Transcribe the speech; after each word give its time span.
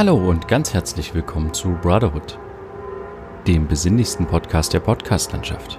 Hallo 0.00 0.16
und 0.16 0.48
ganz 0.48 0.72
herzlich 0.72 1.14
willkommen 1.14 1.52
zu 1.52 1.76
Brotherhood, 1.82 2.38
dem 3.46 3.68
besinnlichsten 3.68 4.26
Podcast 4.26 4.72
der 4.72 4.80
Podcastlandschaft. 4.80 5.78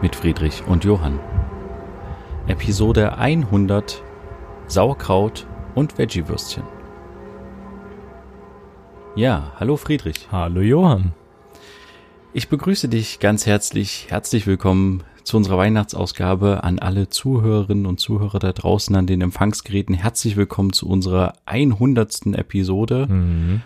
Mit 0.00 0.16
Friedrich 0.16 0.64
und 0.66 0.82
Johann. 0.82 1.20
Episode 2.48 3.16
100 3.16 4.02
Sauerkraut 4.66 5.46
und 5.76 5.98
Veggie-Würstchen. 5.98 6.64
Ja, 9.14 9.52
hallo 9.54 9.76
Friedrich. 9.76 10.26
Hallo 10.32 10.60
Johann. 10.60 11.12
Ich 12.32 12.48
begrüße 12.48 12.88
dich 12.88 13.20
ganz 13.20 13.46
herzlich. 13.46 14.06
Herzlich 14.08 14.48
willkommen 14.48 15.04
zu 15.24 15.36
unserer 15.36 15.58
Weihnachtsausgabe 15.58 16.64
an 16.64 16.78
alle 16.78 17.08
Zuhörerinnen 17.08 17.86
und 17.86 18.00
Zuhörer 18.00 18.38
da 18.38 18.52
draußen 18.52 18.94
an 18.96 19.06
den 19.06 19.20
Empfangsgeräten. 19.20 19.94
Herzlich 19.94 20.36
willkommen 20.36 20.72
zu 20.72 20.88
unserer 20.88 21.34
100. 21.46 22.26
Episode. 22.34 23.06
Mhm. 23.08 23.62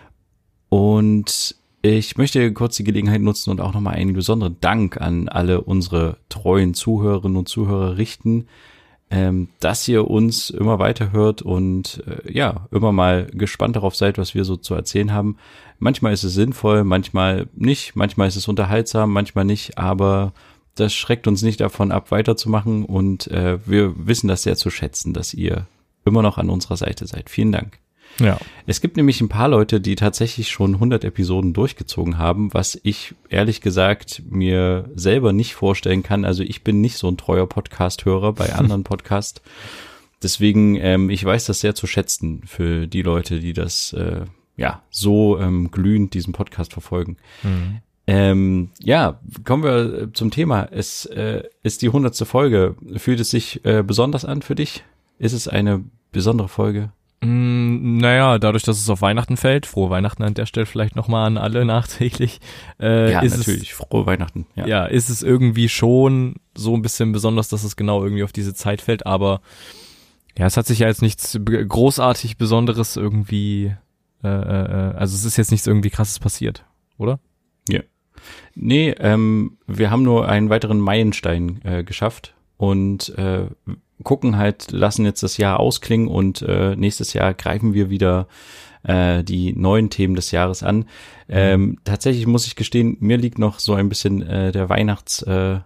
Und 0.69 1.55
ich 1.81 2.17
möchte 2.17 2.51
kurz 2.53 2.75
die 2.75 2.83
Gelegenheit 2.83 3.21
nutzen 3.21 3.49
und 3.49 3.61
auch 3.61 3.73
nochmal 3.73 3.95
einen 3.95 4.13
besonderen 4.13 4.57
Dank 4.61 4.99
an 4.99 5.29
alle 5.29 5.61
unsere 5.61 6.17
treuen 6.29 6.73
Zuhörerinnen 6.73 7.37
und 7.37 7.49
Zuhörer 7.49 7.97
richten, 7.97 8.47
ähm, 9.09 9.49
dass 9.59 9.87
ihr 9.87 10.09
uns 10.09 10.49
immer 10.49 10.79
weiter 10.79 11.11
hört 11.11 11.41
und 11.41 12.03
äh, 12.05 12.31
ja, 12.31 12.67
immer 12.71 12.91
mal 12.91 13.27
gespannt 13.27 13.77
darauf 13.77 13.95
seid, 13.95 14.17
was 14.17 14.35
wir 14.35 14.43
so 14.43 14.57
zu 14.57 14.75
erzählen 14.75 15.13
haben. 15.13 15.37
Manchmal 15.79 16.13
ist 16.13 16.23
es 16.23 16.33
sinnvoll, 16.33 16.83
manchmal 16.83 17.47
nicht, 17.55 17.95
manchmal 17.95 18.27
ist 18.27 18.35
es 18.35 18.47
unterhaltsam, 18.47 19.13
manchmal 19.13 19.45
nicht, 19.45 19.77
aber 19.77 20.33
das 20.79 20.93
schreckt 20.93 21.27
uns 21.27 21.41
nicht 21.41 21.59
davon 21.59 21.91
ab, 21.91 22.11
weiterzumachen 22.11 22.85
und 22.85 23.27
äh, 23.27 23.59
wir 23.65 23.93
wissen 24.07 24.27
das 24.27 24.43
sehr 24.43 24.55
zu 24.55 24.69
schätzen, 24.69 25.13
dass 25.13 25.33
ihr 25.33 25.67
immer 26.05 26.21
noch 26.21 26.37
an 26.37 26.49
unserer 26.49 26.77
Seite 26.77 27.05
seid. 27.05 27.29
Vielen 27.29 27.51
Dank. 27.51 27.79
Ja. 28.19 28.37
Es 28.65 28.81
gibt 28.81 28.97
nämlich 28.97 29.21
ein 29.21 29.29
paar 29.29 29.49
Leute, 29.49 29.79
die 29.79 29.95
tatsächlich 29.95 30.49
schon 30.49 30.75
100 30.75 31.03
Episoden 31.03 31.53
durchgezogen 31.53 32.17
haben, 32.17 32.53
was 32.53 32.79
ich 32.81 33.13
ehrlich 33.29 33.61
gesagt 33.61 34.23
mir 34.29 34.89
selber 34.95 35.33
nicht 35.33 35.53
vorstellen 35.53 36.03
kann. 36.03 36.25
Also 36.25 36.43
ich 36.43 36.63
bin 36.63 36.81
nicht 36.81 36.97
so 36.97 37.07
ein 37.09 37.17
treuer 37.17 37.47
Podcast-Hörer 37.47 38.33
bei 38.33 38.53
anderen 38.55 38.83
Podcasts. 38.83 39.41
Deswegen, 40.23 40.75
ähm, 40.77 41.09
ich 41.09 41.23
weiß 41.23 41.45
das 41.45 41.59
sehr 41.59 41.75
zu 41.75 41.85
schätzen 41.85 42.41
für 42.45 42.87
die 42.87 43.03
Leute, 43.03 43.39
die 43.39 43.53
das 43.53 43.93
äh, 43.93 44.21
ja 44.55 44.81
so 44.89 45.39
ähm, 45.39 45.69
glühend 45.69 46.15
diesen 46.15 46.33
Podcast 46.33 46.73
verfolgen. 46.73 47.17
Mhm. 47.43 47.81
Ähm, 48.07 48.69
ja, 48.79 49.19
kommen 49.43 49.63
wir 49.63 50.13
zum 50.13 50.31
Thema. 50.31 50.67
Es 50.71 51.05
äh, 51.05 51.43
ist 51.61 51.81
die 51.81 51.89
hundertste 51.89 52.25
Folge. 52.25 52.75
Fühlt 52.95 53.19
es 53.19 53.29
sich 53.29 53.63
äh, 53.65 53.83
besonders 53.83 54.23
an 54.23 54.41
für 54.41 54.55
dich? 54.55 54.83
Ist 55.19 55.33
es 55.33 55.49
eine 55.49 55.83
besondere 56.11 56.47
Folge? 56.47 56.91
Mm, 57.21 57.97
naja, 57.97 58.37
dadurch, 58.37 58.63
dass 58.63 58.79
es 58.79 58.89
auf 58.89 59.01
Weihnachten 59.01 59.37
fällt, 59.37 59.65
frohe 59.65 59.89
Weihnachten 59.89 60.23
an 60.23 60.35
der 60.35 60.45
Stelle 60.45 60.65
vielleicht 60.65 60.95
nochmal 60.95 61.25
an 61.25 61.37
alle 61.37 61.65
nachträglich. 61.65 62.39
Äh, 62.79 63.11
ja, 63.11 63.21
ist 63.21 63.37
natürlich, 63.37 63.71
es, 63.71 63.77
frohe 63.77 64.05
Weihnachten. 64.05 64.45
Ja. 64.55 64.67
ja, 64.67 64.85
ist 64.85 65.09
es 65.09 65.23
irgendwie 65.23 65.67
schon 65.67 66.35
so 66.55 66.75
ein 66.75 66.81
bisschen 66.81 67.11
besonders, 67.11 67.49
dass 67.49 67.63
es 67.63 67.75
genau 67.75 68.03
irgendwie 68.03 68.23
auf 68.23 68.33
diese 68.33 68.53
Zeit 68.53 68.81
fällt, 68.81 69.05
aber 69.05 69.41
ja, 70.37 70.45
es 70.45 70.55
hat 70.55 70.67
sich 70.67 70.79
ja 70.79 70.87
jetzt 70.87 71.01
nichts 71.01 71.37
großartig 71.43 72.37
Besonderes 72.37 72.95
irgendwie, 72.95 73.73
äh, 74.23 74.27
äh, 74.27 74.91
äh 74.91 74.95
also 74.95 75.15
es 75.15 75.25
ist 75.25 75.37
jetzt 75.37 75.51
nichts 75.51 75.65
irgendwie 75.65 75.89
krasses 75.89 76.19
passiert, 76.19 76.63
oder? 76.99 77.19
Ja. 77.67 77.81
Nee, 78.55 78.95
ähm, 78.99 79.57
wir 79.67 79.91
haben 79.91 80.03
nur 80.03 80.27
einen 80.27 80.49
weiteren 80.49 80.79
Meilenstein 80.79 81.61
äh, 81.63 81.83
geschafft 81.83 82.33
und 82.57 83.09
äh, 83.17 83.45
gucken 84.03 84.37
halt, 84.37 84.71
lassen 84.71 85.05
jetzt 85.05 85.23
das 85.23 85.37
Jahr 85.37 85.59
ausklingen 85.59 86.07
und 86.07 86.41
äh, 86.41 86.75
nächstes 86.75 87.13
Jahr 87.13 87.33
greifen 87.33 87.73
wir 87.73 87.89
wieder 87.89 88.27
äh, 88.83 89.23
die 89.23 89.53
neuen 89.53 89.89
Themen 89.89 90.15
des 90.15 90.31
Jahres 90.31 90.63
an. 90.63 90.85
Ähm, 91.29 91.79
tatsächlich 91.83 92.25
muss 92.27 92.47
ich 92.47 92.55
gestehen, 92.55 92.97
mir 92.99 93.17
liegt 93.17 93.39
noch 93.39 93.59
so 93.59 93.73
ein 93.73 93.89
bisschen 93.89 94.21
äh, 94.21 94.51
der 94.51 94.69
Weihnachts, 94.69 95.21
äh, 95.23 95.59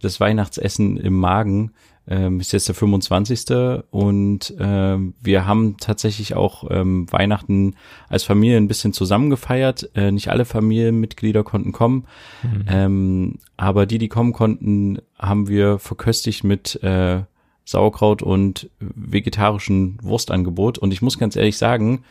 das 0.00 0.20
Weihnachtsessen 0.20 0.96
im 0.96 1.14
Magen 1.14 1.72
ähm, 2.08 2.40
ist 2.40 2.52
jetzt 2.52 2.68
der 2.68 2.74
25. 2.74 3.82
Und 3.90 4.54
ähm, 4.58 5.14
wir 5.20 5.46
haben 5.46 5.76
tatsächlich 5.78 6.34
auch 6.34 6.64
ähm, 6.70 7.10
Weihnachten 7.12 7.74
als 8.08 8.24
Familie 8.24 8.56
ein 8.56 8.68
bisschen 8.68 8.92
zusammen 8.92 9.30
gefeiert. 9.30 9.90
Äh, 9.94 10.12
nicht 10.12 10.28
alle 10.28 10.44
Familienmitglieder 10.44 11.44
konnten 11.44 11.72
kommen, 11.72 12.06
mhm. 12.42 12.64
ähm, 12.68 13.38
aber 13.56 13.86
die, 13.86 13.98
die 13.98 14.08
kommen 14.08 14.32
konnten, 14.32 14.98
haben 15.18 15.48
wir 15.48 15.78
verköstigt 15.78 16.44
mit 16.44 16.82
äh, 16.82 17.22
Sauerkraut 17.64 18.22
und 18.22 18.70
vegetarischen 18.78 19.98
Wurstangebot. 20.02 20.78
Und 20.78 20.92
ich 20.92 21.02
muss 21.02 21.18
ganz 21.18 21.34
ehrlich 21.34 21.58
sagen, 21.58 22.04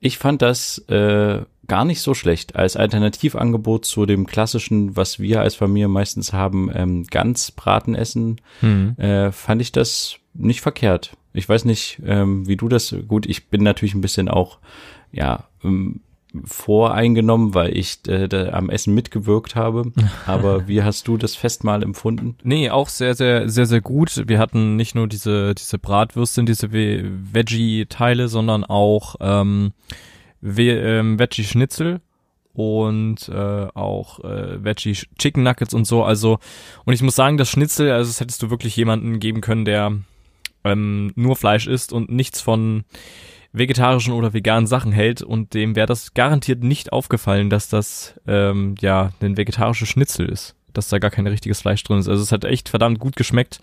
ich 0.00 0.18
fand 0.18 0.42
das 0.42 0.78
äh, 0.88 1.42
gar 1.66 1.84
nicht 1.84 2.00
so 2.00 2.14
schlecht 2.14 2.56
als 2.56 2.76
Alternativangebot 2.76 3.84
zu 3.84 4.06
dem 4.06 4.26
klassischen, 4.26 4.96
was 4.96 5.18
wir 5.18 5.40
als 5.40 5.54
Familie 5.54 5.88
meistens 5.88 6.32
haben, 6.32 6.70
ähm, 6.74 7.04
Ganzbraten 7.04 7.94
essen. 7.94 8.40
Mhm. 8.60 8.96
Äh, 8.98 9.32
fand 9.32 9.60
ich 9.60 9.72
das 9.72 10.16
nicht 10.34 10.60
verkehrt. 10.60 11.16
Ich 11.32 11.48
weiß 11.48 11.64
nicht, 11.64 12.00
ähm, 12.04 12.46
wie 12.46 12.56
du 12.56 12.68
das. 12.68 12.94
Gut, 13.08 13.26
ich 13.26 13.48
bin 13.48 13.62
natürlich 13.62 13.94
ein 13.94 14.00
bisschen 14.00 14.28
auch 14.28 14.58
ja 15.12 15.44
ähm, 15.62 16.00
voreingenommen, 16.44 17.54
weil 17.54 17.76
ich 17.76 18.06
äh, 18.08 18.28
da 18.28 18.50
am 18.50 18.70
Essen 18.70 18.94
mitgewirkt 18.94 19.54
habe. 19.54 19.92
Aber 20.26 20.66
wie 20.68 20.82
hast 20.82 21.06
du 21.08 21.16
das 21.16 21.36
Festmahl 21.36 21.82
empfunden? 21.82 22.36
Nee, 22.42 22.70
auch 22.70 22.88
sehr, 22.88 23.14
sehr, 23.14 23.48
sehr, 23.48 23.66
sehr 23.66 23.80
gut. 23.80 24.24
Wir 24.26 24.38
hatten 24.38 24.76
nicht 24.76 24.94
nur 24.94 25.06
diese, 25.06 25.54
diese 25.54 25.78
Bratwürstchen, 25.78 26.46
diese 26.46 26.72
Veggie-Teile, 26.72 28.28
sondern 28.28 28.64
auch 28.64 29.16
ähm, 29.20 29.72
ähm, 30.44 31.18
Veggie-Schnitzel 31.18 32.00
und 32.52 33.28
äh, 33.28 33.66
auch 33.74 34.20
äh, 34.20 34.62
Veggie 34.62 34.96
Chicken 35.18 35.42
Nuggets 35.42 35.74
und 35.74 35.86
so. 35.86 36.04
Also, 36.04 36.38
und 36.84 36.94
ich 36.94 37.02
muss 37.02 37.16
sagen, 37.16 37.36
das 37.36 37.50
Schnitzel, 37.50 37.90
also 37.90 38.08
das 38.08 38.20
hättest 38.20 38.42
du 38.42 38.50
wirklich 38.50 38.76
jemanden 38.76 39.18
geben 39.18 39.40
können, 39.40 39.64
der 39.64 39.92
ähm, 40.62 41.12
nur 41.16 41.36
Fleisch 41.36 41.66
isst 41.66 41.92
und 41.92 42.10
nichts 42.10 42.40
von 42.40 42.84
vegetarischen 43.52 44.12
oder 44.12 44.32
veganen 44.32 44.66
Sachen 44.66 44.92
hält 44.92 45.22
und 45.22 45.54
dem 45.54 45.76
wäre 45.76 45.86
das 45.86 46.14
garantiert 46.14 46.64
nicht 46.64 46.92
aufgefallen, 46.92 47.50
dass 47.50 47.68
das 47.68 48.18
ähm, 48.26 48.74
ja 48.80 49.10
ein 49.20 49.36
vegetarisches 49.36 49.88
Schnitzel 49.88 50.28
ist, 50.28 50.56
dass 50.72 50.88
da 50.88 50.98
gar 50.98 51.10
kein 51.10 51.26
richtiges 51.26 51.60
Fleisch 51.60 51.84
drin 51.84 51.98
ist. 51.98 52.08
Also 52.08 52.22
es 52.22 52.32
hat 52.32 52.44
echt 52.44 52.68
verdammt 52.68 52.98
gut 52.98 53.14
geschmeckt 53.14 53.60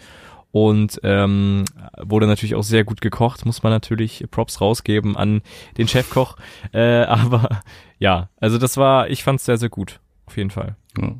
und 0.52 1.00
ähm, 1.04 1.66
wurde 1.98 2.28
natürlich 2.28 2.56
auch 2.56 2.64
sehr 2.64 2.84
gut 2.84 3.02
gekocht, 3.02 3.46
muss 3.46 3.64
man 3.64 3.72
natürlich 3.72 4.26
Props 4.32 4.62
rausgeben 4.62 5.16
an 5.16 5.42
den 5.78 5.88
Chefkoch. 5.88 6.38
Äh, 6.74 7.04
aber 7.04 7.62
ja, 8.00 8.30
also 8.38 8.58
das 8.58 8.78
war, 8.78 9.10
ich 9.10 9.24
fand 9.24 9.40
es 9.40 9.46
sehr, 9.46 9.58
sehr 9.58 9.70
gut, 9.70 10.00
auf 10.26 10.38
jeden 10.38 10.52
Fall. 10.52 10.76
Ja. 10.98 11.16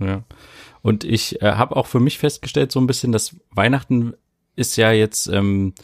ja. 0.00 0.22
Und 0.82 1.04
ich 1.04 1.42
äh, 1.42 1.52
habe 1.52 1.76
auch 1.76 1.86
für 1.86 2.00
mich 2.00 2.18
festgestellt, 2.18 2.72
so 2.72 2.80
ein 2.80 2.86
bisschen, 2.86 3.12
dass 3.12 3.36
Weihnachten 3.50 4.14
ist 4.56 4.76
ja 4.76 4.92
jetzt 4.92 5.26
ähm, 5.26 5.74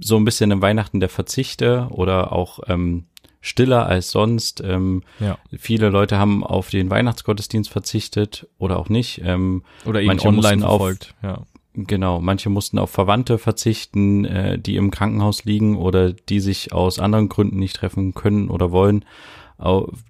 so 0.00 0.16
ein 0.16 0.24
bisschen 0.24 0.50
im 0.50 0.62
Weihnachten 0.62 1.00
der 1.00 1.08
Verzichte 1.08 1.88
oder 1.90 2.32
auch 2.32 2.60
ähm, 2.68 3.06
stiller 3.40 3.86
als 3.86 4.10
sonst. 4.10 4.62
Ähm, 4.64 5.02
ja. 5.20 5.38
Viele 5.58 5.90
Leute 5.90 6.18
haben 6.18 6.44
auf 6.44 6.70
den 6.70 6.90
Weihnachtsgottesdienst 6.90 7.70
verzichtet 7.70 8.48
oder 8.58 8.78
auch 8.78 8.88
nicht. 8.88 9.20
Ähm, 9.24 9.64
oder 9.84 10.00
eben 10.00 10.18
online 10.20 10.62
verfolgt. 10.62 11.14
Auf, 11.18 11.22
ja. 11.22 11.42
Genau, 11.76 12.20
manche 12.20 12.50
mussten 12.50 12.78
auf 12.78 12.90
Verwandte 12.90 13.36
verzichten, 13.38 14.24
äh, 14.24 14.58
die 14.58 14.76
im 14.76 14.90
Krankenhaus 14.90 15.44
liegen 15.44 15.76
oder 15.76 16.12
die 16.12 16.40
sich 16.40 16.72
aus 16.72 16.98
anderen 16.98 17.28
Gründen 17.28 17.58
nicht 17.58 17.76
treffen 17.76 18.14
können 18.14 18.48
oder 18.48 18.70
wollen. 18.70 19.04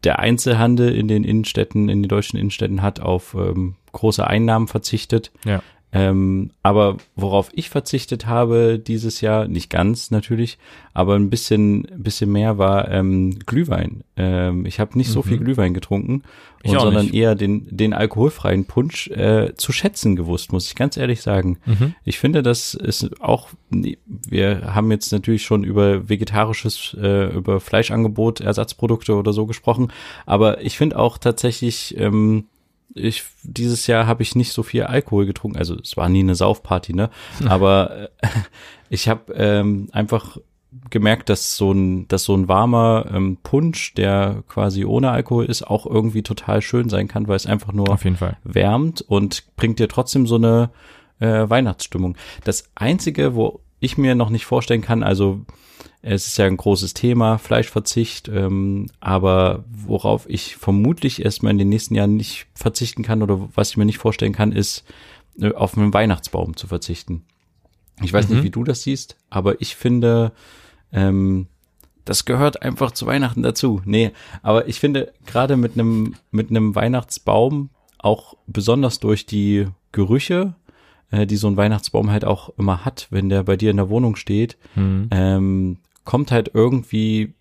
Der 0.05 0.21
Einzelhandel 0.21 0.95
in 0.95 1.07
den 1.07 1.23
Innenstädten, 1.23 1.91
in 1.91 2.03
den 2.03 2.09
deutschen 2.09 2.39
Innenstädten 2.39 2.81
hat 2.81 3.01
auf 3.01 3.35
ähm, 3.35 3.75
große 3.93 4.27
Einnahmen 4.27 4.69
verzichtet. 4.69 5.31
Ja. 5.45 5.63
Ähm, 5.95 6.51
aber 6.65 6.97
worauf 7.15 7.51
ich 7.53 7.71
verzichtet 7.71 8.27
habe 8.27 8.81
dieses 8.81 9.21
Jahr, 9.21 9.47
nicht 9.47 9.71
ganz 9.71 10.11
natürlich, 10.11 10.59
aber 10.93 11.15
ein 11.15 11.31
bisschen, 11.31 11.87
bisschen 11.97 12.33
mehr 12.33 12.59
war 12.59 12.91
ähm, 12.91 13.39
Glühwein. 13.47 14.03
Ähm, 14.17 14.67
ich 14.67 14.81
habe 14.81 14.99
nicht 14.99 15.09
mhm. 15.09 15.13
so 15.13 15.23
viel. 15.23 15.39
Glühwein 15.39 15.75
getrunken, 15.75 16.23
und, 16.65 16.81
sondern 16.81 17.07
nicht. 17.07 17.15
eher 17.15 17.35
den, 17.35 17.67
den 17.71 17.93
alkoholfreien 17.93 18.65
Punsch 18.65 19.09
äh, 19.09 19.55
zu 19.55 19.73
schätzen 19.73 20.17
gewusst, 20.17 20.53
muss 20.53 20.67
ich 20.67 20.75
ganz 20.75 20.97
ehrlich 20.97 21.23
sagen. 21.23 21.59
Mhm. 21.67 21.95
Ich 22.05 22.19
finde, 22.19 22.43
das 22.43 22.75
ist 22.75 23.21
auch, 23.21 23.51
wir 23.71 24.75
haben 24.75 24.91
jetzt 24.91 25.13
natürlich 25.13 25.45
schon 25.45 25.63
über 25.63 26.09
vegetarisches, 26.09 26.97
äh, 27.01 27.35
über 27.35 27.61
Fleischangebot, 27.61 28.41
Ersatzprodukte 28.41 29.15
oder 29.15 29.33
so 29.33 29.47
gesprochen, 29.47 29.93
aber 30.27 30.63
ich 30.63 30.77
finde 30.77 30.99
auch 30.99 31.19
tatsächlich, 31.19 31.97
ähm, 31.99 32.47
ich 32.95 33.25
dieses 33.43 33.87
Jahr 33.87 34.07
habe 34.07 34.23
ich 34.23 34.37
nicht 34.37 34.53
so 34.53 34.63
viel 34.63 34.85
Alkohol 34.85 35.27
getrunken, 35.27 35.59
also 35.59 35.77
es 35.77 35.97
war 35.97 36.09
nie 36.09 36.21
eine 36.21 36.35
Saufparty, 36.35 36.95
ne? 36.95 37.11
Aber 37.47 38.09
äh, 38.21 38.29
ich 38.89 39.09
habe 39.09 39.33
ähm, 39.35 39.89
einfach 39.93 40.39
gemerkt, 40.91 41.29
dass 41.29 41.57
so 41.57 41.73
ein, 41.73 42.09
dass 42.09 42.25
so 42.25 42.35
ein 42.37 42.49
warmer 42.49 43.07
ähm, 43.13 43.39
Punsch, 43.43 43.95
der 43.95 44.43
quasi 44.49 44.85
ohne 44.85 45.11
Alkohol 45.11 45.45
ist, 45.45 45.63
auch 45.63 45.87
irgendwie 45.87 46.23
total 46.23 46.63
schön 46.63 46.89
sein 46.89 47.09
kann, 47.09 47.29
weil 47.29 47.37
es 47.37 47.47
einfach 47.47 47.73
nur 47.73 47.91
Auf 47.91 48.05
jeden 48.05 48.17
Fall. 48.17 48.37
wärmt 48.45 49.01
und 49.01 49.45
bringt 49.57 49.79
dir 49.79 49.89
trotzdem 49.89 50.27
so 50.27 50.37
eine 50.37 50.71
äh, 51.21 51.49
Weihnachtsstimmung. 51.49 52.17
Das 52.45 52.71
einzige, 52.75 53.35
wo 53.35 53.61
ich 53.81 53.99
mir 53.99 54.15
noch 54.15 54.31
nicht 54.31 54.47
vorstellen 54.47 54.83
kann, 54.83 55.03
also 55.03 55.41
Es 56.07 56.27
ist 56.27 56.37
ja 56.37 56.45
ein 56.45 56.59
großes 56.59 56.93
Thema, 56.93 57.39
Fleischverzicht, 57.39 58.29
ähm, 58.29 58.89
aber 59.01 59.65
worauf 59.71 60.29
ich 60.29 60.57
vermutlich 60.57 61.25
erstmal 61.25 61.53
in 61.53 61.59
den 61.59 61.71
nächsten 61.71 61.95
Jahren 61.95 62.17
nicht 62.17 62.47
verzichten 62.55 63.03
kann 63.03 63.23
oder 63.23 63.49
was 63.55 63.71
ich 63.71 63.79
mir 63.79 63.87
nicht 63.87 63.97
vorstellen 63.97 64.35
kann, 64.35 64.53
ist 64.53 64.85
äh, 65.41 65.53
auf 65.53 65.79
einen 65.79 65.95
Weihnachtsbaum 65.95 66.59
zu 66.59 66.67
verzichten. 66.67 67.25
Ich 68.03 68.13
weiß 68.13 68.29
mhm. 68.29 68.35
nicht, 68.35 68.45
wie 68.45 68.51
du 68.51 68.65
das 68.65 68.83
siehst, 68.83 69.17
aber 69.31 69.63
ich 69.63 69.77
finde, 69.77 70.33
ähm, 70.93 71.47
das 72.05 72.27
gehört 72.27 72.61
einfach 72.61 72.91
zu 72.91 73.07
Weihnachten 73.07 73.43
dazu. 73.43 73.81
Nee, 73.87 74.13
aber 74.43 74.69
ich 74.69 74.81
finde 74.81 75.11
gerade 75.25 75.57
mit 75.57 75.73
einem 75.73 76.17
mit 76.31 76.51
einem 76.51 76.75
Weihnachtsbaum 76.75 77.71
auch 77.97 78.35
besonders 78.47 79.01
durch 79.01 79.25
die 79.25 79.69
Gerüche, 79.93 80.55
äh, 81.11 81.27
die 81.27 81.37
so 81.37 81.47
ein 81.47 81.57
Weihnachtsbaum 81.57 82.11
halt 82.11 82.27
auch 82.27 82.51
immer 82.59 82.85
hat, 82.85 83.07
wenn 83.09 83.31
der 83.31 83.43
bei 83.43 83.57
dir 83.57 83.71
in 83.71 83.79
der 83.79 83.89
Wohnung 83.89 84.17
steht, 84.17 84.59
mhm. 84.75 85.09
ähm, 85.11 85.79
kommt 86.05 86.31
halt 86.31 86.51
irgendwie 86.55 87.35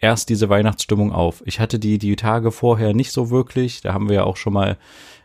erst 0.00 0.28
diese 0.28 0.48
Weihnachtsstimmung 0.48 1.12
auf. 1.12 1.42
Ich 1.46 1.60
hatte 1.60 1.78
die 1.78 1.98
die 1.98 2.16
Tage 2.16 2.50
vorher 2.50 2.94
nicht 2.94 3.12
so 3.12 3.30
wirklich. 3.30 3.80
Da 3.82 3.92
haben 3.92 4.08
wir 4.08 4.16
ja 4.16 4.24
auch 4.24 4.36
schon 4.36 4.52
mal 4.52 4.78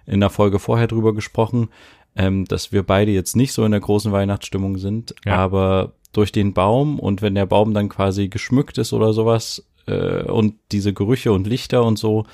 in 0.05 0.19
der 0.19 0.29
Folge 0.29 0.59
vorher 0.59 0.87
drüber 0.87 1.13
gesprochen, 1.13 1.69
ähm, 2.15 2.45
dass 2.45 2.71
wir 2.71 2.83
beide 2.83 3.11
jetzt 3.11 3.35
nicht 3.35 3.53
so 3.53 3.65
in 3.65 3.71
der 3.71 3.79
großen 3.79 4.11
Weihnachtsstimmung 4.11 4.77
sind. 4.77 5.15
Ja. 5.25 5.37
Aber 5.37 5.93
durch 6.11 6.31
den 6.31 6.53
Baum 6.53 6.99
und 6.99 7.21
wenn 7.21 7.35
der 7.35 7.45
Baum 7.45 7.73
dann 7.73 7.89
quasi 7.89 8.29
geschmückt 8.29 8.77
ist 8.77 8.93
oder 8.93 9.13
sowas 9.13 9.65
äh, 9.87 10.23
und 10.23 10.55
diese 10.71 10.93
Gerüche 10.93 11.31
und 11.31 11.47
Lichter 11.47 11.83
und 11.83 11.97
so, 11.97 12.25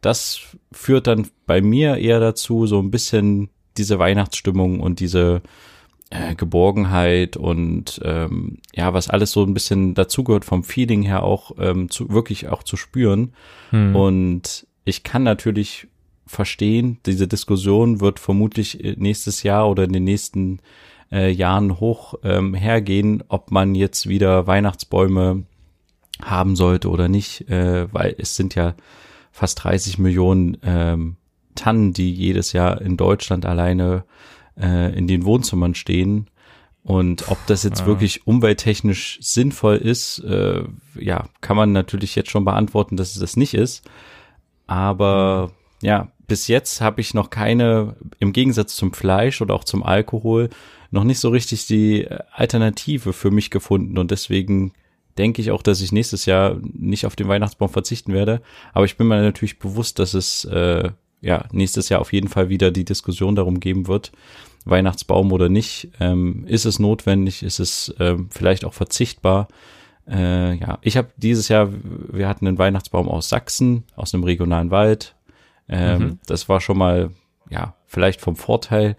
das 0.00 0.40
führt 0.72 1.06
dann 1.06 1.28
bei 1.46 1.60
mir 1.60 1.96
eher 1.96 2.20
dazu, 2.20 2.66
so 2.66 2.80
ein 2.80 2.90
bisschen 2.90 3.50
diese 3.76 3.98
Weihnachtsstimmung 3.98 4.80
und 4.80 5.00
diese 5.00 5.42
äh, 6.10 6.34
Geborgenheit 6.34 7.36
und 7.36 8.00
ähm, 8.04 8.58
ja, 8.74 8.94
was 8.94 9.10
alles 9.10 9.32
so 9.32 9.42
ein 9.44 9.54
bisschen 9.54 9.94
dazugehört 9.94 10.44
vom 10.44 10.64
Feeling 10.64 11.02
her 11.02 11.22
auch 11.22 11.52
ähm, 11.58 11.90
zu, 11.90 12.10
wirklich 12.10 12.48
auch 12.48 12.62
zu 12.62 12.76
spüren. 12.76 13.32
Hm. 13.70 13.94
Und 13.94 14.66
ich 14.84 15.02
kann 15.02 15.22
natürlich 15.22 15.86
verstehen, 16.26 16.98
diese 17.06 17.28
Diskussion 17.28 18.00
wird 18.00 18.20
vermutlich 18.20 18.96
nächstes 18.96 19.42
Jahr 19.42 19.68
oder 19.68 19.84
in 19.84 19.92
den 19.92 20.04
nächsten 20.04 20.60
äh, 21.10 21.30
Jahren 21.30 21.80
hoch 21.80 22.14
ähm, 22.22 22.54
hergehen, 22.54 23.22
ob 23.28 23.50
man 23.50 23.74
jetzt 23.74 24.08
wieder 24.08 24.46
Weihnachtsbäume 24.46 25.44
haben 26.22 26.56
sollte 26.56 26.90
oder 26.90 27.08
nicht, 27.08 27.48
äh, 27.48 27.92
weil 27.92 28.14
es 28.18 28.36
sind 28.36 28.54
ja 28.54 28.74
fast 29.30 29.64
30 29.64 29.98
Millionen 29.98 30.56
ähm, 30.62 31.16
Tannen, 31.54 31.92
die 31.92 32.12
jedes 32.12 32.52
Jahr 32.52 32.80
in 32.80 32.96
Deutschland 32.96 33.46
alleine 33.46 34.04
äh, 34.60 34.96
in 34.96 35.06
den 35.06 35.24
Wohnzimmern 35.24 35.74
stehen. 35.74 36.28
Und 36.82 37.30
ob 37.30 37.38
das 37.46 37.64
jetzt 37.64 37.80
ja. 37.80 37.86
wirklich 37.86 38.26
umwelttechnisch 38.26 39.18
sinnvoll 39.20 39.76
ist, 39.76 40.20
äh, 40.20 40.62
ja, 40.98 41.28
kann 41.40 41.56
man 41.56 41.72
natürlich 41.72 42.14
jetzt 42.14 42.30
schon 42.30 42.44
beantworten, 42.44 42.96
dass 42.96 43.12
es 43.12 43.20
das 43.20 43.36
nicht 43.36 43.54
ist. 43.54 43.88
Aber 44.66 45.50
ja, 45.82 46.08
bis 46.26 46.46
jetzt 46.48 46.80
habe 46.80 47.00
ich 47.00 47.14
noch 47.14 47.30
keine, 47.30 47.96
im 48.18 48.32
Gegensatz 48.32 48.76
zum 48.76 48.92
Fleisch 48.92 49.40
oder 49.42 49.54
auch 49.54 49.64
zum 49.64 49.82
Alkohol, 49.82 50.50
noch 50.90 51.04
nicht 51.04 51.18
so 51.18 51.28
richtig 51.28 51.66
die 51.66 52.08
Alternative 52.32 53.12
für 53.12 53.30
mich 53.30 53.50
gefunden. 53.50 53.98
Und 53.98 54.10
deswegen 54.10 54.72
denke 55.18 55.42
ich 55.42 55.50
auch, 55.50 55.62
dass 55.62 55.80
ich 55.80 55.92
nächstes 55.92 56.26
Jahr 56.26 56.58
nicht 56.62 57.04
auf 57.04 57.16
den 57.16 57.28
Weihnachtsbaum 57.28 57.68
verzichten 57.68 58.12
werde. 58.12 58.40
Aber 58.72 58.84
ich 58.84 58.96
bin 58.96 59.08
mir 59.08 59.20
natürlich 59.20 59.58
bewusst, 59.58 59.98
dass 59.98 60.14
es 60.14 60.44
äh, 60.46 60.90
ja 61.20 61.44
nächstes 61.52 61.88
Jahr 61.88 62.00
auf 62.00 62.12
jeden 62.12 62.28
Fall 62.28 62.48
wieder 62.48 62.70
die 62.70 62.84
Diskussion 62.84 63.34
darum 63.34 63.60
geben 63.60 63.86
wird, 63.86 64.12
Weihnachtsbaum 64.64 65.32
oder 65.32 65.48
nicht. 65.48 65.88
Ähm, 66.00 66.44
ist 66.46 66.64
es 66.64 66.78
notwendig? 66.78 67.42
Ist 67.42 67.58
es 67.58 67.88
äh, 67.98 68.16
vielleicht 68.30 68.64
auch 68.64 68.74
verzichtbar? 68.74 69.48
Äh, 70.08 70.54
ja, 70.54 70.78
ich 70.82 70.96
habe 70.96 71.08
dieses 71.16 71.48
Jahr, 71.48 71.68
wir 71.72 72.28
hatten 72.28 72.46
einen 72.46 72.58
Weihnachtsbaum 72.58 73.08
aus 73.08 73.28
Sachsen, 73.28 73.84
aus 73.96 74.14
einem 74.14 74.24
regionalen 74.24 74.70
Wald. 74.70 75.14
Ähm, 75.68 76.02
mhm. 76.02 76.18
Das 76.26 76.48
war 76.48 76.60
schon 76.60 76.78
mal, 76.78 77.10
ja, 77.50 77.74
vielleicht 77.86 78.20
vom 78.20 78.36
Vorteil. 78.36 78.96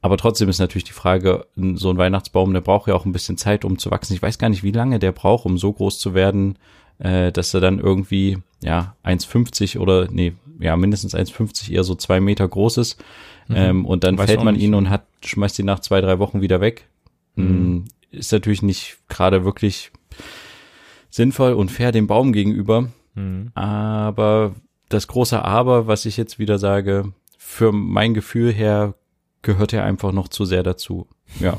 Aber 0.00 0.16
trotzdem 0.16 0.48
ist 0.48 0.58
natürlich 0.58 0.84
die 0.84 0.92
Frage, 0.92 1.46
so 1.74 1.90
ein 1.90 1.96
Weihnachtsbaum, 1.96 2.52
der 2.52 2.60
braucht 2.60 2.88
ja 2.88 2.94
auch 2.94 3.04
ein 3.04 3.12
bisschen 3.12 3.36
Zeit, 3.36 3.64
um 3.64 3.78
zu 3.78 3.92
wachsen. 3.92 4.14
Ich 4.14 4.22
weiß 4.22 4.38
gar 4.38 4.48
nicht, 4.48 4.64
wie 4.64 4.72
lange 4.72 4.98
der 4.98 5.12
braucht, 5.12 5.46
um 5.46 5.58
so 5.58 5.72
groß 5.72 6.00
zu 6.00 6.12
werden, 6.12 6.58
äh, 6.98 7.30
dass 7.30 7.54
er 7.54 7.60
dann 7.60 7.78
irgendwie, 7.78 8.38
ja, 8.62 8.96
1,50 9.04 9.78
oder, 9.78 10.08
nee, 10.10 10.34
ja, 10.62 10.76
mindestens 10.76 11.14
1,50, 11.14 11.70
eher 11.72 11.84
so 11.84 11.94
zwei 11.94 12.20
Meter 12.20 12.48
groß 12.48 12.78
ist. 12.78 13.02
Mhm. 13.48 13.56
Ähm, 13.56 13.84
und 13.84 14.04
dann 14.04 14.16
weiß 14.16 14.26
fällt 14.26 14.44
man 14.44 14.56
ihn 14.56 14.74
und 14.74 14.90
hat, 14.90 15.06
schmeißt 15.24 15.58
ihn 15.58 15.66
nach 15.66 15.80
zwei, 15.80 16.00
drei 16.00 16.18
Wochen 16.18 16.40
wieder 16.40 16.60
weg. 16.60 16.88
Mhm. 17.34 17.44
Mm, 17.44 17.84
ist 18.10 18.32
natürlich 18.32 18.62
nicht 18.62 18.98
gerade 19.08 19.44
wirklich 19.44 19.90
sinnvoll 21.10 21.52
und 21.54 21.70
fair 21.70 21.92
dem 21.92 22.06
Baum 22.06 22.32
gegenüber. 22.32 22.88
Mhm. 23.14 23.50
Aber 23.54 24.54
das 24.88 25.08
große 25.08 25.44
Aber, 25.44 25.86
was 25.86 26.06
ich 26.06 26.16
jetzt 26.16 26.38
wieder 26.38 26.58
sage, 26.58 27.12
für 27.38 27.72
mein 27.72 28.14
Gefühl 28.14 28.52
her 28.52 28.94
gehört 29.42 29.72
er 29.72 29.84
einfach 29.84 30.12
noch 30.12 30.28
zu 30.28 30.44
sehr 30.44 30.62
dazu. 30.62 31.08
Ja. 31.40 31.58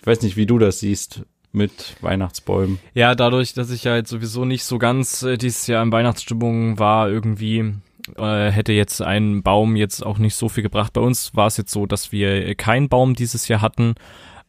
Ich 0.00 0.06
weiß 0.06 0.22
nicht, 0.22 0.36
wie 0.36 0.46
du 0.46 0.58
das 0.58 0.80
siehst 0.80 1.22
mit 1.52 1.96
Weihnachtsbäumen. 2.00 2.78
Ja, 2.94 3.14
dadurch, 3.14 3.52
dass 3.52 3.70
ich 3.70 3.84
ja 3.84 3.94
jetzt 3.94 4.08
sowieso 4.08 4.44
nicht 4.44 4.64
so 4.64 4.78
ganz 4.78 5.22
äh, 5.22 5.36
dieses 5.36 5.66
Jahr 5.66 5.82
in 5.82 5.92
Weihnachtsstimmung 5.92 6.78
war, 6.78 7.10
irgendwie 7.10 7.74
äh, 8.16 8.50
hätte 8.50 8.72
jetzt 8.72 9.02
ein 9.02 9.42
Baum 9.42 9.76
jetzt 9.76 10.04
auch 10.04 10.18
nicht 10.18 10.34
so 10.34 10.48
viel 10.48 10.62
gebracht. 10.62 10.92
Bei 10.92 11.00
uns 11.00 11.34
war 11.34 11.46
es 11.46 11.56
jetzt 11.56 11.72
so, 11.72 11.86
dass 11.86 12.12
wir 12.12 12.54
keinen 12.54 12.88
Baum 12.88 13.14
dieses 13.14 13.48
Jahr 13.48 13.60
hatten 13.60 13.94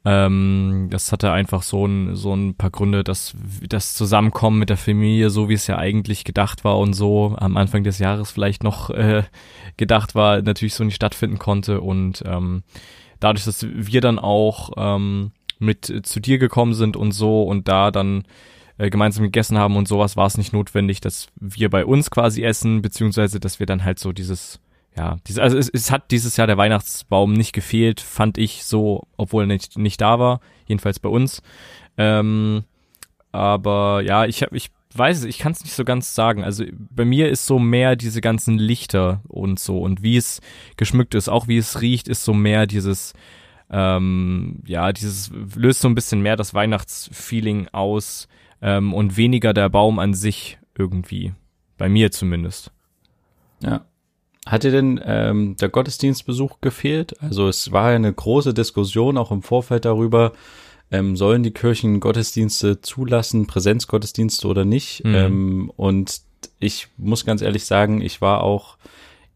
ähm, 0.06 0.88
das 0.90 1.12
hatte 1.12 1.32
einfach 1.32 1.64
so 1.64 1.86
ein, 1.86 2.16
so 2.16 2.34
ein 2.36 2.56
paar 2.56 2.72
Gründe, 2.72 3.04
dass 3.04 3.36
das 3.68 3.94
Zusammenkommen 3.94 4.60
mit 4.60 4.70
der 4.70 4.78
Familie, 4.78 5.30
so 5.30 5.48
wie 5.48 5.54
es 5.54 5.68
ja 5.68 5.78
eigentlich 5.78 6.26
gedacht 6.26 6.66
war 6.66 6.78
und 6.78 6.94
so 6.94 7.36
am 7.40 7.56
Anfang 7.56 7.84
des 7.84 8.00
Jahres 8.00 8.32
vielleicht 8.32 8.64
noch 8.64 8.90
äh, 8.90 9.24
gedacht 9.78 10.14
war, 10.14 10.42
natürlich 10.42 10.74
so 10.76 10.84
nicht 10.84 10.96
stattfinden 10.96 11.40
konnte. 11.40 11.80
Und 11.80 12.22
ähm, 12.26 12.64
dadurch, 13.22 13.46
dass 13.46 13.66
wir 13.70 14.02
dann 14.02 14.20
auch 14.20 14.72
ähm, 14.76 15.32
mit 15.60 16.06
zu 16.06 16.20
dir 16.20 16.38
gekommen 16.38 16.74
sind 16.74 16.98
und 16.98 17.14
so 17.14 17.44
und 17.44 17.70
da 17.70 17.90
dann 17.90 18.26
äh, 18.78 18.90
gemeinsam 18.90 19.24
gegessen 19.24 19.58
haben 19.58 19.76
und 19.76 19.88
sowas, 19.88 20.18
war 20.18 20.28
es 20.28 20.38
nicht 20.38 20.54
notwendig, 20.54 21.02
dass 21.02 21.28
wir 21.40 21.70
bei 21.70 21.86
uns 21.86 22.12
quasi 22.12 22.44
essen, 22.44 22.82
beziehungsweise 22.82 23.40
dass 23.40 23.60
wir 23.60 23.66
dann 23.66 23.84
halt 23.84 24.00
so 24.00 24.12
dieses 24.12 24.60
ja, 24.96 25.18
diese, 25.28 25.42
also 25.42 25.58
es, 25.58 25.70
es 25.70 25.92
hat 25.92 26.12
dieses 26.12 26.38
Jahr 26.38 26.48
der 26.48 26.58
Weihnachtsbaum 26.58 27.34
nicht 27.34 27.54
gefehlt, 27.54 28.00
fand 28.00 28.38
ich 28.38 28.64
so, 28.64 29.08
obwohl 29.18 29.44
er 29.44 29.48
nicht, 29.48 29.78
nicht 29.78 30.00
da 30.02 30.20
war, 30.20 30.40
jedenfalls 30.68 31.00
bei 31.00 31.10
uns. 31.10 31.42
Ähm, 31.98 32.64
aber 33.32 34.02
ja, 34.02 34.26
ich 34.26 34.44
habe, 34.44 34.56
ich 34.56 34.70
weiß 34.94 35.20
es, 35.20 35.26
ich 35.26 35.40
kann 35.40 35.54
es 35.54 35.64
nicht 35.64 35.74
so 35.74 35.84
ganz 35.84 36.14
sagen. 36.14 36.44
Also 36.44 36.64
bei 36.72 37.06
mir 37.06 37.30
ist 37.30 37.46
so 37.46 37.58
mehr 37.58 37.96
diese 37.96 38.22
ganzen 38.22 38.60
Lichter 38.60 39.22
und 39.28 39.60
so 39.60 39.80
und 39.82 40.04
wie 40.04 40.18
es 40.18 40.42
geschmückt 40.78 41.16
ist, 41.16 41.30
auch 41.30 41.48
wie 41.48 41.58
es 41.58 41.82
riecht, 41.82 42.08
ist 42.08 42.24
so 42.24 42.34
mehr 42.34 42.68
dieses, 42.68 43.14
ähm, 43.72 44.62
ja, 44.68 44.94
dieses 44.94 45.32
löst 45.56 45.82
so 45.82 45.88
ein 45.88 45.96
bisschen 45.96 46.22
mehr 46.22 46.36
das 46.36 46.54
Weihnachtsfeeling 46.54 47.70
aus 47.72 48.28
ähm, 48.64 48.94
und 48.94 49.18
weniger 49.18 49.54
der 49.54 49.70
Baum 49.70 50.00
an 50.00 50.16
sich 50.16 50.58
irgendwie. 50.76 51.34
Bei 51.78 51.90
mir 51.90 52.12
zumindest. 52.12 52.72
Ja. 53.62 53.86
Hat 54.46 54.64
dir 54.64 54.72
denn 54.72 55.00
ähm, 55.04 55.56
der 55.58 55.70
Gottesdienstbesuch 55.70 56.62
gefehlt? 56.62 57.22
Also 57.22 57.48
es 57.48 57.72
war 57.72 57.92
ja 57.92 57.96
eine 57.98 58.12
große 58.12 58.54
Diskussion 58.54 59.18
auch 59.18 59.32
im 59.32 59.42
Vorfeld 59.42 59.86
darüber, 59.86 60.34
ähm, 60.92 61.16
sollen 61.16 61.44
die 61.44 61.52
Kirchen 61.52 62.00
Gottesdienste 62.00 62.82
zulassen, 62.82 63.48
Präsenzgottesdienste 63.48 64.48
oder 64.48 64.66
nicht? 64.66 65.04
Mhm. 65.04 65.16
Ähm, 65.16 65.72
und 65.76 66.22
ich 66.60 66.88
muss 66.98 67.26
ganz 67.26 67.42
ehrlich 67.42 67.66
sagen, 67.66 68.02
ich 68.02 68.22
war 68.22 68.44
auch 68.44 68.78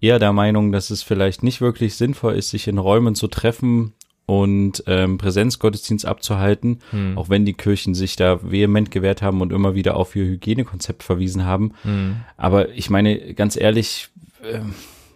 eher 0.02 0.20
der 0.20 0.34
Meinung, 0.34 0.72
dass 0.72 0.90
es 0.90 1.04
vielleicht 1.04 1.42
nicht 1.42 1.62
wirklich 1.62 1.96
sinnvoll 1.96 2.36
ist, 2.36 2.50
sich 2.50 2.68
in 2.68 2.78
Räumen 2.78 3.16
zu 3.16 3.28
treffen 3.28 3.94
und 4.28 4.84
ähm, 4.88 5.18
Präsenzgottesdienst 5.18 6.06
abzuhalten, 6.06 6.80
mhm. 6.92 7.18
auch 7.18 7.30
wenn 7.30 7.46
die 7.46 7.54
Kirchen 7.54 7.96
sich 7.96 8.18
da 8.18 8.40
vehement 8.44 8.92
gewehrt 8.92 9.22
haben 9.22 9.40
und 9.40 9.54
immer 9.54 9.74
wieder 9.74 9.96
auf 9.96 10.16
ihr 10.18 10.26
Hygienekonzept 10.26 11.02
verwiesen 11.02 11.46
haben. 11.46 11.72
Mhm. 11.86 12.18
Aber 12.36 12.70
ich 12.74 12.90
meine, 12.90 13.34
ganz 13.34 13.56
ehrlich, 13.56 14.10
äh, 14.44 14.60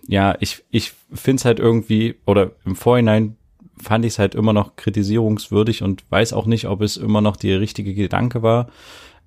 ja, 0.07 0.35
ich, 0.39 0.63
ich 0.71 0.93
finde 1.13 1.41
es 1.41 1.45
halt 1.45 1.59
irgendwie, 1.59 2.15
oder 2.25 2.51
im 2.65 2.77
Vorhinein 2.77 3.35
fand 3.77 4.05
ich 4.05 4.13
es 4.13 4.19
halt 4.19 4.33
immer 4.33 4.53
noch 4.53 4.77
kritisierungswürdig 4.77 5.83
und 5.83 6.05
weiß 6.09 6.31
auch 6.31 6.45
nicht, 6.45 6.67
ob 6.67 6.81
es 6.81 6.95
immer 6.95 7.19
noch 7.19 7.35
der 7.35 7.59
richtige 7.59 7.93
Gedanke 7.93 8.41
war, 8.41 8.69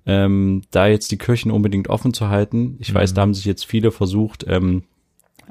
ähm, 0.07 0.63
da 0.71 0.87
jetzt 0.87 1.11
die 1.11 1.19
Kirchen 1.19 1.51
unbedingt 1.51 1.89
offen 1.89 2.11
zu 2.11 2.29
halten. 2.29 2.77
Ich 2.79 2.91
mhm. 2.91 2.95
weiß, 2.95 3.13
da 3.13 3.21
haben 3.21 3.35
sich 3.35 3.45
jetzt 3.45 3.67
viele 3.67 3.91
versucht 3.91 4.45
ähm, 4.47 4.81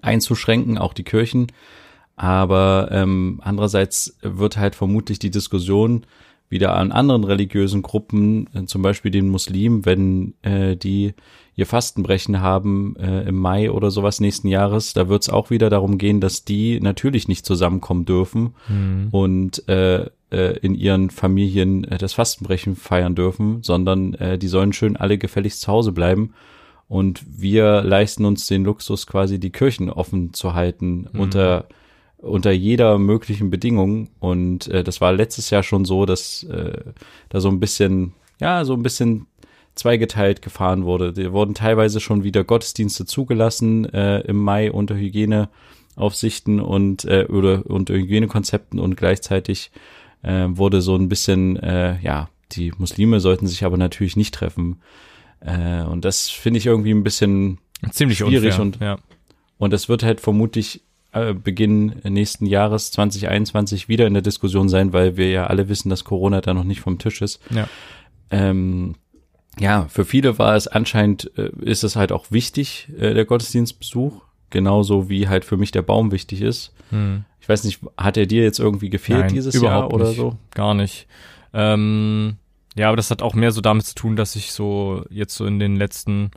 einzuschränken, 0.03 0.77
auch 0.77 0.93
die 0.93 1.05
Kirchen. 1.05 1.47
Aber 2.17 2.89
ähm, 2.93 3.41
andererseits 3.43 4.17
wird 4.23 4.57
halt 4.57 4.75
vermutlich 4.75 5.19
die 5.19 5.31
Diskussion 5.31 6.07
wieder 6.49 6.77
an 6.77 6.93
anderen 6.93 7.25
religiösen 7.25 7.83
Gruppen, 7.83 8.49
äh, 8.55 8.65
zum 8.67 8.83
Beispiel 8.83 9.11
den 9.11 9.29
Muslimen, 9.29 9.85
wenn 9.85 10.35
äh, 10.43 10.77
die 10.77 11.15
ihr 11.57 11.67
Fastenbrechen 11.67 12.41
haben 12.41 12.97
äh, 12.97 13.23
im 13.23 13.37
Mai 13.37 13.71
oder 13.71 13.91
sowas 13.91 14.21
nächsten 14.21 14.49
Jahres, 14.49 14.93
da 14.93 15.09
wird 15.09 15.23
es 15.23 15.29
auch 15.29 15.51
wieder 15.51 15.71
darum 15.71 15.99
gehen, 15.99 16.21
dass 16.21 16.45
die 16.45 16.81
natürlich 16.81 17.29
nicht 17.29 17.47
zusammenkommen 17.47 18.05
dürfen. 18.05 18.55
Mhm. 18.69 19.09
Und 19.11 19.69
äh, 19.69 20.11
äh, 20.31 20.59
in 20.59 20.75
ihren 20.75 21.11
Familien 21.11 21.85
äh, 21.85 21.99
das 21.99 22.15
Fastenbrechen 22.15 22.77
feiern 22.77 23.15
dürfen, 23.15 23.63
sondern 23.63 24.15
äh, 24.15 24.37
die 24.37 24.49
sollen 24.49 24.73
schön 24.73 24.97
alle 24.97 25.17
gefälligst 25.17 25.61
zu 25.61 25.71
Hause 25.71 25.93
bleiben. 25.93 26.35
Und 26.89 27.25
wir 27.27 27.83
leisten 27.83 28.25
uns 28.25 28.47
den 28.47 28.65
Luxus, 28.65 29.07
quasi 29.07 29.39
die 29.39 29.51
Kirchen 29.51 29.91
offen 29.91 30.33
zu 30.33 30.55
halten 30.55 31.09
mhm. 31.13 31.21
unter 31.21 31.69
unter 32.25 32.51
jeder 32.51 32.99
möglichen 32.99 33.51
Bedingung. 33.51 34.09
Und 34.21 34.69
äh, 34.69 34.83
das 34.85 35.01
war 35.01 35.13
letztes 35.13 35.51
Jahr 35.51 35.63
schon 35.63 35.85
so, 35.85 36.07
dass 36.07 36.43
äh, 36.45 36.83
da 37.29 37.41
so 37.41 37.49
ein 37.49 37.61
bisschen, 37.61 38.15
ja, 38.41 38.65
so 38.65 38.75
ein 38.75 38.83
bisschen 38.83 39.27
zweigeteilt 39.75 40.43
gefahren 40.43 40.85
wurde. 40.85 41.13
Da 41.13 41.33
wurden 41.33 41.55
teilweise 41.55 42.01
schon 42.01 42.25
wieder 42.25 42.45
Gottesdienste 42.45 43.07
zugelassen 43.07 43.93
äh, 43.93 44.21
im 44.21 44.37
Mai 44.37 44.71
unter 44.71 44.95
Hygieneaufsichten 44.95 46.61
und 46.61 47.05
äh, 47.05 47.27
oder 47.29 47.67
unter 47.67 47.95
Hygienekonzepten 47.95 48.79
und 48.79 48.97
gleichzeitig 48.97 49.73
äh, 50.23 50.47
wurde 50.49 50.81
so 50.81 50.95
ein 50.95 51.09
bisschen, 51.09 51.57
äh, 51.57 51.99
ja, 52.01 52.29
die 52.53 52.73
Muslime 52.79 53.21
sollten 53.21 53.47
sich 53.47 53.65
aber 53.65 53.77
natürlich 53.77 54.17
nicht 54.17 54.35
treffen. 54.35 54.81
Äh, 55.41 55.83
und 55.83 56.05
das 56.05 56.31
finde 56.31 56.59
ich 56.59 56.67
irgendwie 56.67 56.93
ein 56.93 57.03
bisschen 57.03 57.59
ziemlich 57.91 58.19
schwierig 58.19 58.59
unfair, 58.59 58.61
und 58.61 58.81
ja. 58.81 58.99
und 59.59 59.73
das 59.73 59.89
wird 59.89 60.03
halt 60.03 60.21
vermutlich 60.21 60.84
Beginn 61.35 61.95
nächsten 62.03 62.47
Jahres 62.47 62.91
2021 62.91 63.89
wieder 63.89 64.07
in 64.07 64.15
der 64.15 64.23
Diskussion 64.23 64.69
sein, 64.69 64.93
weil 64.93 65.17
wir 65.17 65.31
ja 65.31 65.47
alle 65.47 65.69
wissen, 65.69 65.89
dass 65.89 66.05
Corona 66.05 66.41
da 66.41 66.55
noch 66.55 66.65
nicht 66.65 66.81
vom 66.81 66.99
Tisch 66.99 67.23
ist. 67.23 67.41
Ja. 67.51 67.69
Ähm, 68.31 68.97
ja, 69.59 69.87
für 69.89 70.05
viele 70.05 70.39
war 70.39 70.57
es 70.57 70.67
anscheinend, 70.67 71.31
äh, 71.39 71.51
ist 71.61 71.85
es 71.85 71.97
halt 71.97 72.11
auch 72.11 72.31
wichtig, 72.31 72.89
äh, 72.99 73.15
der 73.15 73.25
Gottesdienstbesuch, 73.25 74.23
genauso 74.51 75.09
wie 75.09 75.29
halt 75.29 75.45
für 75.45 75.57
mich 75.57 75.71
der 75.71 75.83
Baum 75.83 76.11
wichtig 76.11 76.43
ist. 76.43 76.73
Hm. 76.91 77.25
Ich 77.41 77.49
weiß 77.49 77.65
nicht, 77.65 77.81
hat 77.97 78.17
er 78.17 78.27
dir 78.27 78.43
jetzt 78.43 78.59
irgendwie 78.59 78.91
gefehlt 78.91 79.21
Nein, 79.21 79.35
dieses 79.35 79.61
Jahr 79.61 79.93
oder 79.93 80.09
nicht, 80.09 80.17
so? 80.17 80.37
Gar 80.51 80.75
nicht. 80.75 81.07
Ähm, 81.53 82.37
ja, 82.75 82.89
aber 82.89 82.97
das 82.97 83.11
hat 83.11 83.23
auch 83.23 83.35
mehr 83.35 83.53
so 83.53 83.61
damit 83.61 83.87
zu 83.87 83.95
tun, 83.95 84.17
dass 84.17 84.35
ich 84.35 84.53
so 84.53 85.05
jetzt 85.11 85.35
so 85.37 85.47
in 85.47 85.61
den 85.61 85.77
letzten 85.77 86.33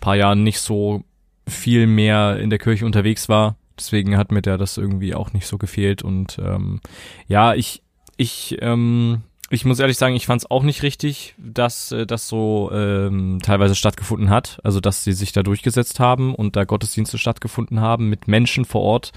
paar 0.00 0.16
Jahren 0.16 0.44
nicht 0.44 0.60
so 0.60 1.02
viel 1.48 1.86
mehr 1.86 2.38
in 2.38 2.50
der 2.50 2.58
Kirche 2.58 2.86
unterwegs 2.86 3.28
war. 3.28 3.56
Deswegen 3.80 4.16
hat 4.16 4.30
mir 4.30 4.42
da 4.42 4.56
das 4.56 4.76
irgendwie 4.76 5.14
auch 5.14 5.32
nicht 5.32 5.46
so 5.46 5.58
gefehlt. 5.58 6.02
Und 6.02 6.38
ähm, 6.38 6.80
ja, 7.26 7.54
ich, 7.54 7.82
ich 8.16 8.58
ähm, 8.60 9.22
ich 9.52 9.64
muss 9.64 9.80
ehrlich 9.80 9.98
sagen, 9.98 10.14
ich 10.14 10.26
fand 10.26 10.42
es 10.42 10.50
auch 10.50 10.62
nicht 10.62 10.84
richtig, 10.84 11.34
dass 11.36 11.90
äh, 11.90 12.06
das 12.06 12.28
so 12.28 12.70
ähm, 12.72 13.40
teilweise 13.42 13.74
stattgefunden 13.74 14.30
hat. 14.30 14.60
Also 14.62 14.80
dass 14.80 15.02
sie 15.02 15.12
sich 15.12 15.32
da 15.32 15.42
durchgesetzt 15.42 15.98
haben 15.98 16.34
und 16.36 16.54
da 16.54 16.64
Gottesdienste 16.64 17.18
stattgefunden 17.18 17.80
haben 17.80 18.08
mit 18.08 18.28
Menschen 18.28 18.64
vor 18.64 18.82
Ort. 18.82 19.12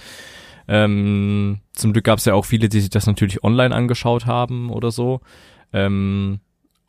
Ähm, 0.68 1.60
zum 1.74 1.94
Glück 1.94 2.06
gab 2.06 2.18
es 2.18 2.26
ja 2.26 2.34
auch 2.34 2.46
viele, 2.46 2.68
die 2.68 2.82
sich 2.82 2.90
das 2.90 3.06
natürlich 3.06 3.44
online 3.44 3.76
angeschaut 3.76 4.26
haben 4.26 4.72
oder 4.72 4.90
so. 4.90 5.22
Ähm, 5.72 6.40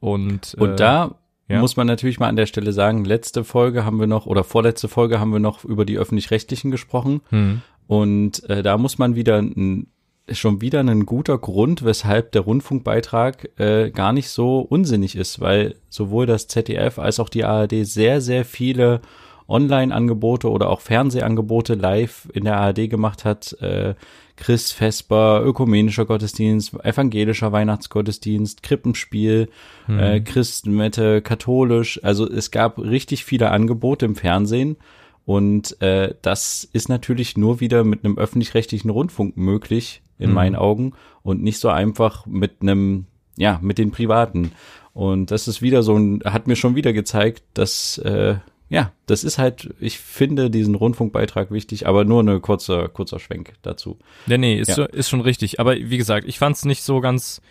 und, 0.00 0.54
äh, 0.56 0.60
und 0.60 0.80
da 0.80 1.16
ja. 1.48 1.60
muss 1.60 1.76
man 1.76 1.86
natürlich 1.86 2.18
mal 2.18 2.28
an 2.28 2.36
der 2.36 2.46
Stelle 2.46 2.72
sagen, 2.72 3.04
letzte 3.04 3.44
Folge 3.44 3.84
haben 3.84 4.00
wir 4.00 4.06
noch 4.06 4.26
oder 4.26 4.44
vorletzte 4.44 4.88
Folge 4.88 5.20
haben 5.20 5.32
wir 5.32 5.40
noch 5.40 5.64
über 5.64 5.84
die 5.84 5.98
öffentlich-rechtlichen 5.98 6.70
gesprochen. 6.70 7.20
Hm. 7.30 7.60
Und 7.86 8.48
äh, 8.48 8.62
da 8.62 8.78
muss 8.78 8.98
man 8.98 9.14
wieder 9.14 9.38
ein 9.38 9.88
schon 10.30 10.60
wieder 10.62 10.80
ein 10.80 11.04
guter 11.04 11.36
Grund, 11.36 11.84
weshalb 11.84 12.32
der 12.32 12.42
Rundfunkbeitrag 12.42 13.60
äh, 13.60 13.90
gar 13.90 14.12
nicht 14.12 14.30
so 14.30 14.60
unsinnig 14.60 15.16
ist, 15.16 15.40
weil 15.40 15.74
sowohl 15.90 16.24
das 16.24 16.48
ZDF 16.48 16.98
als 16.98 17.20
auch 17.20 17.28
die 17.28 17.44
ARD 17.44 17.84
sehr, 17.84 18.22
sehr 18.22 18.46
viele 18.46 19.02
Online-Angebote 19.48 20.50
oder 20.50 20.70
auch 20.70 20.80
Fernsehangebote 20.80 21.74
live 21.74 22.28
in 22.32 22.44
der 22.44 22.58
ARD 22.58 22.88
gemacht 22.88 23.26
hat. 23.26 23.52
Äh, 23.60 23.94
Chris 24.36 24.72
Vesper, 24.72 25.42
ökumenischer 25.44 26.06
Gottesdienst, 26.06 26.74
evangelischer 26.84 27.52
Weihnachtsgottesdienst, 27.52 28.62
Krippenspiel, 28.62 29.48
mhm. 29.86 29.98
äh, 29.98 30.20
Christenmette, 30.20 31.22
katholisch. 31.22 32.00
Also 32.02 32.28
es 32.28 32.50
gab 32.50 32.78
richtig 32.78 33.24
viele 33.24 33.50
Angebote 33.50 34.06
im 34.06 34.16
Fernsehen 34.16 34.76
und 35.24 35.80
äh, 35.80 36.14
das 36.22 36.68
ist 36.72 36.88
natürlich 36.88 37.36
nur 37.36 37.60
wieder 37.60 37.84
mit 37.84 38.04
einem 38.04 38.18
öffentlich-rechtlichen 38.18 38.90
Rundfunk 38.90 39.36
möglich, 39.36 40.02
in 40.18 40.30
mhm. 40.30 40.34
meinen 40.34 40.56
Augen, 40.56 40.92
und 41.22 41.42
nicht 41.42 41.58
so 41.58 41.68
einfach 41.68 42.26
mit 42.26 42.60
einem, 42.60 43.06
ja, 43.36 43.58
mit 43.62 43.78
den 43.78 43.90
Privaten. 43.90 44.52
Und 44.92 45.30
das 45.30 45.48
ist 45.48 45.62
wieder 45.62 45.82
so 45.82 45.96
ein, 45.96 46.20
hat 46.24 46.46
mir 46.46 46.56
schon 46.56 46.76
wieder 46.76 46.92
gezeigt, 46.92 47.42
dass, 47.54 47.98
äh, 47.98 48.36
ja, 48.68 48.92
das 49.06 49.24
ist 49.24 49.38
halt, 49.38 49.74
ich 49.78 49.98
finde 49.98 50.50
diesen 50.50 50.74
Rundfunkbeitrag 50.74 51.50
wichtig, 51.50 51.86
aber 51.86 52.04
nur 52.04 52.20
eine 52.20 52.40
kurze, 52.40 52.88
kurzer 52.92 53.18
Schwenk 53.18 53.54
dazu. 53.62 53.98
Ja, 54.26 54.38
nee, 54.38 54.58
ist, 54.58 54.76
ja. 54.76 54.84
ist 54.86 55.08
schon 55.08 55.20
richtig. 55.20 55.60
Aber 55.60 55.76
wie 55.76 55.98
gesagt, 55.98 56.26
ich 56.26 56.38
fand 56.38 56.56
es 56.56 56.64
nicht 56.64 56.82
so 56.82 57.00
ganz 57.00 57.42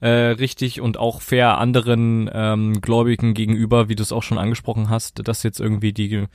äh, 0.00 0.08
richtig 0.08 0.80
und 0.80 0.98
auch 0.98 1.22
fair 1.22 1.58
anderen 1.58 2.30
ähm, 2.32 2.80
Gläubigen 2.80 3.34
gegenüber, 3.34 3.88
wie 3.88 3.96
du 3.96 4.02
es 4.02 4.12
auch 4.12 4.22
schon 4.22 4.38
angesprochen 4.38 4.90
hast, 4.90 5.26
dass 5.26 5.42
jetzt 5.42 5.58
irgendwie 5.60 5.92
die 5.92 6.26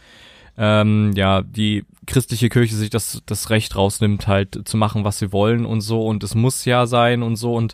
ähm, 0.56 1.14
ja, 1.16 1.42
die 1.42 1.84
christliche 2.06 2.50
Kirche 2.50 2.76
sich 2.76 2.92
das, 2.92 3.24
das 3.26 3.50
Recht 3.50 3.76
rausnimmt, 3.76 4.28
halt 4.28 4.68
zu 4.68 4.78
machen, 4.78 5.04
was 5.04 5.18
sie 5.18 5.32
wollen 5.32 5.66
und 5.66 5.82
so 5.82 6.06
und 6.06 6.24
es 6.24 6.36
muss 6.36 6.66
ja 6.66 6.86
sein 6.86 7.24
und 7.24 7.38
so 7.38 7.56
und 7.56 7.74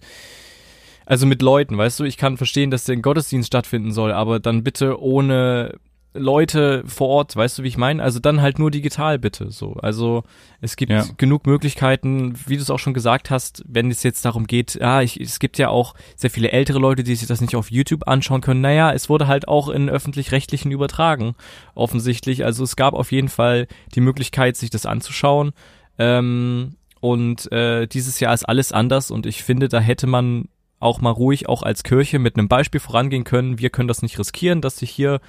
also 1.05 1.25
mit 1.25 1.41
Leuten, 1.41 1.77
weißt 1.77 1.99
du, 1.99 2.03
ich 2.03 2.17
kann 2.17 2.37
verstehen, 2.37 2.69
dass 2.69 2.83
der 2.83 2.97
Gottesdienst 2.97 3.47
stattfinden 3.47 3.91
soll, 3.91 4.11
aber 4.11 4.39
dann 4.39 4.63
bitte 4.63 5.01
ohne 5.01 5.77
Leute 6.13 6.83
vor 6.87 7.07
Ort, 7.07 7.35
weißt 7.35 7.59
du, 7.59 7.63
wie 7.63 7.67
ich 7.67 7.77
meine? 7.77 8.01
Also 8.01 8.19
dann 8.19 8.41
halt 8.41 8.57
nur 8.57 8.71
digital 8.71 9.19
bitte 9.19 9.51
so. 9.51 9.73
Also 9.73 10.23
es 10.59 10.75
gibt 10.75 10.91
ja. 10.91 11.05
genug 11.17 11.45
Möglichkeiten, 11.45 12.33
wie 12.47 12.55
du 12.55 12.63
es 12.63 12.71
auch 12.71 12.79
schon 12.79 12.95
gesagt 12.95 13.29
hast, 13.29 13.63
wenn 13.67 13.91
es 13.91 14.01
jetzt 14.01 14.25
darum 14.25 14.47
geht, 14.47 14.75
ja, 14.75 15.01
ich, 15.01 15.19
es 15.19 15.39
gibt 15.39 15.59
ja 15.59 15.69
auch 15.69 15.93
sehr 16.15 16.31
viele 16.31 16.51
ältere 16.51 16.79
Leute, 16.79 17.03
die 17.03 17.15
sich 17.15 17.27
das 17.27 17.41
nicht 17.41 17.55
auf 17.55 17.69
YouTube 17.69 18.07
anschauen 18.07 18.41
können. 18.41 18.61
Naja, 18.61 18.91
es 18.91 19.07
wurde 19.07 19.27
halt 19.27 19.47
auch 19.47 19.69
in 19.69 19.87
öffentlich-rechtlichen 19.87 20.71
übertragen, 20.71 21.35
offensichtlich. 21.75 22.43
Also 22.43 22.63
es 22.63 22.75
gab 22.75 22.95
auf 22.95 23.11
jeden 23.11 23.29
Fall 23.29 23.67
die 23.93 24.01
Möglichkeit, 24.01 24.57
sich 24.57 24.71
das 24.71 24.87
anzuschauen. 24.87 25.51
Ähm, 25.99 26.75
und 27.01 27.51
äh, 27.51 27.85
dieses 27.85 28.19
Jahr 28.19 28.33
ist 28.33 28.49
alles 28.49 28.71
anders 28.71 29.11
und 29.11 29.27
ich 29.27 29.43
finde, 29.43 29.69
da 29.69 29.79
hätte 29.79 30.07
man 30.07 30.49
auch 30.79 31.01
mal 31.01 31.11
ruhig 31.11 31.47
auch 31.47 31.61
als 31.61 31.83
Kirche 31.83 32.19
mit 32.19 32.37
einem 32.37 32.47
Beispiel 32.47 32.79
vorangehen 32.79 33.25
können. 33.25 33.59
Wir 33.59 33.69
können 33.69 33.87
das 33.87 34.01
nicht 34.01 34.17
riskieren, 34.17 34.61
dass 34.61 34.77
sich 34.77 34.89
hier 34.89 35.19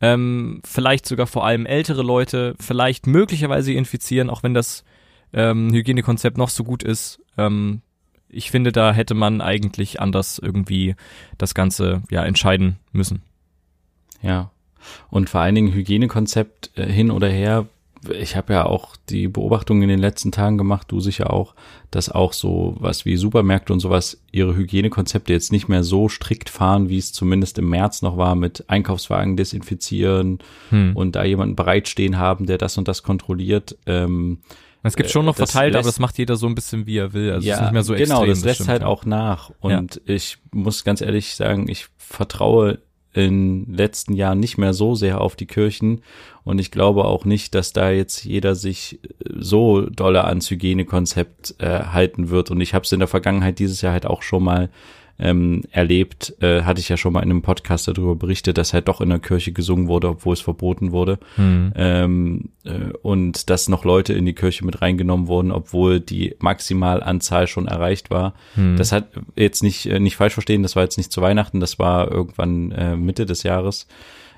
ähm, 0.00 0.60
vielleicht 0.64 1.06
sogar 1.06 1.26
vor 1.26 1.46
allem 1.46 1.66
ältere 1.66 2.02
Leute 2.02 2.54
vielleicht 2.60 3.06
möglicherweise 3.06 3.72
infizieren, 3.72 4.30
auch 4.30 4.42
wenn 4.42 4.54
das 4.54 4.84
ähm, 5.32 5.72
Hygienekonzept 5.72 6.38
noch 6.38 6.50
so 6.50 6.64
gut 6.64 6.82
ist. 6.82 7.20
Ähm, 7.38 7.82
ich 8.28 8.50
finde, 8.50 8.72
da 8.72 8.92
hätte 8.92 9.14
man 9.14 9.40
eigentlich 9.40 10.00
anders 10.00 10.38
irgendwie 10.38 10.96
das 11.38 11.54
Ganze 11.54 12.02
ja 12.10 12.24
entscheiden 12.24 12.76
müssen. 12.92 13.22
Ja. 14.22 14.50
Und 15.08 15.30
vor 15.30 15.40
allen 15.40 15.54
Dingen 15.54 15.72
Hygienekonzept 15.72 16.76
äh, 16.76 16.86
hin 16.86 17.10
oder 17.10 17.28
her 17.28 17.66
ich 18.10 18.36
habe 18.36 18.52
ja 18.52 18.66
auch 18.66 18.96
die 19.08 19.28
Beobachtung 19.28 19.82
in 19.82 19.88
den 19.88 19.98
letzten 19.98 20.32
Tagen 20.32 20.58
gemacht, 20.58 20.86
du 20.90 21.00
sicher 21.00 21.32
auch, 21.32 21.54
dass 21.90 22.10
auch 22.10 22.32
so 22.32 22.76
was 22.78 23.04
wie 23.04 23.16
Supermärkte 23.16 23.72
und 23.72 23.80
sowas 23.80 24.20
ihre 24.32 24.56
Hygienekonzepte 24.56 25.32
jetzt 25.32 25.52
nicht 25.52 25.68
mehr 25.68 25.82
so 25.82 26.08
strikt 26.08 26.50
fahren, 26.50 26.88
wie 26.88 26.98
es 26.98 27.12
zumindest 27.12 27.58
im 27.58 27.68
März 27.70 28.02
noch 28.02 28.16
war, 28.16 28.34
mit 28.34 28.64
Einkaufswagen 28.68 29.36
desinfizieren 29.36 30.38
hm. 30.70 30.96
und 30.96 31.16
da 31.16 31.24
jemanden 31.24 31.56
bereitstehen 31.56 32.18
haben, 32.18 32.46
der 32.46 32.58
das 32.58 32.78
und 32.78 32.88
das 32.88 33.02
kontrolliert. 33.02 33.76
Ähm, 33.86 34.38
es 34.82 34.96
gibt 34.96 35.10
schon 35.10 35.24
noch 35.24 35.36
verteilt, 35.36 35.72
lässt, 35.72 35.84
aber 35.84 35.88
das 35.88 35.98
macht 35.98 36.18
jeder 36.18 36.36
so 36.36 36.46
ein 36.46 36.54
bisschen, 36.54 36.86
wie 36.86 36.98
er 36.98 37.12
will. 37.12 37.32
Also 37.32 37.46
ja, 37.46 37.56
ist 37.56 37.60
nicht 37.62 37.72
mehr 37.72 37.82
so 37.82 37.94
genau, 37.94 38.22
extrem. 38.22 38.28
das 38.28 38.44
lässt 38.44 38.56
stimmt, 38.56 38.70
halt 38.70 38.84
auch 38.84 39.04
nach. 39.04 39.50
Und 39.60 40.00
ja. 40.06 40.14
ich 40.14 40.38
muss 40.52 40.84
ganz 40.84 41.00
ehrlich 41.00 41.34
sagen, 41.34 41.68
ich 41.68 41.86
vertraue 41.96 42.78
in 43.16 43.72
letzten 43.72 44.12
Jahren 44.12 44.40
nicht 44.40 44.58
mehr 44.58 44.74
so 44.74 44.94
sehr 44.94 45.20
auf 45.20 45.36
die 45.36 45.46
Kirchen. 45.46 46.02
Und 46.44 46.58
ich 46.58 46.70
glaube 46.70 47.06
auch 47.06 47.24
nicht, 47.24 47.54
dass 47.54 47.72
da 47.72 47.90
jetzt 47.90 48.24
jeder 48.24 48.54
sich 48.54 49.00
äh, 49.02 49.32
so 49.38 49.88
dolle 49.88 50.24
ans 50.24 50.50
Hygienekonzept 50.50 51.56
äh, 51.58 51.80
halten 51.84 52.28
wird. 52.28 52.50
Und 52.50 52.60
ich 52.60 52.74
habe 52.74 52.84
es 52.84 52.92
in 52.92 52.98
der 52.98 53.08
Vergangenheit 53.08 53.58
dieses 53.58 53.80
Jahr 53.80 53.94
halt 53.94 54.06
auch 54.06 54.22
schon 54.22 54.44
mal 54.44 54.68
ähm, 55.18 55.62
erlebt, 55.70 56.34
äh, 56.40 56.62
hatte 56.62 56.80
ich 56.80 56.88
ja 56.88 56.96
schon 56.96 57.12
mal 57.12 57.22
in 57.22 57.30
einem 57.30 57.42
Podcast 57.42 57.88
darüber 57.88 58.16
berichtet, 58.16 58.58
dass 58.58 58.74
halt 58.74 58.88
doch 58.88 59.00
in 59.00 59.08
der 59.08 59.18
Kirche 59.18 59.52
gesungen 59.52 59.88
wurde, 59.88 60.08
obwohl 60.08 60.34
es 60.34 60.40
verboten 60.40 60.92
wurde. 60.92 61.18
Mhm. 61.36 61.72
Ähm, 61.74 62.48
äh, 62.64 62.92
und 63.02 63.48
dass 63.48 63.68
noch 63.68 63.84
Leute 63.84 64.12
in 64.12 64.26
die 64.26 64.34
Kirche 64.34 64.64
mit 64.64 64.82
reingenommen 64.82 65.26
wurden, 65.26 65.52
obwohl 65.52 66.00
die 66.00 66.34
Maximalanzahl 66.38 67.46
schon 67.46 67.66
erreicht 67.66 68.10
war. 68.10 68.34
Mhm. 68.56 68.76
Das 68.76 68.92
hat 68.92 69.08
jetzt 69.36 69.62
nicht, 69.62 69.86
äh, 69.86 70.00
nicht 70.00 70.16
falsch 70.16 70.34
verstehen, 70.34 70.62
das 70.62 70.76
war 70.76 70.82
jetzt 70.82 70.98
nicht 70.98 71.12
zu 71.12 71.22
Weihnachten, 71.22 71.60
das 71.60 71.78
war 71.78 72.10
irgendwann 72.10 72.72
äh, 72.72 72.96
Mitte 72.96 73.24
des 73.24 73.42
Jahres. 73.42 73.86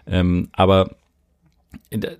Ähm, 0.06 0.48
aber 0.52 0.96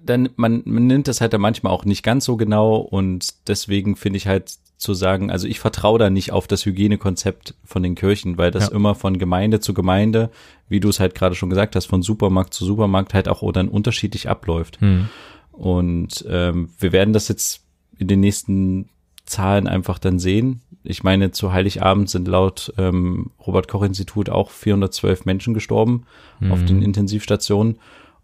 dann 0.05 0.29
man, 0.37 0.63
man 0.65 0.87
nimmt 0.87 1.09
das 1.09 1.21
halt 1.21 1.33
dann 1.33 1.41
manchmal 1.41 1.73
auch 1.73 1.85
nicht 1.85 2.03
ganz 2.03 2.25
so 2.25 2.37
genau 2.37 2.77
und 2.77 3.35
deswegen 3.49 3.97
finde 3.97 4.19
ich 4.19 4.27
halt 4.27 4.53
zu 4.79 4.95
sagen, 4.95 5.31
also 5.31 5.47
ich 5.47 5.59
vertraue 5.59 5.99
da 5.99 6.09
nicht 6.09 6.33
auf 6.33 6.47
das 6.47 6.65
Hygienekonzept 6.65 7.55
von 7.65 7.83
den 7.83 7.97
Kirchen, 7.97 8.39
weil 8.39 8.53
das 8.53 8.69
ja. 8.69 8.75
immer 8.75 8.95
von 8.95 9.19
Gemeinde 9.19 9.59
zu 9.59 9.75
Gemeinde, 9.75 10.31
wie 10.69 10.81
du 10.81 10.89
es 10.89 11.01
halt 11.01 11.17
gerade 11.17 11.35
schon 11.35 11.51
gesagt 11.51 11.75
hast, 11.75 11.87
von 11.87 12.01
Supermarkt 12.01 12.55
zu 12.55 12.65
Supermarkt 12.65 13.13
halt 13.13 13.29
auch 13.29 13.53
dann 13.53 13.69
unterschiedlich 13.69 14.29
abläuft. 14.29 14.81
Hm. 14.81 15.09
Und 15.51 16.25
ähm, 16.29 16.71
wir 16.79 16.93
werden 16.93 17.13
das 17.13 17.27
jetzt 17.27 17.65
in 17.99 18.07
den 18.07 18.21
nächsten 18.21 18.89
Zahlen 19.27 19.67
einfach 19.67 19.99
dann 19.99 20.21
sehen. 20.21 20.63
Ich 20.85 21.03
meine, 21.03 21.33
zu 21.33 21.53
Heiligabend 21.53 22.09
sind 22.09 22.29
laut 22.29 22.73
ähm, 22.79 23.33
Robert 23.45 23.67
Koch 23.67 23.83
Institut 23.83 24.31
auch 24.31 24.51
412 24.51 25.25
Menschen 25.25 25.55
gestorben 25.55 26.07
mhm. 26.39 26.53
auf 26.53 26.65
den 26.65 26.83
Intensivstationen. 26.83 27.79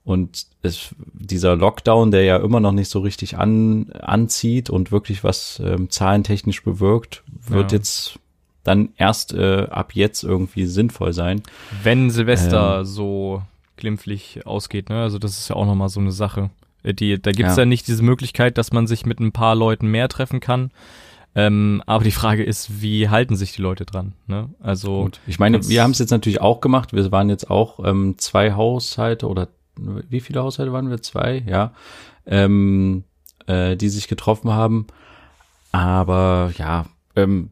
Und 0.05 0.47
es, 0.63 0.95
dieser 1.15 1.57
Lockdown, 1.57 2.11
der 2.11 2.25
ja 2.25 2.37
immer 2.37 2.61
noch 2.61 2.73
nicht 2.73 2.91
so 2.91 3.01
richtig 3.01 3.39
an, 3.39 3.91
anzieht 3.93 4.69
und 4.69 4.93
wirklich 4.93 5.25
was 5.25 5.61
ähm, 5.65 5.89
zahlentechnisch 5.89 6.63
bewirkt, 6.63 7.23
wird 7.49 7.73
ja. 7.73 7.79
jetzt 7.79 8.19
dann 8.65 8.91
erst 8.97 9.33
äh, 9.33 9.67
ab 9.71 9.95
jetzt 9.95 10.23
irgendwie 10.23 10.67
sinnvoll 10.67 11.13
sein. 11.13 11.43
Wenn 11.83 12.11
Silvester 12.11 12.81
ähm, 12.81 12.85
so 12.85 13.43
glimpflich 13.77 14.47
ausgeht, 14.47 14.89
ne? 14.89 15.03
Also 15.03 15.19
das 15.19 15.39
ist 15.39 15.49
ja 15.49 15.57
auch 15.57 15.67
nochmal 15.67 15.89
so 15.89 16.01
eine 16.01 16.13
Sache. 16.13 16.51
Äh, 16.83 16.95
die, 16.95 17.21
da 17.21 17.33
gibt's 17.33 17.57
ja. 17.57 17.63
ja 17.63 17.67
nicht 17.67 17.89
diese 17.89 18.03
Möglichkeit, 18.03 18.59
dass 18.59 18.73
man 18.73 18.87
sich 18.87 19.07
mit 19.07 19.21
ein 19.21 19.33
paar 19.33 19.55
Leuten 19.55 19.89
mehr 19.89 20.09
treffen 20.09 20.41
kann. 20.41 20.71
Ähm, 21.37 21.83
aber 21.87 22.05
die 22.05 22.13
Frage 22.13 22.45
ist, 22.45 22.81
wie 22.81 23.09
halten 23.09 23.35
sich 23.35 23.53
die 23.53 23.63
Leute 23.63 23.85
dran? 23.85 24.13
Ne? 24.29 24.51
Also 24.61 25.05
Gut. 25.05 25.21
ich 25.27 25.41
meine, 25.41 25.67
wir 25.67 25.83
haben 25.83 25.91
es 25.91 25.99
jetzt 25.99 26.11
natürlich 26.11 26.41
auch 26.41 26.61
gemacht. 26.61 26.93
Wir 26.93 27.11
waren 27.11 27.29
jetzt 27.29 27.51
auch 27.51 27.85
ähm, 27.85 28.15
zwei 28.19 28.53
Haushalte 28.53 29.27
oder 29.27 29.49
wie 29.77 30.21
viele 30.21 30.43
Haushalte 30.43 30.73
waren 30.73 30.91
wir? 30.91 31.03
Zwei, 31.03 31.43
ja, 31.47 31.73
ähm, 32.27 33.05
äh, 33.47 33.77
die 33.77 33.89
sich 33.89 34.09
getroffen 34.09 34.53
haben. 34.53 34.87
Aber 35.73 36.53
ja, 36.57 36.87
ähm, 37.17 37.51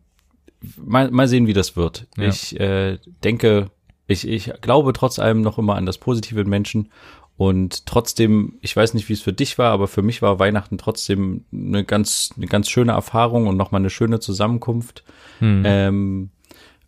mal, 0.77 1.11
mal 1.11 1.29
sehen, 1.29 1.47
wie 1.47 1.53
das 1.53 1.77
wird. 1.77 2.07
Ja. 2.17 2.29
Ich 2.29 2.59
äh, 2.59 2.99
denke, 3.25 3.71
ich, 4.07 4.27
ich 4.27 4.53
glaube 4.61 4.93
trotz 4.93 5.19
allem 5.19 5.43
noch 5.43 5.59
immer 5.59 5.77
an 5.77 5.87
das 5.87 5.99
Positive 5.99 6.41
in 6.41 6.49
Menschen. 6.49 6.91
Und 7.37 7.87
trotzdem, 7.87 8.59
ich 8.61 8.77
weiß 8.77 8.95
nicht, 8.95 9.09
wie 9.09 9.15
es 9.15 9.23
für 9.23 9.33
dich 9.33 9.59
war, 9.59 9.73
aber 9.73 9.89
für 9.89 10.03
mich 10.03 10.23
war 10.23 10.39
Weihnachten 10.39 10.79
trotzdem 10.79 11.45
eine 11.53 11.83
ganz, 11.85 12.31
eine 12.37 12.47
ganz 12.47 12.69
schöne 12.69 12.93
Erfahrung 12.93 13.47
und 13.47 13.57
nochmal 13.57 13.81
eine 13.81 13.91
schöne 13.91 14.21
Zusammenkunft. 14.21 15.03
Hm. 15.39 15.63
Ähm, 15.65 16.31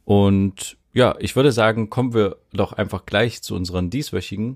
und 0.05 0.77
ja, 0.93 1.17
ich 1.19 1.35
würde 1.35 1.51
sagen, 1.51 1.91
kommen 1.91 2.15
wir 2.15 2.37
doch 2.53 2.73
einfach 2.73 3.07
gleich 3.07 3.43
zu 3.43 3.57
unseren 3.57 3.91
dieswöchigen. 3.91 4.55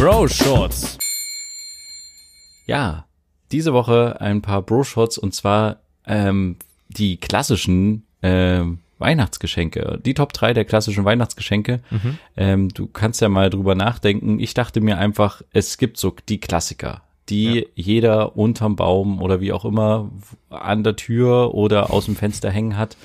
Bro 0.00 0.28
Shorts. 0.28 0.96
Ja, 2.66 3.04
diese 3.52 3.74
Woche 3.74 4.18
ein 4.18 4.40
paar 4.40 4.62
Bro 4.62 4.84
Shorts 4.84 5.18
und 5.18 5.34
zwar 5.34 5.76
ähm, 6.06 6.56
die 6.88 7.18
klassischen 7.18 8.04
ähm, 8.22 8.78
Weihnachtsgeschenke, 8.98 10.00
die 10.02 10.14
Top 10.14 10.32
3 10.32 10.54
der 10.54 10.64
klassischen 10.64 11.04
Weihnachtsgeschenke. 11.04 11.80
Mhm. 11.90 12.18
Ähm, 12.38 12.68
du 12.70 12.86
kannst 12.86 13.20
ja 13.20 13.28
mal 13.28 13.50
drüber 13.50 13.74
nachdenken. 13.74 14.40
Ich 14.40 14.54
dachte 14.54 14.80
mir 14.80 14.96
einfach, 14.96 15.42
es 15.52 15.76
gibt 15.76 15.98
so 15.98 16.16
die 16.30 16.40
Klassiker, 16.40 17.02
die 17.28 17.58
ja. 17.58 17.62
jeder 17.74 18.36
unterm 18.38 18.76
Baum 18.76 19.20
oder 19.20 19.42
wie 19.42 19.52
auch 19.52 19.66
immer 19.66 20.10
an 20.48 20.82
der 20.82 20.96
Tür 20.96 21.52
oder 21.52 21.92
aus 21.92 22.06
dem 22.06 22.16
Fenster 22.16 22.50
hängen 22.50 22.78
hat, 22.78 22.96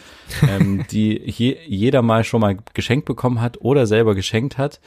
ähm, 0.47 0.85
die 0.91 1.21
je, 1.25 1.57
jeder 1.67 2.01
mal 2.01 2.23
schon 2.23 2.39
mal 2.39 2.57
geschenkt 2.73 3.05
bekommen 3.05 3.41
hat 3.41 3.59
oder 3.59 3.85
selber 3.85 4.15
geschenkt 4.15 4.57
hat. 4.57 4.79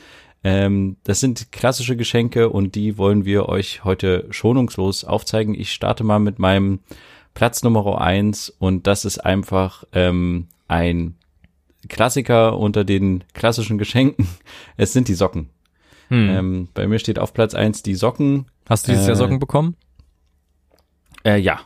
Ähm, 0.45 0.97
das 1.05 1.21
sind 1.21 1.51
klassische 1.53 1.97
Geschenke 1.97 2.51
und 2.51 2.75
die 2.75 2.97
wollen 2.97 3.25
wir 3.25 3.49
euch 3.49 3.85
heute 3.85 4.27
schonungslos 4.31 5.05
aufzeigen. 5.05 5.55
Ich 5.55 5.73
starte 5.73 6.05
mal 6.05 6.21
mit 6.21 6.39
meinem 6.39 6.81
Platz 7.35 7.63
Nummer 7.63 8.01
eins 8.01 8.49
und 8.49 8.87
das 8.87 9.05
ist 9.05 9.19
einfach 9.19 9.85
ähm, 9.93 10.49
ein 10.69 11.17
Klassiker 11.89 12.59
unter 12.59 12.85
den 12.85 13.25
klassischen 13.35 13.79
Geschenken. 13.79 14.29
Es 14.77 14.93
sind 14.93 15.09
die 15.09 15.15
Socken. 15.15 15.51
Hm. 16.09 16.31
Ähm, 16.31 16.69
bei 16.75 16.87
mir 16.87 16.99
steht 16.99 17.19
auf 17.19 17.33
Platz 17.35 17.55
eins 17.55 17.83
die 17.83 17.95
Socken. 17.95 18.47
Hast 18.69 18.87
du 18.87 18.93
dieses 18.93 19.07
äh, 19.07 19.09
Jahr 19.09 19.17
Socken 19.17 19.39
bekommen? 19.39 19.77
Äh, 21.25 21.39
ja. 21.39 21.61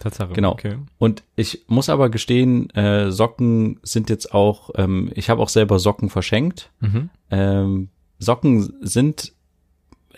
Tatsache. 0.00 0.32
Genau. 0.32 0.52
Okay. 0.52 0.76
Und 0.98 1.24
ich 1.36 1.64
muss 1.66 1.88
aber 1.88 2.08
gestehen, 2.08 2.70
äh, 2.70 3.10
Socken 3.10 3.80
sind 3.82 4.10
jetzt 4.10 4.32
auch, 4.32 4.70
ähm, 4.76 5.10
ich 5.14 5.30
habe 5.30 5.42
auch 5.42 5.48
selber 5.48 5.78
Socken 5.78 6.08
verschenkt. 6.08 6.70
Mhm. 6.80 7.10
Ähm, 7.30 7.88
Socken 8.18 8.74
sind 8.80 9.32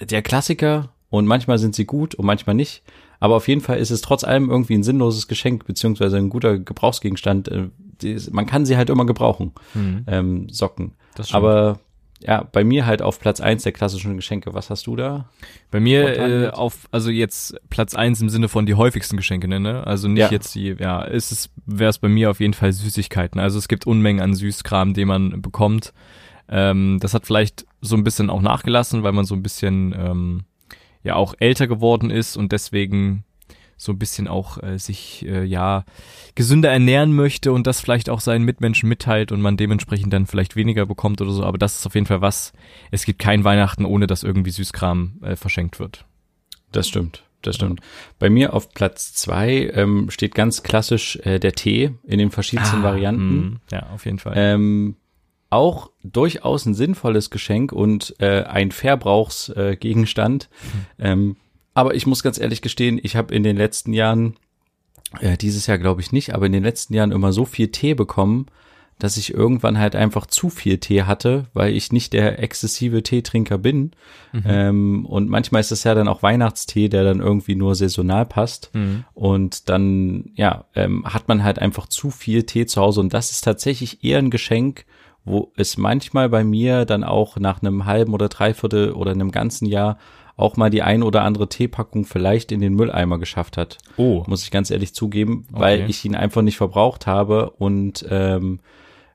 der 0.01 0.23
Klassiker 0.23 0.91
und 1.11 1.27
manchmal 1.27 1.59
sind 1.59 1.75
sie 1.75 1.85
gut 1.85 2.15
und 2.15 2.25
manchmal 2.25 2.55
nicht. 2.55 2.83
Aber 3.19 3.37
auf 3.37 3.49
jeden 3.49 3.61
Fall 3.61 3.79
ist 3.79 3.91
es 3.91 4.01
trotz 4.01 4.25
allem 4.25 4.49
irgendwie 4.49 4.75
ein 4.75 4.83
sinnloses 4.83 5.29
Geschenk 5.29 5.67
beziehungsweise 5.67 6.17
ein 6.17 6.31
guter 6.31 6.59
Gebrauchsgegenstand. 6.59 7.49
Äh, 7.49 7.69
man 8.31 8.47
kann 8.47 8.65
sie 8.65 8.79
halt 8.79 8.89
immer 8.89 9.05
gebrauchen, 9.05 9.53
mhm. 9.75 10.05
ähm, 10.07 10.49
Socken. 10.49 10.95
Aber 11.33 11.81
ja, 12.23 12.47
bei 12.51 12.65
mir 12.65 12.87
halt 12.87 13.03
auf 13.03 13.19
Platz 13.19 13.41
eins 13.41 13.63
der 13.63 13.73
klassischen 13.73 14.17
Geschenke. 14.17 14.53
Was 14.53 14.71
hast 14.71 14.87
du 14.87 14.95
da? 14.97 15.29
Bei 15.71 15.81
mir 15.81 16.19
äh, 16.19 16.49
auf, 16.49 16.89
also 16.91 17.11
jetzt 17.11 17.59
Platz 17.71 17.95
eins 17.95 18.21
im 18.21 18.29
Sinne 18.29 18.49
von 18.49 18.67
die 18.67 18.75
häufigsten 18.75 19.17
Geschenke, 19.17 19.49
ne? 19.49 19.87
Also 19.87 20.07
nicht 20.07 20.21
ja. 20.21 20.31
jetzt 20.31 20.55
die, 20.55 20.77
ja, 20.79 21.03
ist 21.03 21.33
es, 21.33 21.51
wäre 21.65 21.91
es 21.91 21.99
bei 21.99 22.09
mir 22.09 22.31
auf 22.31 22.41
jeden 22.41 22.53
Fall 22.55 22.73
Süßigkeiten. 22.73 23.41
Also 23.41 23.59
es 23.59 23.69
gibt 23.69 23.87
Unmengen 23.87 24.23
an 24.23 24.35
Süßkram, 24.35 24.93
den 24.93 25.09
man 25.09 25.41
bekommt. 25.41 25.95
Ähm, 26.51 26.99
das 27.01 27.15
hat 27.15 27.27
vielleicht 27.27 27.67
so 27.81 27.97
ein 27.97 28.05
bisschen 28.05 28.29
auch 28.29 28.43
nachgelassen, 28.43 29.03
weil 29.03 29.13
man 29.13 29.25
so 29.25 29.35
ein 29.35 29.43
bisschen 29.43 29.95
ähm, 29.97 30.45
ja 31.03 31.15
auch 31.15 31.35
älter 31.39 31.67
geworden 31.67 32.11
ist 32.11 32.37
und 32.37 32.53
deswegen 32.53 33.25
so 33.77 33.93
ein 33.93 33.99
bisschen 33.99 34.29
auch 34.29 34.63
äh, 34.63 34.79
sich 34.79 35.25
äh, 35.27 35.43
ja 35.43 35.85
gesünder 36.35 36.71
ernähren 36.71 37.15
möchte 37.15 37.51
und 37.53 37.67
das 37.67 37.81
vielleicht 37.81 38.11
auch 38.11 38.21
seinen 38.21 38.45
Mitmenschen 38.45 38.89
mitteilt 38.89 39.33
und 39.33 39.41
man 39.41 39.57
dementsprechend 39.57 40.13
dann 40.13 40.27
vielleicht 40.27 40.55
weniger 40.55 40.85
bekommt 40.85 41.23
oder 41.23 41.31
so. 41.31 41.45
Aber 41.45 41.57
das 41.57 41.79
ist 41.79 41.87
auf 41.87 41.95
jeden 41.95 42.07
Fall 42.07 42.21
was. 42.21 42.53
Es 42.91 43.07
gibt 43.07 43.21
kein 43.21 43.43
Weihnachten, 43.45 43.87
ohne 43.87 44.07
dass 44.07 44.23
irgendwie 44.23 44.51
Süßkram 44.51 45.21
äh, 45.23 45.37
verschenkt 45.37 45.81
wird. 45.81 46.05
Das 46.73 46.89
stimmt. 46.89 47.25
Das 47.41 47.57
stimmt. 47.57 47.81
Ja. 47.81 47.87
Bei 48.19 48.29
mir 48.29 48.53
auf 48.53 48.75
Platz 48.75 49.15
zwei 49.15 49.71
ähm, 49.73 50.11
steht 50.11 50.35
ganz 50.35 50.63
klassisch 50.63 51.17
äh, 51.23 51.39
der 51.39 51.53
Tee 51.53 51.93
in 52.05 52.19
den 52.19 52.31
verschiedensten 52.31 52.81
ah, 52.81 52.83
Varianten. 52.83 53.39
Mh, 53.41 53.61
ja, 53.73 53.87
auf 53.95 54.05
jeden 54.05 54.19
Fall. 54.19 54.35
Ähm, 54.37 54.97
auch 55.51 55.91
durchaus 56.03 56.65
ein 56.65 56.75
sinnvolles 56.75 57.31
Geschenk 57.31 57.73
und 57.73 58.15
äh, 58.21 58.45
ein 58.45 58.71
Verbrauchsgegenstand. 58.71 60.49
Äh, 60.99 61.11
ähm, 61.11 61.37
aber 61.75 61.95
ich 61.95 62.07
muss 62.07 62.23
ganz 62.23 62.39
ehrlich 62.39 62.63
gestehen, 62.63 63.01
ich 63.03 63.17
habe 63.17 63.35
in 63.35 63.43
den 63.43 63.57
letzten 63.57 63.93
Jahren, 63.93 64.37
äh, 65.21 65.37
dieses 65.37 65.67
Jahr 65.67 65.79
glaube 65.79 66.01
ich 66.01 66.13
nicht, 66.13 66.35
aber 66.35 66.47
in 66.47 66.53
den 66.53 66.63
letzten 66.63 66.95
Jahren 66.95 67.13
immer 67.13 67.33
so 67.33 67.45
viel 67.45 67.69
Tee 67.69 67.95
bekommen, 67.95 68.47
dass 69.01 69.17
ich 69.17 69.35
irgendwann 69.35 69.79
halt 69.79 69.97
einfach 69.97 70.27
zu 70.27 70.51
viel 70.51 70.79
Tee 70.79 71.03
hatte, 71.03 71.47
weil 71.55 71.75
ich 71.75 71.91
nicht 71.91 72.13
der 72.13 72.39
exzessive 72.43 73.03
Teetrinker 73.03 73.59
bin. 73.59 73.93
Mhm. 74.33 74.43
Ähm, 74.45 75.07
und 75.07 75.29
manchmal 75.29 75.61
ist 75.61 75.73
es 75.73 75.85
ja 75.85 75.95
dann 75.95 76.07
auch 76.07 76.23
Weihnachtstee, 76.23 76.89
der 76.89 77.03
dann 77.03 77.21
irgendwie 77.21 77.55
nur 77.55 77.75
saisonal 77.75 78.27
passt. 78.27 78.71
Mhm. 78.75 79.05
Und 79.15 79.69
dann, 79.69 80.31
ja, 80.35 80.67
ähm, 80.75 81.05
hat 81.07 81.29
man 81.29 81.43
halt 81.43 81.59
einfach 81.59 81.89
zu 81.89 82.11
viel 82.11 82.45
Tee 82.45 82.67
zu 82.67 82.81
Hause. 82.81 83.01
Und 83.01 83.15
das 83.15 83.31
ist 83.31 83.41
tatsächlich 83.41 84.05
eher 84.05 84.19
ein 84.19 84.31
Geschenk, 84.31 84.85
wo 85.25 85.53
es 85.57 85.77
manchmal 85.77 86.29
bei 86.29 86.45
mir 86.45 86.85
dann 86.85 87.05
auch 87.05 87.37
nach 87.37 87.63
einem 87.63 87.85
halben 87.85 88.15
oder 88.15 88.29
dreiviertel 88.29 88.93
oder 88.93 89.13
einem 89.13 89.31
ganzen 89.31 89.67
Jahr 89.67 89.99
auch 90.37 90.57
mal 90.57 90.71
die 90.71 90.83
ein 90.83 91.03
oder 91.03 91.23
andere 91.23 91.49
Teepackung 91.49 92.07
vielleicht 92.07 92.51
in 92.51 92.61
den 92.61 92.75
Mülleimer 92.75 93.19
geschafft 93.19 93.59
hat. 93.59 93.77
Oh. 93.97 94.25
Muss 94.27 94.43
ich 94.43 94.51
ganz 94.51 94.71
ehrlich 94.71 94.95
zugeben, 94.95 95.47
weil 95.51 95.81
okay. 95.81 95.91
ich 95.91 96.05
ihn 96.05 96.15
einfach 96.15 96.41
nicht 96.43 96.57
verbraucht 96.57 97.07
habe 97.07 97.51
und 97.51 98.07
ähm, 98.09 98.61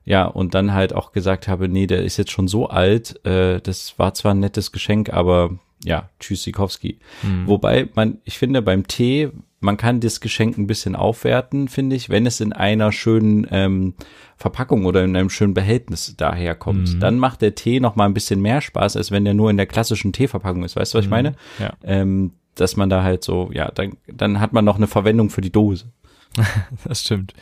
ja, 0.04 0.24
und 0.24 0.54
dann 0.54 0.72
halt 0.72 0.94
auch 0.94 1.10
gesagt 1.10 1.48
habe, 1.48 1.68
nee, 1.68 1.88
der 1.88 2.04
ist 2.04 2.16
jetzt 2.16 2.30
schon 2.30 2.46
so 2.46 2.68
alt, 2.68 3.26
äh, 3.26 3.60
das 3.60 3.98
war 3.98 4.14
zwar 4.14 4.34
ein 4.34 4.40
nettes 4.40 4.70
Geschenk, 4.70 5.12
aber 5.12 5.58
ja, 5.84 6.08
tschüss 6.20 6.44
Sikowski. 6.44 7.00
Mhm. 7.24 7.48
Wobei 7.48 7.88
man, 7.94 8.18
ich 8.24 8.38
finde 8.38 8.62
beim 8.62 8.86
Tee, 8.86 9.30
man 9.66 9.76
kann 9.76 10.00
das 10.00 10.20
Geschenk 10.20 10.56
ein 10.56 10.66
bisschen 10.66 10.96
aufwerten, 10.96 11.68
finde 11.68 11.96
ich, 11.96 12.08
wenn 12.08 12.24
es 12.24 12.40
in 12.40 12.52
einer 12.54 12.92
schönen 12.92 13.46
ähm, 13.50 13.94
Verpackung 14.36 14.86
oder 14.86 15.04
in 15.04 15.16
einem 15.16 15.28
schönen 15.28 15.54
Behältnis 15.54 16.14
daherkommt. 16.16 16.94
Mhm. 16.94 17.00
Dann 17.00 17.18
macht 17.18 17.42
der 17.42 17.54
Tee 17.54 17.80
noch 17.80 17.96
mal 17.96 18.06
ein 18.06 18.14
bisschen 18.14 18.40
mehr 18.40 18.60
Spaß, 18.60 18.96
als 18.96 19.10
wenn 19.10 19.24
der 19.24 19.34
nur 19.34 19.50
in 19.50 19.56
der 19.56 19.66
klassischen 19.66 20.12
Teeverpackung 20.12 20.62
ist. 20.64 20.76
Weißt 20.76 20.94
du, 20.94 20.98
was 20.98 21.04
mhm. 21.04 21.08
ich 21.08 21.10
meine? 21.10 21.34
Ja. 21.58 21.72
Ähm, 21.82 22.32
dass 22.54 22.76
man 22.76 22.88
da 22.88 23.02
halt 23.02 23.24
so, 23.24 23.50
ja, 23.52 23.70
dann, 23.72 23.98
dann 24.06 24.40
hat 24.40 24.52
man 24.52 24.64
noch 24.64 24.76
eine 24.76 24.86
Verwendung 24.86 25.28
für 25.28 25.42
die 25.42 25.52
Dose. 25.52 25.92
das 26.84 27.02
stimmt. 27.02 27.34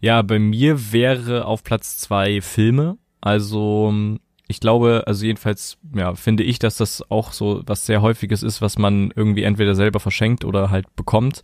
Ja, 0.00 0.22
bei 0.22 0.38
mir 0.38 0.92
wäre 0.92 1.46
auf 1.46 1.64
Platz 1.64 1.96
zwei 1.96 2.40
Filme. 2.40 2.98
Also 3.20 3.92
ich 4.46 4.60
glaube, 4.60 5.04
also 5.06 5.24
jedenfalls, 5.24 5.78
ja, 5.94 6.14
finde 6.14 6.42
ich, 6.42 6.58
dass 6.58 6.76
das 6.76 7.10
auch 7.10 7.32
so 7.32 7.62
was 7.66 7.86
sehr 7.86 8.02
häufiges 8.02 8.42
ist, 8.42 8.60
was 8.60 8.78
man 8.78 9.12
irgendwie 9.14 9.42
entweder 9.42 9.74
selber 9.74 10.00
verschenkt 10.00 10.44
oder 10.44 10.70
halt 10.70 10.94
bekommt. 10.96 11.42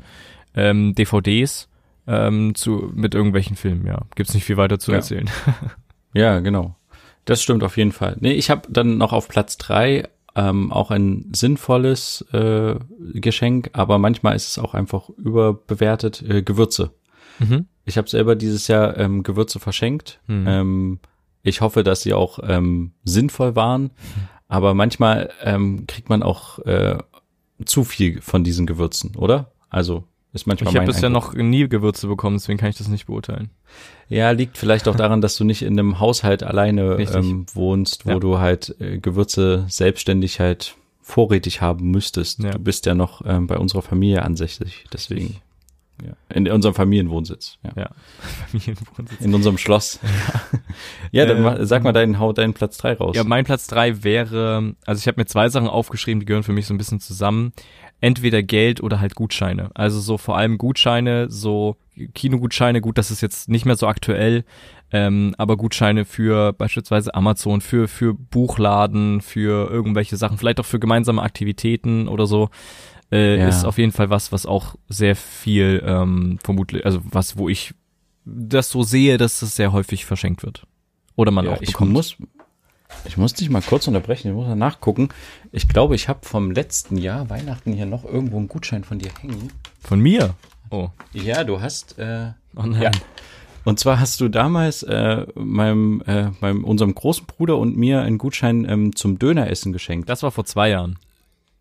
Ähm, 0.54 0.94
DVDs 0.94 1.68
ähm, 2.06 2.54
zu, 2.54 2.90
mit 2.94 3.14
irgendwelchen 3.14 3.56
Filmen, 3.56 3.86
ja. 3.86 4.02
Gibt's 4.16 4.34
nicht 4.34 4.44
viel 4.44 4.56
weiter 4.56 4.78
zu 4.78 4.90
ja. 4.90 4.98
erzählen. 4.98 5.30
ja, 6.12 6.40
genau. 6.40 6.76
Das 7.24 7.42
stimmt 7.42 7.62
auf 7.62 7.76
jeden 7.76 7.92
Fall. 7.92 8.16
Nee, 8.20 8.32
ich 8.32 8.50
habe 8.50 8.62
dann 8.68 8.98
noch 8.98 9.12
auf 9.12 9.28
Platz 9.28 9.56
drei 9.56 10.08
ähm, 10.36 10.72
auch 10.72 10.90
ein 10.90 11.30
sinnvolles 11.34 12.22
äh, 12.32 12.76
Geschenk, 13.14 13.70
aber 13.72 13.98
manchmal 13.98 14.36
ist 14.36 14.48
es 14.48 14.58
auch 14.58 14.74
einfach 14.74 15.08
überbewertet, 15.10 16.22
äh, 16.28 16.42
Gewürze. 16.42 16.92
Mhm. 17.38 17.66
Ich 17.84 17.98
habe 17.98 18.08
selber 18.08 18.36
dieses 18.36 18.68
Jahr 18.68 18.96
ähm, 18.96 19.22
Gewürze 19.22 19.58
verschenkt. 19.58 20.20
Mhm. 20.26 20.44
Ähm, 20.46 20.98
ich 21.42 21.60
hoffe, 21.60 21.82
dass 21.84 22.02
sie 22.02 22.12
auch 22.14 22.38
ähm, 22.42 22.92
sinnvoll 23.04 23.56
waren. 23.56 23.90
Aber 24.48 24.74
manchmal 24.74 25.30
ähm, 25.42 25.86
kriegt 25.86 26.08
man 26.08 26.22
auch 26.22 26.58
äh, 26.60 26.98
zu 27.64 27.84
viel 27.84 28.20
von 28.20 28.42
diesen 28.44 28.66
Gewürzen, 28.66 29.14
oder? 29.16 29.52
Also 29.68 30.04
ist 30.32 30.46
manchmal 30.46 30.72
Ich 30.72 30.76
habe 30.76 30.86
bisher 30.86 31.06
Eindruck. 31.08 31.34
noch 31.36 31.42
nie 31.42 31.68
Gewürze 31.68 32.06
bekommen, 32.08 32.36
deswegen 32.36 32.58
kann 32.58 32.70
ich 32.70 32.76
das 32.78 32.88
nicht 32.88 33.06
beurteilen. 33.06 33.50
Ja, 34.08 34.30
liegt 34.32 34.58
vielleicht 34.58 34.86
auch 34.88 34.96
daran, 34.96 35.20
dass 35.20 35.36
du 35.36 35.44
nicht 35.44 35.62
in 35.62 35.78
einem 35.78 35.98
Haushalt 36.00 36.42
alleine 36.42 36.96
ähm, 37.14 37.46
wohnst, 37.54 38.06
wo 38.06 38.10
Ja. 38.10 38.18
du 38.18 38.38
halt 38.38 38.74
äh, 38.80 38.98
Gewürze 38.98 39.64
selbstständig 39.68 40.40
halt 40.40 40.74
vorrätig 41.00 41.60
haben 41.60 41.90
müsstest. 41.90 42.40
Ja. 42.42 42.50
Du 42.52 42.58
bist 42.60 42.86
ja 42.86 42.94
noch 42.94 43.22
ähm, 43.24 43.46
bei 43.46 43.58
unserer 43.58 43.82
Familie 43.82 44.22
ansässig, 44.22 44.84
deswegen. 44.92 45.36
Ja. 46.04 46.12
In 46.34 46.48
unserem 46.48 46.74
Familienwohnsitz, 46.74 47.58
ja. 47.62 47.72
Ja. 47.76 47.90
Familienwohnsitz. 48.50 49.20
In 49.20 49.34
unserem 49.34 49.58
Schloss. 49.58 50.00
ja, 51.12 51.26
dann 51.26 51.44
Äh, 51.44 51.66
sag 51.66 51.82
mal 51.82 51.92
deinen, 51.92 52.18
hau 52.18 52.32
deinen 52.32 52.54
Platz 52.54 52.78
drei 52.78 52.94
raus. 52.94 53.16
Ja, 53.16 53.24
mein 53.24 53.44
Platz 53.44 53.66
drei 53.66 54.02
wäre, 54.02 54.74
also 54.86 54.98
ich 54.98 55.06
habe 55.06 55.20
mir 55.20 55.26
zwei 55.26 55.48
Sachen 55.48 55.68
aufgeschrieben, 55.68 56.20
die 56.20 56.26
gehören 56.26 56.42
für 56.42 56.52
mich 56.52 56.66
so 56.66 56.74
ein 56.74 56.78
bisschen 56.78 57.00
zusammen. 57.00 57.52
Entweder 58.02 58.42
Geld 58.42 58.82
oder 58.82 59.00
halt 59.00 59.14
Gutscheine. 59.14 59.70
Also 59.74 60.00
so 60.00 60.16
vor 60.16 60.38
allem 60.38 60.56
Gutscheine, 60.56 61.28
so 61.28 61.76
Kinogutscheine, 62.14 62.80
gut, 62.80 62.96
das 62.96 63.10
ist 63.10 63.20
jetzt 63.20 63.48
nicht 63.50 63.66
mehr 63.66 63.76
so 63.76 63.86
aktuell, 63.86 64.44
ähm, 64.92 65.34
aber 65.38 65.56
Gutscheine 65.56 66.04
für 66.04 66.52
beispielsweise 66.52 67.14
Amazon, 67.14 67.60
für, 67.60 67.88
für 67.88 68.14
Buchladen, 68.14 69.20
für 69.20 69.70
irgendwelche 69.70 70.16
Sachen, 70.16 70.38
vielleicht 70.38 70.60
auch 70.60 70.66
für 70.66 70.80
gemeinsame 70.80 71.22
Aktivitäten 71.22 72.08
oder 72.08 72.26
so, 72.26 72.48
äh, 73.12 73.38
Ja. 73.38 73.48
ist 73.48 73.64
auf 73.64 73.78
jeden 73.78 73.92
Fall 73.92 74.10
was, 74.10 74.32
was 74.32 74.46
auch 74.46 74.76
sehr 74.88 75.16
viel 75.16 75.82
ähm, 75.86 76.38
vermutlich, 76.44 76.84
also 76.86 77.00
was, 77.04 77.36
wo 77.36 77.48
ich 77.48 77.74
das 78.24 78.70
so 78.70 78.82
sehe, 78.82 79.16
dass 79.18 79.40
das 79.40 79.56
sehr 79.56 79.72
häufig 79.72 80.04
verschenkt 80.04 80.42
wird. 80.42 80.66
Oder 81.16 81.30
man 81.30 81.46
ja, 81.46 81.52
auch 81.52 81.60
ich 81.62 81.72
bekommt. 81.72 81.92
muss, 81.92 82.16
ich 83.04 83.16
muss 83.16 83.34
dich 83.34 83.50
mal 83.50 83.62
kurz 83.62 83.86
unterbrechen, 83.88 84.28
ich 84.28 84.34
muss 84.34 84.46
mal 84.46 84.54
nachgucken. 84.56 85.08
Ich 85.52 85.68
glaube, 85.68 85.94
ich 85.94 86.08
habe 86.08 86.20
vom 86.22 86.50
letzten 86.50 86.96
Jahr 86.96 87.28
Weihnachten 87.30 87.72
hier 87.72 87.86
noch 87.86 88.04
irgendwo 88.04 88.36
einen 88.38 88.48
Gutschein 88.48 88.84
von 88.84 88.98
dir 88.98 89.10
hängen. 89.20 89.50
Von 89.80 90.00
mir? 90.00 90.34
Oh. 90.70 90.88
Ja, 91.12 91.42
du 91.44 91.60
hast, 91.60 91.98
äh, 91.98 92.30
Oh 92.56 92.62
nein. 92.62 92.82
Ja. 92.82 92.90
Und 93.64 93.78
zwar 93.78 94.00
hast 94.00 94.20
du 94.20 94.28
damals 94.28 94.82
äh, 94.84 95.26
meinem, 95.34 96.02
äh, 96.06 96.30
meinem 96.40 96.64
unserem 96.64 96.94
großen 96.94 97.26
Bruder 97.26 97.58
und 97.58 97.76
mir 97.76 98.00
einen 98.00 98.16
Gutschein 98.18 98.66
ähm, 98.68 98.96
zum 98.96 99.18
Döneressen 99.18 99.72
geschenkt. 99.72 100.08
Das 100.08 100.22
war 100.22 100.30
vor 100.30 100.44
zwei 100.46 100.70
Jahren. 100.70 100.98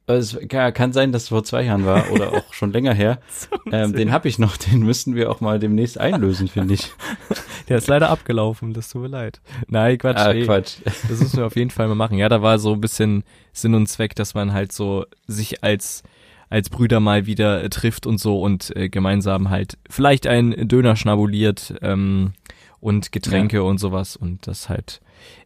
Es 0.10 0.38
kann, 0.48 0.92
sein, 0.92 1.12
dass 1.12 1.24
es 1.24 1.30
vor 1.30 1.44
zwei 1.44 1.64
Jahren 1.64 1.86
war 1.86 2.12
oder 2.12 2.34
auch 2.34 2.54
schon 2.54 2.72
länger 2.72 2.94
her. 2.94 3.20
Ähm, 3.72 3.94
den 3.94 4.12
habe 4.12 4.28
ich 4.28 4.40
noch, 4.40 4.58
den 4.58 4.80
müssten 4.80 5.14
wir 5.14 5.30
auch 5.30 5.42
mal 5.42 5.60
demnächst 5.60 6.00
einlösen, 6.00 6.48
finde 6.48 6.74
ich. 6.74 6.92
Der 7.70 7.78
ist 7.78 7.86
leider 7.88 8.10
abgelaufen, 8.10 8.74
das 8.74 8.90
tut 8.90 9.04
mir 9.04 9.08
leid. 9.08 9.42
Nein, 9.68 10.00
Quatsch. 10.00 10.18
Ah, 10.18 10.34
nee. 10.34 10.44
Quatsch. 10.44 10.78
Das 11.08 11.20
müssen 11.20 11.38
wir 11.38 11.46
auf 11.46 11.56
jeden 11.56 11.70
Fall 11.70 11.88
mal 11.88 11.94
machen. 11.94 12.18
Ja, 12.18 12.30
da 12.30 12.42
war 12.42 12.58
so 12.58 12.74
ein 12.74 12.82
bisschen 12.82 13.24
Sinn 13.54 13.76
und 13.76 13.86
Zweck, 13.86 14.16
dass 14.16 14.34
man 14.34 14.54
halt 14.54 14.72
so 14.72 15.06
sich 15.28 15.64
als 15.64 16.02
als 16.50 16.72
Brüder 16.72 17.00
mal 17.00 17.28
wieder 17.28 17.64
äh, 17.64 17.70
trifft 17.70 18.08
und 18.08 18.18
so 18.20 18.42
und 18.42 18.76
äh, 18.76 18.90
gemeinsam 18.90 19.52
halt 19.52 19.78
vielleicht 19.88 20.26
einen 20.26 20.68
Döner 20.68 20.96
schnabuliert 20.96 21.76
ähm, 21.84 22.34
und 22.80 23.12
Getränke 23.12 23.64
und 23.64 23.78
sowas 23.78 24.16
und 24.16 24.48
das 24.48 24.68
halt 24.68 25.02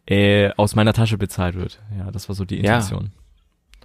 äh, 0.06 0.50
aus 0.56 0.74
meiner 0.74 0.94
Tasche 0.94 1.18
bezahlt 1.18 1.56
wird. 1.56 1.80
Ja, 1.98 2.10
das 2.10 2.28
war 2.28 2.34
so 2.36 2.46
die 2.46 2.62
Ja. 2.62 2.80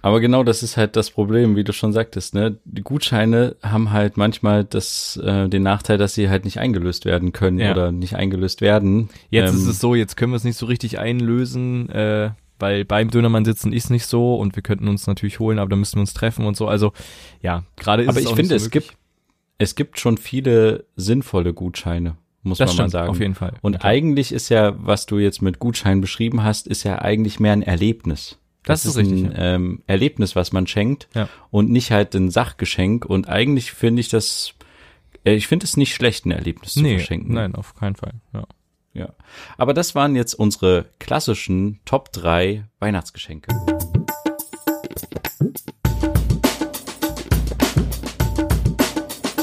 Aber 0.02 0.20
genau 0.20 0.42
das 0.44 0.62
ist 0.62 0.76
halt 0.76 0.96
das 0.96 1.10
Problem, 1.10 1.56
wie 1.56 1.64
du 1.64 1.72
schon 1.72 1.92
sagtest, 1.92 2.34
ne? 2.34 2.56
Die 2.64 2.82
Gutscheine 2.82 3.56
haben 3.62 3.90
halt 3.90 4.16
manchmal 4.16 4.64
das, 4.64 5.16
äh, 5.22 5.48
den 5.48 5.62
Nachteil, 5.62 5.98
dass 5.98 6.14
sie 6.14 6.30
halt 6.30 6.44
nicht 6.44 6.58
eingelöst 6.58 7.04
werden 7.04 7.32
können 7.32 7.58
Ja. 7.58 7.72
oder 7.72 7.92
nicht 7.92 8.16
eingelöst 8.16 8.60
werden. 8.62 9.10
Jetzt 9.30 9.50
Ähm, 9.50 9.56
ist 9.56 9.66
es 9.66 9.78
so, 9.80 9.94
jetzt 9.94 10.16
können 10.16 10.32
wir 10.32 10.36
es 10.36 10.44
nicht 10.44 10.56
so 10.56 10.66
richtig 10.66 10.98
einlösen, 10.98 11.88
äh, 11.90 12.30
weil 12.58 12.84
beim 12.84 13.10
Dönermann 13.10 13.44
sitzen 13.44 13.72
ist 13.72 13.90
nicht 13.90 14.06
so 14.06 14.36
und 14.36 14.56
wir 14.56 14.62
könnten 14.62 14.88
uns 14.88 15.06
natürlich 15.06 15.38
holen, 15.38 15.58
aber 15.58 15.70
da 15.70 15.76
müssten 15.76 15.96
wir 15.96 16.02
uns 16.02 16.14
treffen 16.14 16.44
und 16.46 16.56
so. 16.56 16.66
Also 16.68 16.92
ja, 17.42 17.64
gerade 17.76 18.02
ist 18.02 18.08
Aber 18.10 18.18
es 18.18 18.24
ich 18.24 18.30
auch 18.30 18.36
finde, 18.36 18.50
so 18.58 18.64
es 18.66 18.70
gibt, 18.70 18.94
es 19.58 19.74
gibt 19.74 19.98
schon 19.98 20.16
viele 20.18 20.84
sinnvolle 20.96 21.52
Gutscheine, 21.54 22.16
muss 22.42 22.58
das 22.58 22.68
man 22.68 22.72
stimmt, 22.74 22.86
mal 22.86 22.90
sagen. 22.90 23.10
auf 23.10 23.20
jeden 23.20 23.34
Fall. 23.34 23.52
Und 23.62 23.74
Ja. 23.76 23.84
eigentlich 23.84 24.32
ist 24.32 24.48
ja, 24.48 24.74
was 24.78 25.06
du 25.06 25.18
jetzt 25.18 25.42
mit 25.42 25.58
Gutschein 25.58 26.00
beschrieben 26.00 26.42
hast, 26.42 26.66
ist 26.66 26.84
ja 26.84 27.00
eigentlich 27.00 27.38
mehr 27.40 27.52
ein 27.52 27.62
Erlebnis. 27.62 28.38
Das 28.64 28.84
ist 28.84 28.96
richtig, 28.96 29.24
ein 29.24 29.32
ähm, 29.36 29.82
Erlebnis, 29.86 30.36
was 30.36 30.52
man 30.52 30.66
schenkt 30.66 31.08
Ja. 31.14 31.28
und 31.50 31.70
nicht 31.70 31.90
halt 31.90 32.14
ein 32.14 32.30
Sachgeschenk. 32.30 33.04
Und 33.06 33.28
eigentlich 33.28 33.72
finde 33.72 34.00
ich 34.00 34.08
das, 34.08 34.52
äh, 35.24 35.32
ich 35.34 35.46
finde 35.46 35.64
es 35.64 35.76
nicht 35.76 35.94
schlecht, 35.94 36.26
ein 36.26 36.30
Erlebnis 36.30 36.74
zu 36.74 36.82
nee, 36.82 36.96
verschenken. 36.98 37.34
nein, 37.34 37.54
auf 37.54 37.74
keinen 37.74 37.96
Fall. 37.96 38.14
Ja. 38.34 38.44
Ja. 38.92 39.08
Aber 39.56 39.72
das 39.72 39.94
waren 39.94 40.16
jetzt 40.16 40.34
unsere 40.34 40.86
klassischen 40.98 41.80
Top 41.84 42.12
3 42.12 42.66
Weihnachtsgeschenke. 42.80 43.48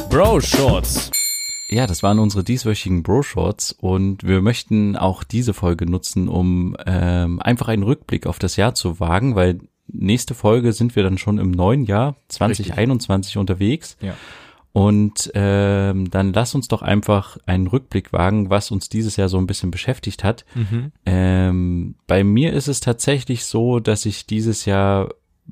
Bro 0.09 0.41
Shorts. 0.41 1.11
Ja, 1.69 1.85
das 1.85 2.01
waren 2.01 2.19
unsere 2.19 2.43
dieswöchigen 2.43 3.03
Bro-Shorts 3.03 3.73
und 3.73 4.23
wir 4.23 4.41
möchten 4.41 4.95
auch 4.95 5.23
diese 5.23 5.53
Folge 5.53 5.85
nutzen, 5.85 6.29
um 6.29 6.77
ähm, 6.85 7.41
einfach 7.41 7.67
einen 7.67 7.83
Rückblick 7.83 8.25
auf 8.25 8.39
das 8.39 8.55
Jahr 8.55 8.73
zu 8.73 8.99
wagen, 9.01 9.35
weil 9.35 9.59
nächste 9.87 10.33
Folge 10.33 10.71
sind 10.71 10.95
wir 10.95 11.03
dann 11.03 11.17
schon 11.17 11.39
im 11.39 11.51
neuen 11.51 11.83
Jahr 11.83 12.15
2021 12.29 13.37
unterwegs. 13.37 13.97
Ja. 14.01 14.15
Und 14.71 15.31
ähm, 15.33 16.09
dann 16.11 16.33
lass 16.33 16.53
uns 16.53 16.67
doch 16.67 16.83
einfach 16.83 17.37
einen 17.47 17.67
Rückblick 17.67 18.13
wagen, 18.13 18.49
was 18.49 18.69
uns 18.69 18.89
dieses 18.89 19.15
Jahr 19.15 19.27
so 19.27 19.39
ein 19.39 19.47
bisschen 19.47 19.71
beschäftigt 19.71 20.23
hat. 20.23 20.45
Mhm. 20.53 20.91
Ähm, 21.05 21.95
bei 22.05 22.23
mir 22.23 22.53
ist 22.53 22.67
es 22.67 22.79
tatsächlich 22.79 23.45
so, 23.45 23.79
dass 23.79 24.05
ich 24.05 24.27
dieses 24.27 24.65
Jahr 24.65 25.09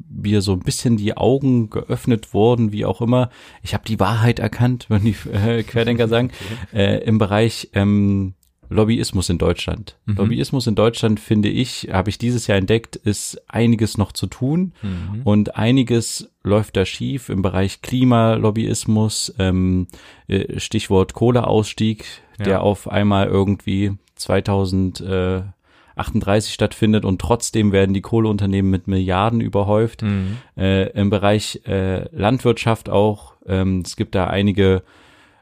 mir 0.10 0.42
so 0.42 0.54
ein 0.54 0.60
bisschen 0.60 0.98
die 0.98 1.16
Augen 1.18 1.70
geöffnet 1.70 2.34
wurden, 2.34 2.72
wie 2.72 2.86
auch 2.86 3.02
immer. 3.02 3.30
Ich 3.64 3.74
habe 3.74 3.84
die 3.86 4.00
Wahrheit 4.00 4.40
erkannt, 4.40 4.86
wenn 4.90 5.04
die 5.04 5.16
äh, 5.32 5.64
Querdenker 5.64 6.08
sagen, 6.08 6.32
äh, 6.74 7.04
im 7.04 7.18
Bereich 7.18 7.70
ähm, 7.74 8.34
Lobbyismus 8.70 9.30
in 9.30 9.38
Deutschland. 9.38 9.98
Mhm. 10.06 10.16
Lobbyismus 10.16 10.66
in 10.68 10.74
Deutschland, 10.76 11.20
finde 11.20 11.50
ich, 11.50 11.90
habe 11.92 12.10
ich 12.10 12.18
dieses 12.18 12.48
Jahr 12.48 12.58
entdeckt, 12.58 12.96
ist 12.96 13.40
einiges 13.48 13.98
noch 13.98 14.12
zu 14.12 14.26
tun. 14.28 14.74
Mhm. 14.82 15.22
Und 15.24 15.56
einiges 15.56 16.32
läuft 16.44 16.76
da 16.76 16.86
schief 16.86 17.30
im 17.30 17.42
Bereich 17.44 17.82
Klimalobbyismus, 17.82 19.36
ähm, 19.40 19.88
äh, 20.28 20.60
Stichwort 20.60 21.14
Kohleausstieg, 21.14 22.06
Ja. 22.40 22.46
der 22.46 22.62
auf 22.64 22.90
einmal 22.90 23.28
irgendwie 23.28 23.94
2038 25.96 26.54
stattfindet 26.54 27.06
und 27.06 27.20
trotzdem 27.22 27.72
werden 27.72 27.94
die 27.94 28.02
Kohleunternehmen 28.02 28.70
mit 28.70 28.88
Milliarden 28.88 29.42
überhäuft. 29.42 30.02
Mhm. 30.02 30.38
Äh, 30.58 30.90
Im 30.92 31.10
Bereich 31.10 31.62
äh, 31.66 32.08
Landwirtschaft 32.16 32.90
auch. 32.90 33.34
Ähm, 33.46 33.82
es 33.86 33.96
gibt 33.96 34.16
da 34.16 34.28
einige 34.28 34.84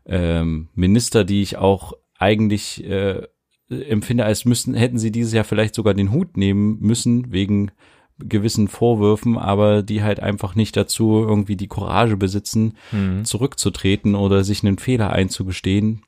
ähm, 0.06 0.70
Minister, 0.76 1.24
die 1.24 1.42
ich 1.42 1.58
auch 1.58 1.94
eigentlich 2.20 2.84
äh, 2.84 3.22
empfinde, 3.70 4.26
als 4.26 4.46
müssten, 4.46 4.74
hätten 4.76 5.00
sie 5.00 5.12
dieses 5.12 5.34
Jahr 5.34 5.44
vielleicht 5.46 5.76
sogar 5.76 5.94
den 5.94 6.12
Hut 6.12 6.38
nehmen 6.38 6.78
müssen 6.80 7.32
wegen 7.32 7.72
gewissen 8.20 8.68
Vorwürfen, 8.68 9.38
aber 9.38 9.82
die 9.82 10.04
halt 10.04 10.20
einfach 10.20 10.54
nicht 10.56 10.78
dazu 10.78 11.24
irgendwie 11.28 11.56
die 11.56 11.68
Courage 11.68 12.16
besitzen, 12.16 12.78
Mhm. 12.92 13.26
zurückzutreten 13.26 14.14
oder 14.16 14.44
sich 14.44 14.64
einen 14.64 14.78
Fehler 14.78 15.12
einzugestehen. 15.12 16.04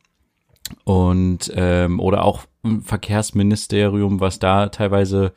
Und 0.83 1.51
ähm, 1.55 1.99
oder 1.99 2.23
auch 2.23 2.45
Verkehrsministerium, 2.83 4.19
was 4.19 4.39
da 4.39 4.69
teilweise 4.69 5.33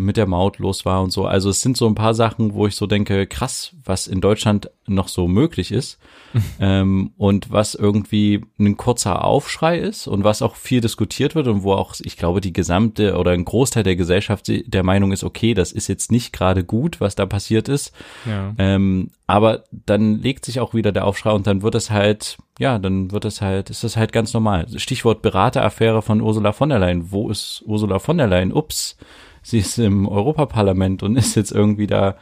mit 0.00 0.16
der 0.16 0.26
Maut 0.26 0.58
los 0.58 0.86
war 0.86 1.02
und 1.02 1.10
so. 1.10 1.26
Also 1.26 1.50
es 1.50 1.60
sind 1.60 1.76
so 1.76 1.86
ein 1.86 1.94
paar 1.94 2.14
Sachen, 2.14 2.54
wo 2.54 2.66
ich 2.66 2.74
so 2.74 2.86
denke, 2.86 3.26
krass, 3.26 3.72
was 3.84 4.06
in 4.06 4.20
Deutschland 4.20 4.70
noch 4.86 5.08
so 5.08 5.28
möglich 5.28 5.72
ist 5.72 5.98
ähm, 6.60 7.12
und 7.18 7.52
was 7.52 7.74
irgendwie 7.74 8.42
ein 8.58 8.78
kurzer 8.78 9.24
Aufschrei 9.24 9.78
ist 9.78 10.06
und 10.06 10.24
was 10.24 10.40
auch 10.40 10.56
viel 10.56 10.80
diskutiert 10.80 11.34
wird 11.34 11.48
und 11.48 11.62
wo 11.62 11.74
auch, 11.74 11.94
ich 12.00 12.16
glaube, 12.16 12.40
die 12.40 12.54
gesamte 12.54 13.16
oder 13.18 13.32
ein 13.32 13.44
Großteil 13.44 13.82
der 13.82 13.96
Gesellschaft 13.96 14.46
der 14.48 14.82
Meinung 14.82 15.12
ist, 15.12 15.22
okay, 15.22 15.52
das 15.52 15.70
ist 15.70 15.88
jetzt 15.88 16.10
nicht 16.10 16.32
gerade 16.32 16.64
gut, 16.64 17.00
was 17.00 17.14
da 17.14 17.26
passiert 17.26 17.68
ist. 17.68 17.92
Ja. 18.26 18.54
Ähm, 18.56 19.10
aber 19.26 19.64
dann 19.70 20.20
legt 20.20 20.46
sich 20.46 20.60
auch 20.60 20.72
wieder 20.72 20.92
der 20.92 21.06
Aufschrei 21.06 21.32
und 21.32 21.46
dann 21.46 21.60
wird 21.60 21.74
es 21.74 21.90
halt, 21.90 22.38
ja, 22.58 22.78
dann 22.78 23.12
wird 23.12 23.26
es 23.26 23.42
halt, 23.42 23.68
ist 23.68 23.84
das 23.84 23.98
halt 23.98 24.12
ganz 24.12 24.32
normal. 24.32 24.66
Stichwort 24.76 25.20
Berateraffäre 25.20 26.00
von 26.00 26.22
Ursula 26.22 26.52
von 26.52 26.70
der 26.70 26.78
Leyen. 26.78 27.12
Wo 27.12 27.28
ist 27.28 27.62
Ursula 27.66 27.98
von 27.98 28.16
der 28.16 28.26
Leyen? 28.26 28.52
Ups, 28.52 28.96
sie 29.42 29.58
ist 29.58 29.78
im 29.78 30.06
Europaparlament 30.08 31.02
und 31.02 31.16
ist 31.16 31.34
jetzt 31.34 31.52
irgendwie 31.52 31.86
da 31.86 32.16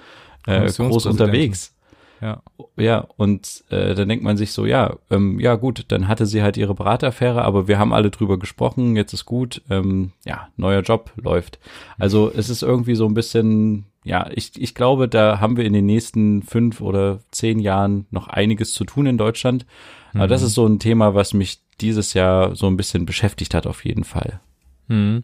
äh, 0.46 0.70
groß 0.70 1.06
unterwegs. 1.06 1.74
Ja. 2.20 2.42
Ja, 2.76 3.06
und 3.16 3.64
äh, 3.70 3.94
dann 3.94 4.08
denkt 4.08 4.24
man 4.24 4.36
sich 4.36 4.52
so, 4.52 4.66
ja, 4.66 4.96
ähm, 5.10 5.38
ja 5.38 5.54
gut, 5.54 5.84
dann 5.88 6.08
hatte 6.08 6.26
sie 6.26 6.42
halt 6.42 6.56
ihre 6.56 6.74
Berateraffäre, 6.74 7.42
aber 7.42 7.68
wir 7.68 7.78
haben 7.78 7.92
alle 7.92 8.10
drüber 8.10 8.38
gesprochen, 8.38 8.96
jetzt 8.96 9.12
ist 9.12 9.24
gut, 9.24 9.62
ähm, 9.70 10.12
ja, 10.24 10.48
neuer 10.56 10.82
Job 10.82 11.12
läuft. 11.16 11.60
Also 11.96 12.32
es 12.34 12.50
ist 12.50 12.62
irgendwie 12.62 12.96
so 12.96 13.06
ein 13.06 13.14
bisschen, 13.14 13.84
ja, 14.02 14.28
ich, 14.34 14.60
ich 14.60 14.74
glaube, 14.74 15.08
da 15.08 15.38
haben 15.38 15.56
wir 15.56 15.64
in 15.64 15.72
den 15.72 15.86
nächsten 15.86 16.42
fünf 16.42 16.80
oder 16.80 17.20
zehn 17.30 17.60
Jahren 17.60 18.06
noch 18.10 18.26
einiges 18.26 18.72
zu 18.72 18.84
tun 18.84 19.06
in 19.06 19.18
Deutschland. 19.18 19.64
Aber 20.14 20.26
das 20.26 20.42
ist 20.42 20.54
so 20.54 20.66
ein 20.66 20.78
Thema, 20.80 21.14
was 21.14 21.34
mich 21.34 21.60
dieses 21.80 22.14
Jahr 22.14 22.56
so 22.56 22.66
ein 22.66 22.76
bisschen 22.76 23.06
beschäftigt 23.06 23.54
hat, 23.54 23.66
auf 23.66 23.84
jeden 23.84 24.04
Fall. 24.04 24.40
Mhm. 24.88 25.22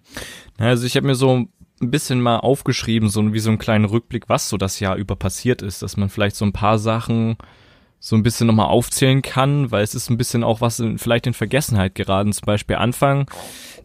Na, 0.58 0.68
Also 0.68 0.86
ich 0.86 0.96
habe 0.96 1.06
mir 1.06 1.14
so 1.14 1.46
ein 1.80 1.90
bisschen 1.90 2.20
mal 2.20 2.38
aufgeschrieben, 2.38 3.08
so 3.08 3.32
wie 3.32 3.40
so 3.40 3.50
einen 3.50 3.58
kleinen 3.58 3.84
Rückblick, 3.84 4.28
was 4.28 4.48
so 4.48 4.56
das 4.56 4.80
Jahr 4.80 4.96
über 4.96 5.16
passiert 5.16 5.62
ist, 5.62 5.82
dass 5.82 5.96
man 5.96 6.08
vielleicht 6.08 6.36
so 6.36 6.44
ein 6.44 6.52
paar 6.52 6.78
Sachen 6.78 7.36
so 8.04 8.16
ein 8.16 8.22
bisschen 8.22 8.46
nochmal 8.46 8.66
aufzählen 8.66 9.22
kann, 9.22 9.70
weil 9.70 9.82
es 9.82 9.94
ist 9.94 10.10
ein 10.10 10.18
bisschen 10.18 10.44
auch 10.44 10.60
was 10.60 10.78
in, 10.78 10.98
vielleicht 10.98 11.26
in 11.26 11.32
Vergessenheit 11.32 11.94
geraten. 11.94 12.32
Zum 12.32 12.44
Beispiel 12.44 12.76
Anfang 12.76 13.30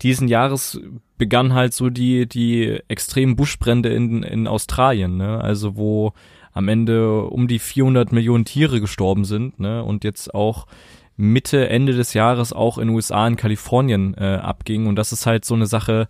diesen 0.02 0.28
Jahres 0.28 0.80
begann 1.18 1.54
halt 1.54 1.74
so 1.74 1.90
die, 1.90 2.28
die 2.28 2.80
extremen 2.90 3.38
Buschbrände 3.38 3.90
in, 3.90 4.24
in 4.24 4.48
Australien, 4.48 5.16
ne? 5.16 5.40
Also 5.42 5.78
wo 5.78 6.12
am 6.52 6.68
Ende 6.68 7.24
um 7.24 7.48
die 7.48 7.60
400 7.60 8.12
Millionen 8.12 8.44
Tiere 8.44 8.82
gestorben 8.82 9.24
sind, 9.24 9.60
ne? 9.60 9.86
Und 9.86 10.04
jetzt 10.04 10.34
auch 10.36 10.68
Mitte, 11.16 11.70
Ende 11.70 11.94
des 11.94 12.14
Jahres 12.14 12.52
auch 12.52 12.78
in 12.78 12.90
USA, 12.90 13.26
in 13.26 13.38
Kalifornien 13.38 14.16
äh, 14.18 14.36
abging. 14.36 14.88
Und 14.88 14.96
das 14.98 15.14
ist 15.14 15.26
halt 15.26 15.46
so 15.46 15.54
eine 15.54 15.66
Sache, 15.66 16.08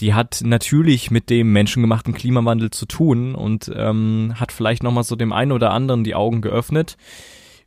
die 0.00 0.14
hat 0.14 0.40
natürlich 0.44 1.10
mit 1.10 1.30
dem 1.30 1.52
menschengemachten 1.52 2.14
Klimawandel 2.14 2.70
zu 2.70 2.86
tun 2.86 3.34
und 3.34 3.70
ähm, 3.74 4.34
hat 4.36 4.52
vielleicht 4.52 4.82
nochmal 4.82 5.04
so 5.04 5.16
dem 5.16 5.32
einen 5.32 5.52
oder 5.52 5.70
anderen 5.72 6.04
die 6.04 6.14
Augen 6.14 6.40
geöffnet 6.40 6.96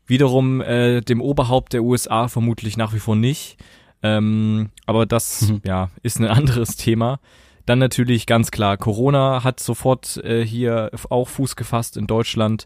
Wiederum 0.05 0.61
äh, 0.61 1.01
dem 1.01 1.21
Oberhaupt 1.21 1.73
der 1.73 1.83
USA 1.83 2.27
vermutlich 2.27 2.75
nach 2.75 2.93
wie 2.93 2.99
vor 2.99 3.15
nicht. 3.15 3.57
Ähm, 4.01 4.69
aber 4.85 5.05
das 5.05 5.49
mhm. 5.49 5.61
ja, 5.63 5.89
ist 6.01 6.19
ein 6.19 6.27
anderes 6.27 6.75
Thema. 6.75 7.19
Dann 7.65 7.79
natürlich 7.79 8.25
ganz 8.25 8.51
klar, 8.51 8.75
Corona 8.75 9.45
hat 9.45 9.61
sofort 9.61 10.17
äh, 10.17 10.45
hier 10.45 10.91
auch 11.09 11.29
Fuß 11.29 11.55
gefasst 11.55 11.95
in 11.95 12.07
Deutschland. 12.07 12.65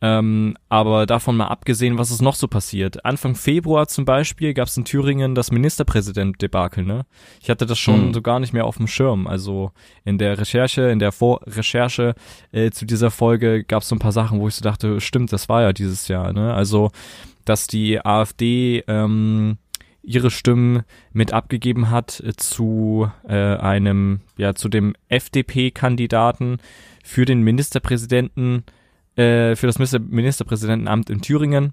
Ähm, 0.00 0.56
aber 0.68 1.06
davon 1.06 1.36
mal 1.36 1.46
abgesehen, 1.46 1.96
was 1.96 2.10
ist 2.10 2.20
noch 2.20 2.34
so 2.34 2.46
passiert? 2.46 3.04
Anfang 3.04 3.34
Februar 3.34 3.88
zum 3.88 4.04
Beispiel 4.04 4.52
gab 4.52 4.68
es 4.68 4.76
in 4.76 4.84
Thüringen 4.84 5.34
das 5.34 5.50
Ministerpräsident-Debakel, 5.50 6.84
ne? 6.84 7.06
Ich 7.40 7.48
hatte 7.48 7.64
das 7.64 7.78
schon 7.78 8.08
mhm. 8.08 8.14
so 8.14 8.20
gar 8.20 8.40
nicht 8.40 8.52
mehr 8.52 8.66
auf 8.66 8.76
dem 8.76 8.86
Schirm. 8.86 9.26
Also 9.26 9.70
in 10.04 10.18
der 10.18 10.38
Recherche, 10.38 10.82
in 10.90 10.98
der 10.98 11.12
Vorrecherche 11.12 12.14
äh, 12.52 12.70
zu 12.70 12.84
dieser 12.84 13.10
Folge 13.10 13.64
gab 13.64 13.82
es 13.82 13.88
so 13.88 13.94
ein 13.94 14.00
paar 14.00 14.12
Sachen, 14.12 14.40
wo 14.40 14.48
ich 14.48 14.56
so 14.56 14.62
dachte, 14.62 15.00
stimmt, 15.00 15.32
das 15.32 15.48
war 15.48 15.62
ja 15.62 15.72
dieses 15.72 16.08
Jahr, 16.08 16.32
ne? 16.32 16.52
Also, 16.52 16.90
dass 17.44 17.66
die 17.66 18.04
AfD 18.04 18.84
ähm, 18.86 19.58
ihre 20.04 20.30
Stimmen 20.30 20.82
mit 21.12 21.32
abgegeben 21.32 21.90
hat 21.90 22.20
äh, 22.20 22.34
zu 22.36 23.10
äh, 23.26 23.56
einem, 23.56 24.20
ja, 24.36 24.54
zu 24.54 24.68
dem 24.68 24.94
FDP-Kandidaten 25.08 26.58
für 27.02 27.24
den 27.24 27.42
Ministerpräsidenten 27.42 28.64
äh, 29.16 29.56
für 29.56 29.66
das 29.66 29.78
Ministerpräsidentenamt 29.78 31.10
in 31.10 31.20
Thüringen. 31.20 31.72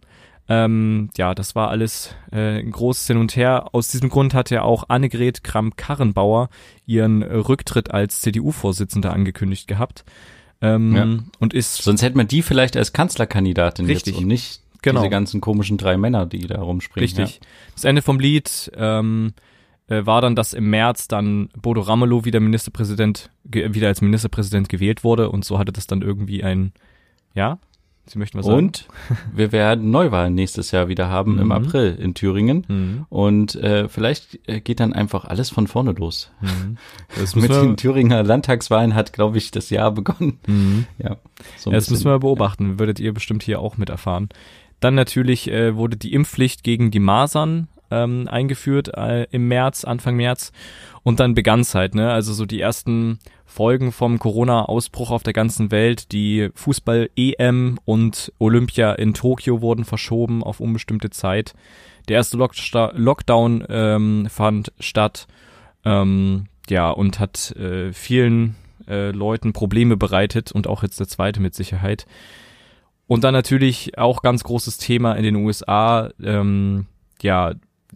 Ähm, 0.49 1.09
ja, 1.17 1.33
das 1.35 1.55
war 1.55 1.69
alles 1.69 2.15
äh, 2.31 2.59
ein 2.59 2.71
großes 2.71 3.07
Hin 3.07 3.17
und 3.17 3.35
Her. 3.35 3.69
Aus 3.73 3.87
diesem 3.87 4.09
Grund 4.09 4.33
hat 4.33 4.49
ja 4.49 4.63
auch 4.63 4.89
Annegret 4.89 5.43
Kramp-Karrenbauer 5.43 6.49
ihren 6.85 7.23
Rücktritt 7.23 7.91
als 7.91 8.21
CDU-Vorsitzende 8.21 9.11
angekündigt 9.11 9.67
gehabt. 9.67 10.03
Ähm, 10.61 10.95
ja. 10.95 11.07
Und 11.39 11.53
ist. 11.53 11.77
Sonst 11.77 12.01
hätte 12.01 12.17
man 12.17 12.27
die 12.27 12.41
vielleicht 12.41 12.75
als 12.77 12.93
Kanzlerkandidatin 12.93 13.85
richtig. 13.85 14.13
jetzt 14.13 14.21
und 14.21 14.27
nicht 14.27 14.61
genau. 14.81 15.01
diese 15.01 15.09
ganzen 15.09 15.41
komischen 15.41 15.77
drei 15.77 15.97
Männer, 15.97 16.25
die 16.25 16.47
da 16.47 16.61
rumspringen. 16.61 17.03
Richtig. 17.03 17.35
Ja. 17.35 17.47
Das 17.75 17.83
Ende 17.83 18.01
vom 18.01 18.19
Lied 18.19 18.71
ähm, 18.75 19.33
äh, 19.87 20.05
war 20.05 20.21
dann, 20.21 20.35
dass 20.35 20.53
im 20.53 20.69
März 20.69 21.07
dann 21.07 21.49
Bodo 21.59 21.81
Ramelow 21.81 22.25
wieder 22.25 22.39
Ministerpräsident, 22.39 23.29
wieder 23.43 23.87
als 23.87 24.01
Ministerpräsident 24.01 24.69
gewählt 24.69 25.03
wurde 25.03 25.29
und 25.29 25.45
so 25.45 25.59
hatte 25.59 25.71
das 25.71 25.87
dann 25.87 26.01
irgendwie 26.01 26.43
ein 26.43 26.73
ja? 27.33 27.59
Sie 28.05 28.17
möchten 28.17 28.39
was 28.39 28.45
sagen? 28.45 28.57
Und 28.57 28.87
wir 29.33 29.51
werden 29.51 29.91
Neuwahlen 29.91 30.33
nächstes 30.33 30.71
Jahr 30.71 30.87
wieder 30.87 31.09
haben 31.09 31.35
mhm. 31.35 31.41
im 31.41 31.51
April 31.51 31.97
in 31.99 32.13
Thüringen. 32.13 32.65
Mhm. 32.67 33.05
Und 33.09 33.55
äh, 33.55 33.87
vielleicht 33.87 34.39
äh, 34.49 34.59
geht 34.59 34.79
dann 34.79 34.93
einfach 34.93 35.25
alles 35.25 35.49
von 35.49 35.67
vorne 35.67 35.91
los. 35.91 36.31
Mhm. 36.41 36.77
Mit 37.41 37.51
den 37.51 37.77
Thüringer 37.77 38.23
Landtagswahlen 38.23 38.95
hat, 38.95 39.13
glaube 39.13 39.37
ich, 39.37 39.51
das 39.51 39.69
Jahr 39.69 39.91
begonnen. 39.91 40.39
Mhm. 40.47 40.85
Ja, 40.97 41.17
so 41.57 41.69
ja, 41.69 41.75
das 41.75 41.85
bisschen, 41.85 41.93
müssen 41.93 42.05
wir 42.05 42.19
beobachten. 42.19 42.71
Ja. 42.71 42.79
Würdet 42.79 42.99
ihr 42.99 43.13
bestimmt 43.13 43.43
hier 43.43 43.59
auch 43.59 43.77
mit 43.77 43.89
erfahren. 43.89 44.29
Dann 44.79 44.95
natürlich 44.95 45.49
äh, 45.49 45.75
wurde 45.75 45.95
die 45.95 46.13
Impfpflicht 46.13 46.63
gegen 46.63 46.91
die 46.91 46.99
Masern 46.99 47.67
ähm, 47.91 48.27
eingeführt 48.27 48.89
äh, 48.95 49.23
im 49.31 49.47
März, 49.47 49.85
Anfang 49.85 50.15
März. 50.15 50.51
Und 51.03 51.19
dann 51.19 51.33
begann 51.33 51.61
es 51.61 51.73
halt, 51.73 51.95
ne? 51.95 52.11
Also 52.11 52.33
so 52.33 52.45
die 52.45 52.61
ersten 52.61 53.19
Folgen 53.45 53.91
vom 53.91 54.19
Corona-Ausbruch 54.19 55.09
auf 55.09 55.23
der 55.23 55.33
ganzen 55.33 55.71
Welt. 55.71 56.11
Die 56.11 56.49
Fußball-EM 56.53 57.79
und 57.85 58.31
Olympia 58.37 58.93
in 58.93 59.13
Tokio 59.13 59.61
wurden 59.61 59.83
verschoben 59.83 60.43
auf 60.43 60.59
unbestimmte 60.59 61.09
Zeit. 61.09 61.53
Der 62.07 62.17
erste 62.17 62.37
Locksta 62.37 62.91
Lockdown 62.95 63.65
ähm, 63.69 64.27
fand 64.29 64.71
statt. 64.79 65.27
Ähm, 65.83 66.45
ja, 66.69 66.89
und 66.91 67.19
hat 67.19 67.51
äh, 67.55 67.91
vielen 67.91 68.55
äh, 68.87 69.11
Leuten 69.11 69.53
Probleme 69.53 69.97
bereitet 69.97 70.51
und 70.51 70.67
auch 70.67 70.83
jetzt 70.83 70.99
der 70.99 71.07
zweite 71.07 71.41
mit 71.41 71.55
Sicherheit. 71.55 72.05
Und 73.07 73.23
dann 73.23 73.33
natürlich 73.33 73.97
auch 73.97 74.21
ganz 74.21 74.43
großes 74.43 74.77
Thema 74.77 75.13
in 75.13 75.23
den 75.23 75.35
USA, 75.35 76.11
ähm, 76.23 76.85
ja, 77.21 77.53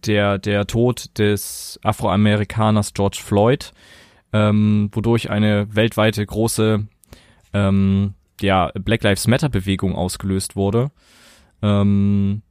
der, 0.08 0.38
der 0.38 0.68
Tod 0.68 1.18
des 1.18 1.80
Afroamerikaners 1.84 2.94
George 2.94 3.20
Floyd, 3.24 3.72
ähm, 4.34 4.90
wodurch 4.92 5.30
eine 5.30 5.74
weltweite 5.76 6.26
große 6.26 6.88
ähm, 7.54 8.14
ja, 8.42 8.72
Black 8.74 9.04
Lives 9.04 9.28
Matter 9.28 9.50
Bewegung 9.50 9.96
ausgelöst 9.96 10.56
wurde. 10.56 10.92
Ähm, 11.62 12.42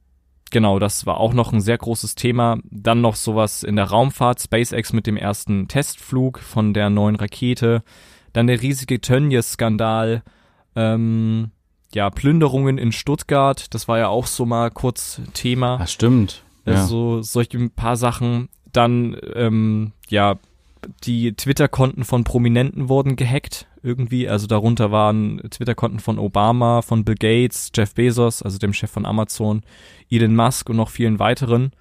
genau, 0.50 0.78
das 0.78 1.06
war 1.06 1.18
auch 1.18 1.34
noch 1.34 1.52
ein 1.52 1.60
sehr 1.60 1.78
großes 1.78 2.14
Thema. 2.14 2.58
Dann 2.70 3.00
noch 3.00 3.16
sowas 3.16 3.62
in 3.62 3.76
der 3.76 3.86
Raumfahrt, 3.86 4.40
SpaceX 4.40 4.92
mit 4.92 5.06
dem 5.06 5.16
ersten 5.16 5.68
Testflug 5.68 6.38
von 6.38 6.74
der 6.74 6.90
neuen 6.90 7.16
Rakete. 7.16 7.82
Dann 8.32 8.46
der 8.46 8.62
riesige 8.62 9.00
Tönnies-Skandal. 9.00 10.22
Ähm, 10.76 11.50
ja, 11.94 12.10
Plünderungen 12.10 12.78
in 12.78 12.90
Stuttgart, 12.90 13.72
das 13.72 13.86
war 13.86 13.98
ja 13.98 14.08
auch 14.08 14.26
so 14.26 14.44
mal 14.44 14.70
kurz 14.70 15.20
Thema. 15.32 15.78
Das 15.78 15.92
stimmt. 15.92 16.42
Also 16.64 17.16
ja. 17.16 17.22
solche 17.22 17.58
ein 17.58 17.70
paar 17.70 17.96
Sachen. 17.96 18.48
Dann, 18.72 19.16
ähm, 19.34 19.92
ja, 20.08 20.38
die 21.04 21.32
Twitter-Konten 21.34 22.04
von 22.04 22.24
Prominenten 22.24 22.88
wurden 22.88 23.16
gehackt 23.16 23.66
irgendwie. 23.82 24.28
Also 24.28 24.46
darunter 24.46 24.90
waren 24.90 25.40
Twitter-Konten 25.50 26.00
von 26.00 26.18
Obama, 26.18 26.82
von 26.82 27.04
Bill 27.04 27.14
Gates, 27.14 27.70
Jeff 27.74 27.94
Bezos, 27.94 28.42
also 28.42 28.58
dem 28.58 28.72
Chef 28.72 28.90
von 28.90 29.06
Amazon, 29.06 29.62
Elon 30.10 30.34
Musk 30.34 30.68
und 30.70 30.76
noch 30.76 30.90
vielen 30.90 31.18
weiteren. 31.18 31.72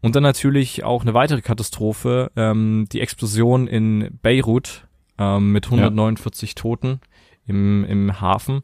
Und 0.00 0.16
dann 0.16 0.22
natürlich 0.22 0.84
auch 0.84 1.02
eine 1.02 1.14
weitere 1.14 1.40
Katastrophe, 1.40 2.30
ähm, 2.36 2.86
die 2.92 3.00
Explosion 3.00 3.66
in 3.66 4.18
Beirut 4.22 4.86
ähm, 5.18 5.52
mit 5.52 5.66
149 5.66 6.50
ja. 6.50 6.54
Toten 6.54 7.00
im, 7.46 7.84
im 7.84 8.20
Hafen. 8.20 8.62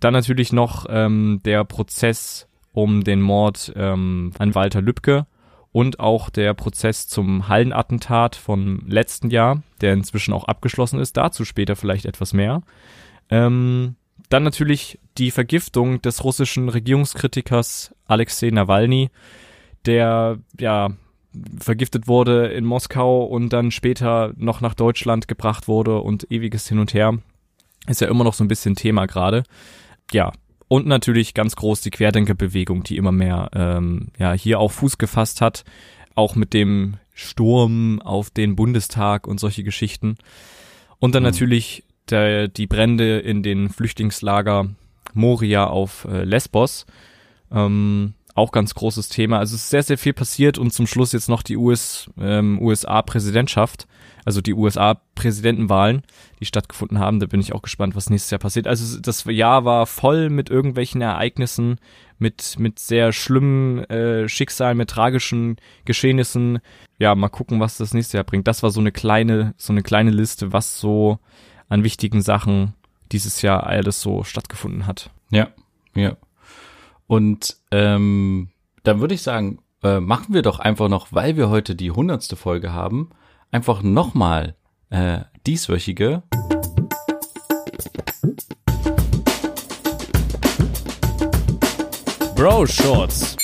Dann 0.00 0.12
natürlich 0.12 0.52
noch 0.52 0.86
ähm, 0.88 1.40
der 1.44 1.64
Prozess 1.64 2.48
um 2.76 3.04
den 3.04 3.22
Mord 3.22 3.72
ähm, 3.74 4.32
an 4.38 4.54
Walter 4.54 4.82
Lübcke 4.82 5.26
und 5.72 5.98
auch 5.98 6.28
der 6.28 6.52
Prozess 6.52 7.08
zum 7.08 7.48
Hallenattentat 7.48 8.36
von 8.36 8.82
letzten 8.86 9.30
Jahr, 9.30 9.62
der 9.80 9.94
inzwischen 9.94 10.34
auch 10.34 10.44
abgeschlossen 10.44 11.00
ist. 11.00 11.16
Dazu 11.16 11.46
später 11.46 11.74
vielleicht 11.74 12.04
etwas 12.04 12.34
mehr. 12.34 12.60
Ähm, 13.30 13.96
dann 14.28 14.42
natürlich 14.42 14.98
die 15.16 15.30
Vergiftung 15.30 16.02
des 16.02 16.22
russischen 16.22 16.68
Regierungskritikers 16.68 17.94
Alexei 18.04 18.50
Nawalny, 18.50 19.08
der 19.86 20.38
ja 20.60 20.90
vergiftet 21.58 22.08
wurde 22.08 22.48
in 22.48 22.66
Moskau 22.66 23.24
und 23.24 23.54
dann 23.54 23.70
später 23.70 24.34
noch 24.36 24.60
nach 24.60 24.74
Deutschland 24.74 25.28
gebracht 25.28 25.66
wurde 25.66 26.00
und 26.00 26.30
ewiges 26.30 26.68
Hin 26.68 26.78
und 26.78 26.92
Her. 26.92 27.16
Ist 27.86 28.02
ja 28.02 28.08
immer 28.08 28.24
noch 28.24 28.34
so 28.34 28.44
ein 28.44 28.48
bisschen 28.48 28.74
Thema 28.74 29.06
gerade. 29.06 29.44
Ja, 30.12 30.32
und 30.68 30.86
natürlich 30.86 31.34
ganz 31.34 31.56
groß 31.56 31.80
die 31.80 31.90
Querdenkerbewegung, 31.90 32.82
die 32.82 32.96
immer 32.96 33.12
mehr 33.12 33.50
ähm, 33.54 34.08
ja 34.18 34.32
hier 34.32 34.58
auch 34.58 34.72
Fuß 34.72 34.98
gefasst 34.98 35.40
hat, 35.40 35.64
auch 36.14 36.34
mit 36.34 36.52
dem 36.54 36.96
Sturm 37.14 38.02
auf 38.02 38.30
den 38.30 38.56
Bundestag 38.56 39.26
und 39.26 39.38
solche 39.38 39.64
Geschichten. 39.64 40.16
Und 40.98 41.14
dann 41.14 41.22
mhm. 41.22 41.30
natürlich 41.30 41.84
der, 42.10 42.48
die 42.48 42.66
Brände 42.66 43.18
in 43.18 43.42
den 43.42 43.68
Flüchtlingslager 43.68 44.70
Moria 45.14 45.66
auf 45.66 46.06
äh, 46.10 46.24
Lesbos. 46.24 46.86
Ähm, 47.50 48.14
auch 48.34 48.52
ganz 48.52 48.74
großes 48.74 49.08
Thema. 49.08 49.38
Also 49.38 49.56
es 49.56 49.62
ist 49.62 49.70
sehr, 49.70 49.82
sehr 49.82 49.98
viel 49.98 50.12
passiert 50.12 50.58
und 50.58 50.72
zum 50.72 50.86
Schluss 50.86 51.12
jetzt 51.12 51.28
noch 51.28 51.42
die 51.42 51.56
US, 51.56 52.10
ähm, 52.20 52.60
USA-Präsidentschaft, 52.60 53.86
also 54.26 54.40
die 54.40 54.54
USA-Präsidentenwahlen, 54.54 56.02
die 56.40 56.46
stattgefunden 56.46 56.98
haben. 56.98 57.20
Da 57.20 57.26
bin 57.26 57.40
ich 57.40 57.54
auch 57.54 57.62
gespannt, 57.62 57.94
was 57.94 58.10
nächstes 58.10 58.32
Jahr 58.32 58.40
passiert. 58.40 58.66
Also 58.66 58.98
das 58.98 59.24
Jahr 59.24 59.64
war 59.64 59.86
voll 59.86 60.30
mit 60.30 60.50
irgendwelchen 60.50 61.00
Ereignissen, 61.00 61.78
mit, 62.18 62.58
mit 62.58 62.80
sehr 62.80 63.12
schlimmen 63.12 63.84
äh, 63.84 64.28
Schicksalen, 64.28 64.78
mit 64.78 64.90
tragischen 64.90 65.56
Geschehnissen. 65.84 66.58
Ja, 66.98 67.14
mal 67.14 67.28
gucken, 67.28 67.60
was 67.60 67.78
das 67.78 67.94
nächste 67.94 68.16
Jahr 68.16 68.24
bringt. 68.24 68.48
Das 68.48 68.64
war 68.64 68.70
so 68.70 68.80
eine 68.80 68.90
kleine, 68.90 69.54
so 69.58 69.72
eine 69.72 69.84
kleine 69.84 70.10
Liste, 70.10 70.52
was 70.52 70.80
so 70.80 71.20
an 71.68 71.84
wichtigen 71.84 72.20
Sachen 72.20 72.74
dieses 73.12 73.42
Jahr 73.42 73.64
alles 73.64 74.00
so 74.02 74.24
stattgefunden 74.24 74.86
hat. 74.86 75.10
Ja, 75.30 75.48
ja. 75.94 76.16
Und 77.06 77.58
ähm, 77.70 78.48
dann 78.82 79.00
würde 79.00 79.14
ich 79.14 79.22
sagen, 79.22 79.60
äh, 79.84 80.00
machen 80.00 80.34
wir 80.34 80.42
doch 80.42 80.58
einfach 80.58 80.88
noch, 80.88 81.12
weil 81.12 81.36
wir 81.36 81.48
heute 81.48 81.76
die 81.76 81.92
hundertste 81.92 82.34
Folge 82.34 82.72
haben, 82.72 83.10
einfach 83.50 83.82
nochmal 83.82 84.56
äh, 84.90 85.20
dieswöchige 85.46 86.22
Bro 92.34 92.66
Shorts. 92.66 93.36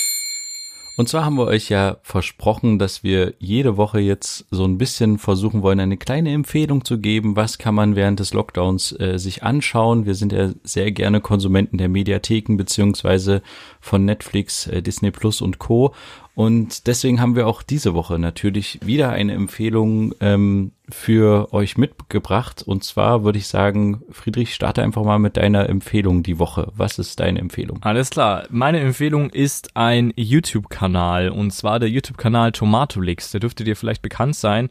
Und 0.95 1.09
zwar 1.09 1.25
haben 1.25 1.37
wir 1.37 1.47
euch 1.47 1.69
ja 1.69 1.97
versprochen, 2.03 2.77
dass 2.77 3.03
wir 3.03 3.33
jede 3.39 3.77
Woche 3.77 3.99
jetzt 3.99 4.45
so 4.51 4.63
ein 4.63 4.77
bisschen 4.77 5.17
versuchen 5.17 5.63
wollen, 5.63 5.79
eine 5.79 5.97
kleine 5.97 6.31
Empfehlung 6.31 6.85
zu 6.85 6.99
geben. 6.99 7.35
Was 7.35 7.57
kann 7.57 7.73
man 7.73 7.95
während 7.95 8.19
des 8.19 8.33
Lockdowns 8.33 8.91
äh, 8.99 9.17
sich 9.17 9.41
anschauen? 9.41 10.05
Wir 10.05 10.13
sind 10.13 10.31
ja 10.31 10.51
sehr 10.63 10.91
gerne 10.91 11.19
Konsumenten 11.19 11.79
der 11.79 11.89
Mediatheken 11.89 12.57
beziehungsweise 12.57 13.41
von 13.81 14.05
Netflix, 14.05 14.67
äh, 14.67 14.83
Disney 14.83 15.09
Plus 15.09 15.41
und 15.41 15.57
Co. 15.57 15.95
Und 16.35 16.85
deswegen 16.85 17.19
haben 17.19 17.35
wir 17.35 17.47
auch 17.47 17.63
diese 17.63 17.95
Woche 17.95 18.19
natürlich 18.19 18.79
wieder 18.85 19.09
eine 19.09 19.33
Empfehlung 19.33 20.13
ähm, 20.19 20.73
für 20.93 21.51
euch 21.53 21.77
mitgebracht. 21.77 22.61
Und 22.61 22.83
zwar 22.83 23.23
würde 23.23 23.39
ich 23.39 23.47
sagen, 23.47 24.01
Friedrich, 24.09 24.53
starte 24.53 24.83
einfach 24.83 25.03
mal 25.03 25.19
mit 25.19 25.35
deiner 25.37 25.67
Empfehlung 25.67 26.23
die 26.23 26.39
Woche. 26.39 26.71
Was 26.75 26.99
ist 26.99 27.19
deine 27.19 27.39
Empfehlung? 27.39 27.79
Alles 27.81 28.11
klar. 28.11 28.45
Meine 28.49 28.79
Empfehlung 28.79 29.29
ist 29.29 29.75
ein 29.75 30.13
YouTube-Kanal. 30.15 31.29
Und 31.29 31.51
zwar 31.51 31.79
der 31.79 31.89
YouTube-Kanal 31.89 32.51
Tomatolix. 32.51 33.31
Der 33.31 33.39
dürfte 33.39 33.63
dir 33.63 33.75
vielleicht 33.75 34.01
bekannt 34.01 34.35
sein. 34.35 34.69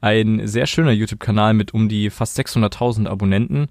Ein 0.00 0.46
sehr 0.46 0.66
schöner 0.66 0.92
YouTube-Kanal 0.92 1.54
mit 1.54 1.74
um 1.74 1.88
die 1.88 2.08
fast 2.08 2.38
600.000 2.38 3.06
Abonnenten. 3.08 3.68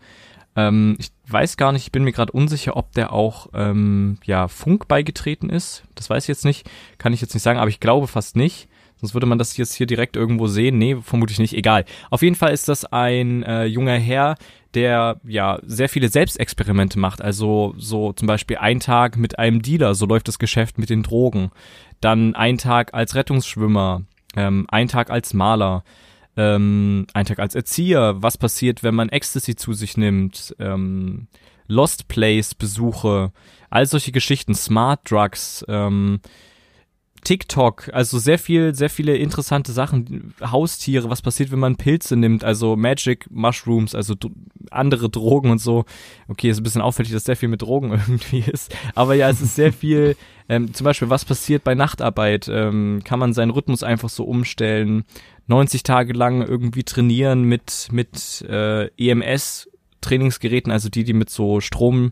Ähm, 0.55 0.95
ich 0.99 1.09
weiß 1.27 1.57
gar 1.57 1.71
nicht, 1.71 1.83
ich 1.83 1.91
bin 1.91 2.03
mir 2.03 2.11
gerade 2.11 2.31
unsicher, 2.31 2.77
ob 2.77 2.91
der 2.91 3.13
auch 3.13 3.47
ähm, 3.53 4.17
ja 4.25 4.47
Funk 4.47 4.87
beigetreten 4.87 5.49
ist. 5.49 5.83
Das 5.95 6.09
weiß 6.09 6.25
ich 6.25 6.27
jetzt 6.27 6.45
nicht, 6.45 6.69
kann 6.97 7.13
ich 7.13 7.21
jetzt 7.21 7.33
nicht 7.33 7.43
sagen, 7.43 7.59
aber 7.59 7.69
ich 7.69 7.79
glaube 7.79 8.07
fast 8.07 8.35
nicht. 8.35 8.67
Sonst 9.03 9.15
würde 9.15 9.25
man 9.25 9.37
das 9.37 9.57
jetzt 9.57 9.73
hier 9.73 9.85
direkt 9.85 10.15
irgendwo 10.15 10.47
sehen. 10.47 10.77
Nee, 10.77 10.95
vermutlich 11.01 11.37
nicht. 11.37 11.53
Egal. 11.53 11.83
Auf 12.09 12.21
jeden 12.21 12.35
Fall 12.35 12.53
ist 12.53 12.69
das 12.69 12.85
ein 12.85 13.43
äh, 13.43 13.65
junger 13.65 13.97
Herr, 13.97 14.37
der 14.75 15.19
ja 15.27 15.59
sehr 15.61 15.89
viele 15.89 16.07
Selbstexperimente 16.07 16.97
macht. 16.97 17.21
Also 17.21 17.73
so 17.77 18.13
zum 18.13 18.29
Beispiel 18.29 18.59
ein 18.59 18.79
Tag 18.79 19.17
mit 19.17 19.37
einem 19.37 19.61
Dealer, 19.61 19.93
so 19.93 20.05
läuft 20.05 20.29
das 20.29 20.39
Geschäft 20.39 20.77
mit 20.77 20.89
den 20.89 21.03
Drogen. 21.03 21.51
Dann 21.99 22.33
ein 22.33 22.57
Tag 22.57 22.93
als 22.93 23.13
Rettungsschwimmer, 23.13 24.03
ähm, 24.37 24.67
ein 24.69 24.87
Tag 24.87 25.09
als 25.09 25.33
Maler, 25.33 25.83
ähm, 26.37 27.05
ein 27.13 27.25
Tag 27.25 27.39
als 27.39 27.55
Erzieher, 27.55 28.23
was 28.23 28.37
passiert, 28.37 28.83
wenn 28.83 28.95
man 28.95 29.09
Ecstasy 29.09 29.57
zu 29.57 29.73
sich 29.73 29.97
nimmt, 29.97 30.55
ähm, 30.59 31.27
Lost 31.67 32.07
Place 32.07 32.55
Besuche, 32.55 33.33
all 33.69 33.85
solche 33.85 34.13
Geschichten, 34.13 34.55
Smart 34.55 35.01
Drugs, 35.11 35.65
ähm, 35.67 36.21
TikTok, 37.23 37.89
also 37.93 38.19
sehr 38.19 38.37
viel, 38.37 38.75
sehr 38.75 38.89
viele 38.89 39.15
interessante 39.15 39.71
Sachen, 39.71 40.33
Haustiere, 40.41 41.09
was 41.09 41.21
passiert, 41.21 41.51
wenn 41.51 41.59
man 41.59 41.75
Pilze 41.77 42.15
nimmt, 42.15 42.43
also 42.43 42.75
Magic 42.75 43.25
Mushrooms, 43.29 43.95
also 43.95 44.15
andere 44.71 45.09
Drogen 45.09 45.51
und 45.51 45.59
so. 45.59 45.85
Okay, 46.27 46.49
ist 46.49 46.59
ein 46.59 46.63
bisschen 46.63 46.81
auffällig, 46.81 47.11
dass 47.11 47.23
sehr 47.23 47.35
viel 47.35 47.49
mit 47.49 47.61
Drogen 47.61 47.91
irgendwie 47.91 48.43
ist, 48.49 48.75
aber 48.95 49.15
ja, 49.15 49.29
es 49.29 49.41
ist 49.41 49.55
sehr 49.55 49.73
viel, 49.73 50.15
ähm, 50.49 50.73
zum 50.73 50.85
Beispiel, 50.85 51.09
was 51.09 51.25
passiert 51.25 51.63
bei 51.63 51.75
Nachtarbeit, 51.75 52.49
ähm, 52.51 53.01
kann 53.03 53.19
man 53.19 53.33
seinen 53.33 53.51
Rhythmus 53.51 53.83
einfach 53.83 54.09
so 54.09 54.25
umstellen, 54.25 55.05
90 55.47 55.83
Tage 55.83 56.13
lang 56.13 56.41
irgendwie 56.41 56.83
trainieren 56.83 57.43
mit, 57.43 57.89
mit 57.91 58.41
äh, 58.49 58.87
EMS 58.97 59.69
Trainingsgeräten, 60.01 60.71
also 60.71 60.89
die, 60.89 61.03
die 61.03 61.13
mit 61.13 61.29
so 61.29 61.61
Strom 61.61 62.11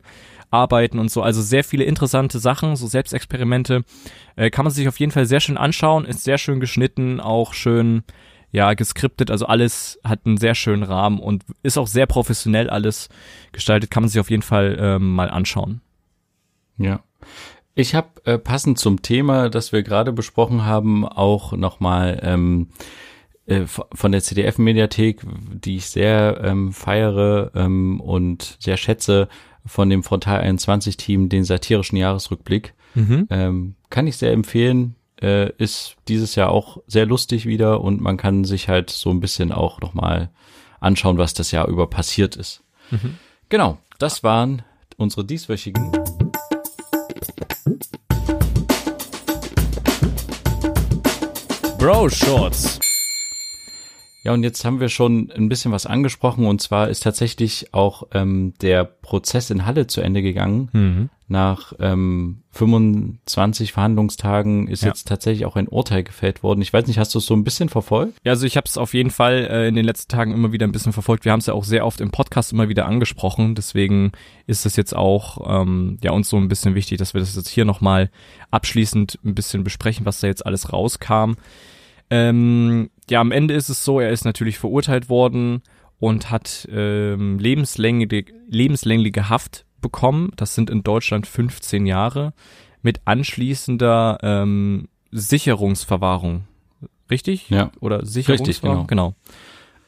arbeiten 0.52 1.00
und 1.00 1.10
so. 1.10 1.22
Also 1.22 1.42
sehr 1.42 1.64
viele 1.64 1.86
interessante 1.86 2.40
Sachen, 2.40 2.76
so 2.76 2.86
Selbstexperimente. 2.86 3.84
Äh, 4.36 4.50
kann 4.50 4.66
man 4.66 4.74
sich 4.74 4.88
auf 4.88 5.00
jeden 5.00 5.12
Fall 5.12 5.26
sehr 5.26 5.40
schön 5.40 5.58
anschauen, 5.58 6.06
ist 6.06 6.24
sehr 6.24 6.38
schön 6.38 6.60
geschnitten, 6.60 7.20
auch 7.20 7.54
schön 7.54 8.04
ja 8.52 8.74
geskriptet, 8.74 9.32
also 9.32 9.46
alles 9.46 10.00
hat 10.04 10.26
einen 10.26 10.38
sehr 10.38 10.56
schönen 10.56 10.84
Rahmen 10.84 11.20
und 11.20 11.46
ist 11.64 11.78
auch 11.78 11.88
sehr 11.88 12.06
professionell 12.06 12.70
alles 12.70 13.08
gestaltet, 13.54 13.90
kann 13.90 14.04
man 14.04 14.10
sich 14.10 14.20
auf 14.20 14.30
jeden 14.30 14.44
Fall 14.44 14.78
ähm, 14.80 15.16
mal 15.16 15.30
anschauen. 15.30 15.82
Ja. 16.78 17.02
Ich 17.74 17.96
habe 17.96 18.10
äh, 18.26 18.38
passend 18.38 18.78
zum 18.78 19.02
Thema, 19.02 19.50
das 19.50 19.72
wir 19.72 19.84
gerade 19.84 20.12
besprochen 20.12 20.66
haben, 20.66 21.08
auch 21.08 21.54
nochmal 21.54 22.20
ähm, 22.24 22.68
äh, 23.46 23.66
von 23.66 24.12
der 24.12 24.22
CDF-Mediathek, 24.22 25.22
die 25.54 25.78
ich 25.78 25.86
sehr 25.86 26.42
ähm, 26.44 26.74
feiere 26.74 27.52
ähm, 27.56 28.02
und 28.02 28.58
sehr 28.60 28.76
schätze, 28.76 29.30
von 29.66 29.90
dem 29.90 30.04
Frontal 30.04 30.42
21-Team 30.42 31.30
den 31.30 31.44
satirischen 31.44 31.98
Jahresrückblick. 31.98 32.74
Mhm. 32.96 33.28
Ähm, 33.30 33.76
kann 33.90 34.08
ich 34.08 34.18
sehr 34.18 34.32
empfehlen. 34.32 34.96
Äh, 35.22 35.52
ist 35.58 35.96
dieses 36.08 36.36
Jahr 36.36 36.50
auch 36.50 36.82
sehr 36.88 37.06
lustig 37.06 37.46
wieder 37.46 37.82
und 37.82 38.02
man 38.02 38.18
kann 38.18 38.44
sich 38.44 38.70
halt 38.70 38.90
so 38.90 39.12
ein 39.12 39.20
bisschen 39.20 39.52
auch 39.52 39.80
nochmal 39.80 40.32
anschauen, 40.80 41.18
was 41.18 41.34
das 41.34 41.52
Jahr 41.52 41.68
über 41.68 41.88
passiert 41.88 42.36
ist. 42.36 42.64
Mhm. 42.90 43.18
Genau, 43.50 43.78
das 44.00 44.24
waren 44.24 44.64
unsere 44.98 45.24
dieswöchigen. 45.24 45.92
Bro 51.78 52.10
Shorts. 52.10 52.80
Ja, 54.24 54.34
und 54.34 54.44
jetzt 54.44 54.64
haben 54.66 54.80
wir 54.80 54.90
schon 54.90 55.32
ein 55.36 55.50
bisschen 55.50 55.72
was 55.72 55.88
angesprochen 55.88 56.46
und 56.46 56.62
zwar 56.62 56.90
ist 56.90 57.02
tatsächlich 57.02 57.74
auch 57.74 58.04
ähm, 58.14 58.54
der 58.62 58.84
Prozess 58.84 59.50
in 59.50 59.66
Halle 59.66 59.88
zu 59.88 60.02
Ende 60.02 60.22
gegangen. 60.22 60.70
Mhm. 60.74 61.10
Nach 61.28 61.74
ähm, 61.80 62.44
25 62.52 63.72
Verhandlungstagen 63.72 64.68
ist 64.68 64.84
ja. 64.84 64.90
jetzt 64.90 65.08
tatsächlich 65.08 65.46
auch 65.46 65.56
ein 65.56 65.70
Urteil 65.70 66.04
gefällt 66.04 66.44
worden. 66.44 66.62
Ich 66.62 66.72
weiß 66.72 66.86
nicht, 66.86 67.00
hast 67.00 67.16
du 67.16 67.20
es 67.20 67.26
so 67.26 67.34
ein 67.34 67.44
bisschen 67.44 67.70
verfolgt? 67.70 68.18
Ja, 68.24 68.34
also 68.34 68.46
ich 68.46 68.58
habe 68.58 68.66
es 68.68 68.78
auf 68.78 68.94
jeden 68.94 69.10
Fall 69.10 69.48
äh, 69.50 69.68
in 69.68 69.76
den 69.76 69.86
letzten 69.86 70.12
Tagen 70.12 70.34
immer 70.34 70.52
wieder 70.52 70.68
ein 70.68 70.74
bisschen 70.74 70.94
verfolgt. 70.94 71.26
Wir 71.26 71.32
haben 71.32 71.40
es 71.40 71.46
ja 71.48 71.54
auch 71.54 71.64
sehr 71.64 71.86
oft 71.86 72.02
im 72.02 72.12
Podcast 72.12 72.52
immer 72.52 72.70
wieder 72.70 72.86
angesprochen. 72.86 73.56
Deswegen 73.56 74.12
ist 74.46 74.68
es 74.68 74.76
jetzt 74.76 74.96
auch 74.96 75.62
ähm, 75.62 75.98
ja 76.04 76.12
uns 76.12 76.30
so 76.30 76.38
ein 76.38 76.50
bisschen 76.50 76.76
wichtig, 76.76 77.00
dass 77.00 77.16
wir 77.16 77.22
das 77.22 77.36
jetzt 77.36 77.50
hier 77.50 77.66
nochmal 77.66 78.12
abschließend 78.52 79.18
ein 79.24 79.34
bisschen 79.34 79.64
besprechen, 79.64 80.06
was 80.06 80.20
da 80.20 80.28
jetzt 80.28 80.46
alles 80.46 80.72
rauskam. 80.72 81.36
Ähm, 82.12 82.90
ja, 83.12 83.22
am 83.22 83.32
Ende 83.32 83.54
ist 83.54 83.70
es 83.70 83.84
so, 83.84 84.00
er 84.00 84.10
ist 84.10 84.26
natürlich 84.26 84.58
verurteilt 84.58 85.10
worden 85.10 85.62
und 86.00 86.32
hat 86.32 86.68
ähm, 86.72 87.38
lebenslängliche, 87.38 88.34
lebenslängliche 88.48 89.30
Haft 89.30 89.66
bekommen. 89.82 90.32
Das 90.38 90.56
sind 90.56 90.70
in 90.70 90.82
Deutschland 90.82 91.28
15 91.28 91.86
Jahre 91.86 92.34
mit 92.82 93.02
anschließender 93.06 94.18
ähm, 94.24 94.88
Sicherungsverwahrung. 95.12 96.46
Richtig? 97.10 97.50
Ja. 97.50 97.72
Oder 97.82 98.06
Sicherungsverwahrung? 98.06 98.86
Richtig, 98.86 98.88
genau. 98.88 99.14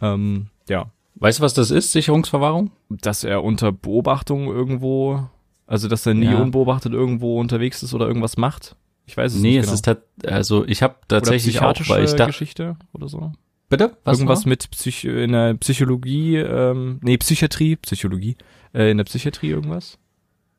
genau. 0.01 0.13
Ähm, 0.13 0.47
ja. 0.67 0.91
Weißt 1.15 1.39
du, 1.39 1.43
was 1.43 1.53
das 1.53 1.71
ist, 1.71 1.93
Sicherungsverwahrung? 1.93 2.71
Dass 2.89 3.23
er 3.23 3.43
unter 3.43 3.71
Beobachtung 3.71 4.47
irgendwo, 4.47 5.29
also 5.65 5.87
dass 5.87 6.05
er 6.05 6.13
nie 6.13 6.25
ja. 6.25 6.41
unbeobachtet 6.41 6.93
irgendwo 6.93 7.39
unterwegs 7.39 7.81
ist 7.83 7.93
oder 7.93 8.07
irgendwas 8.07 8.35
macht. 8.35 8.75
Ich 9.05 9.17
weiß 9.17 9.33
es 9.33 9.41
nee, 9.41 9.49
nicht. 9.49 9.67
Nee, 9.67 9.73
es 9.73 9.81
genau. 9.81 9.97
ist 9.97 10.27
also 10.27 10.65
ich 10.65 10.81
habe 10.81 10.95
tatsächlich 11.07 11.61
auch, 11.61 11.75
weil 11.87 12.05
ich 12.05 12.13
da 12.13 12.27
Geschichte 12.27 12.77
oder 12.93 13.07
so. 13.07 13.31
Bitte? 13.69 13.97
Was 14.03 14.19
Irgendwas 14.19 14.45
war? 14.45 14.49
mit 14.49 14.69
Psych 14.71 15.05
in 15.05 15.31
der 15.31 15.55
Psychologie, 15.55 16.37
ähm, 16.37 16.99
nee, 17.01 17.17
Psychiatrie, 17.17 17.75
Psychologie, 17.77 18.37
äh, 18.73 18.91
in 18.91 18.97
der 18.97 19.03
Psychiatrie 19.05 19.49
irgendwas? 19.49 19.97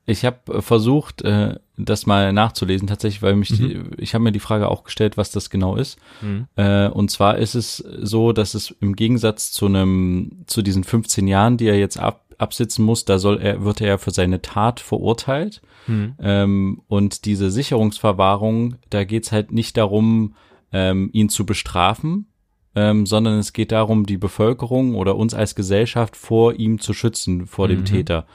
Ich 0.06 0.24
habe 0.24 0.52
äh, 0.52 0.62
versucht, 0.62 1.22
äh, 1.22 1.58
das 1.76 2.06
mal 2.06 2.32
nachzulesen, 2.32 2.88
tatsächlich, 2.88 3.22
weil 3.22 3.36
mich, 3.36 3.50
mhm. 3.50 3.56
die, 3.56 4.02
ich 4.02 4.14
habe 4.14 4.24
mir 4.24 4.32
die 4.32 4.40
Frage 4.40 4.68
auch 4.68 4.84
gestellt, 4.84 5.16
was 5.16 5.30
das 5.30 5.48
genau 5.48 5.76
ist. 5.76 5.98
Mhm. 6.20 6.46
Äh, 6.56 6.88
und 6.88 7.10
zwar 7.10 7.38
ist 7.38 7.54
es 7.54 7.76
so, 7.76 8.32
dass 8.32 8.54
es 8.54 8.74
im 8.80 8.96
Gegensatz 8.96 9.52
zu 9.52 9.66
einem, 9.66 10.42
zu 10.46 10.62
diesen 10.62 10.84
15 10.84 11.26
Jahren, 11.26 11.56
die 11.56 11.66
er 11.66 11.78
jetzt 11.78 11.98
ab, 11.98 12.23
absitzen 12.38 12.84
muss, 12.84 13.04
da 13.04 13.18
soll 13.18 13.40
er, 13.40 13.64
wird 13.64 13.80
er 13.80 13.98
für 13.98 14.10
seine 14.10 14.42
Tat 14.42 14.80
verurteilt. 14.80 15.62
Mhm. 15.86 16.14
Ähm, 16.20 16.82
und 16.88 17.24
diese 17.24 17.50
Sicherungsverwahrung, 17.50 18.76
da 18.90 19.04
geht's 19.04 19.32
halt 19.32 19.52
nicht 19.52 19.76
darum, 19.76 20.34
ähm, 20.72 21.10
ihn 21.12 21.28
zu 21.28 21.46
bestrafen, 21.46 22.26
ähm, 22.74 23.06
sondern 23.06 23.38
es 23.38 23.52
geht 23.52 23.72
darum, 23.72 24.06
die 24.06 24.18
Bevölkerung 24.18 24.94
oder 24.94 25.16
uns 25.16 25.34
als 25.34 25.54
Gesellschaft 25.54 26.16
vor 26.16 26.54
ihm 26.54 26.80
zu 26.80 26.92
schützen, 26.92 27.46
vor 27.46 27.68
dem 27.68 27.80
mhm. 27.80 27.84
Täter. 27.84 28.26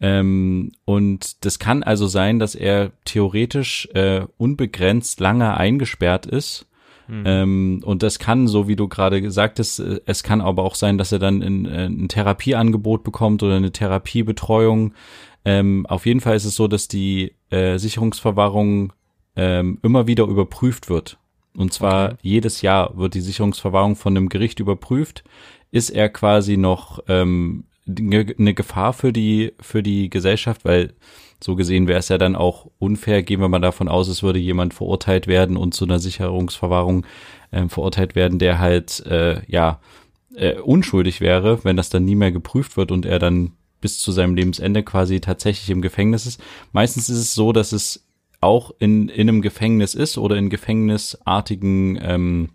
Ähm, 0.00 0.72
und 0.84 1.44
das 1.44 1.58
kann 1.58 1.82
also 1.82 2.06
sein, 2.06 2.38
dass 2.38 2.54
er 2.54 2.92
theoretisch 3.04 3.88
äh, 3.94 4.26
unbegrenzt 4.36 5.20
lange 5.20 5.56
eingesperrt 5.56 6.26
ist. 6.26 6.66
Mhm. 7.08 7.22
Ähm, 7.26 7.80
und 7.84 8.02
das 8.02 8.18
kann, 8.18 8.48
so 8.48 8.68
wie 8.68 8.76
du 8.76 8.88
gerade 8.88 9.20
gesagt 9.20 9.58
hast, 9.58 9.78
äh, 9.78 10.00
es 10.06 10.22
kann 10.22 10.40
aber 10.40 10.62
auch 10.62 10.74
sein, 10.74 10.98
dass 10.98 11.12
er 11.12 11.18
dann 11.18 11.42
in, 11.42 11.64
in 11.64 11.72
äh, 11.72 11.86
ein 11.86 12.08
Therapieangebot 12.08 13.04
bekommt 13.04 13.42
oder 13.42 13.56
eine 13.56 13.72
Therapiebetreuung. 13.72 14.94
Ähm, 15.44 15.86
auf 15.86 16.06
jeden 16.06 16.20
Fall 16.20 16.36
ist 16.36 16.44
es 16.46 16.54
so, 16.54 16.68
dass 16.68 16.88
die 16.88 17.32
äh, 17.50 17.78
Sicherungsverwahrung 17.78 18.92
ähm, 19.36 19.78
immer 19.82 20.06
wieder 20.06 20.24
überprüft 20.24 20.88
wird. 20.88 21.18
Und 21.56 21.72
zwar 21.72 22.12
okay. 22.12 22.16
jedes 22.22 22.62
Jahr 22.62 22.96
wird 22.96 23.14
die 23.14 23.20
Sicherungsverwahrung 23.20 23.96
von 23.96 24.16
einem 24.16 24.28
Gericht 24.28 24.60
überprüft. 24.60 25.24
Ist 25.70 25.90
er 25.90 26.08
quasi 26.08 26.56
noch 26.56 27.00
ähm, 27.08 27.64
eine 27.86 28.54
Gefahr 28.54 28.92
für 28.92 29.12
die 29.12 29.52
für 29.60 29.82
die 29.82 30.08
Gesellschaft, 30.08 30.64
weil 30.64 30.94
so 31.42 31.56
gesehen 31.56 31.88
wäre 31.88 31.98
es 31.98 32.08
ja 32.08 32.18
dann 32.18 32.36
auch 32.36 32.70
unfair, 32.78 33.22
gehen 33.22 33.40
wir 33.40 33.48
mal 33.48 33.60
davon 33.60 33.88
aus, 33.88 34.08
es 34.08 34.22
würde 34.22 34.38
jemand 34.38 34.74
verurteilt 34.74 35.26
werden 35.26 35.56
und 35.56 35.74
zu 35.74 35.84
einer 35.84 35.98
Sicherungsverwahrung 35.98 37.06
äh, 37.50 37.68
verurteilt 37.68 38.14
werden, 38.14 38.38
der 38.38 38.58
halt 38.58 39.04
äh, 39.06 39.42
ja 39.46 39.80
äh, 40.34 40.54
unschuldig 40.58 41.20
wäre, 41.20 41.64
wenn 41.64 41.76
das 41.76 41.90
dann 41.90 42.04
nie 42.04 42.16
mehr 42.16 42.32
geprüft 42.32 42.76
wird 42.76 42.90
und 42.90 43.06
er 43.06 43.18
dann 43.18 43.52
bis 43.80 43.98
zu 43.98 44.12
seinem 44.12 44.34
Lebensende 44.34 44.82
quasi 44.82 45.20
tatsächlich 45.20 45.70
im 45.70 45.82
Gefängnis 45.82 46.26
ist. 46.26 46.42
Meistens 46.72 47.10
ist 47.10 47.18
es 47.18 47.34
so, 47.34 47.52
dass 47.52 47.72
es 47.72 48.06
auch 48.40 48.72
in, 48.78 49.08
in 49.08 49.28
einem 49.28 49.42
Gefängnis 49.42 49.94
ist 49.94 50.18
oder 50.18 50.36
in 50.36 50.50
gefängnisartigen 50.50 51.98
ähm, 52.02 52.48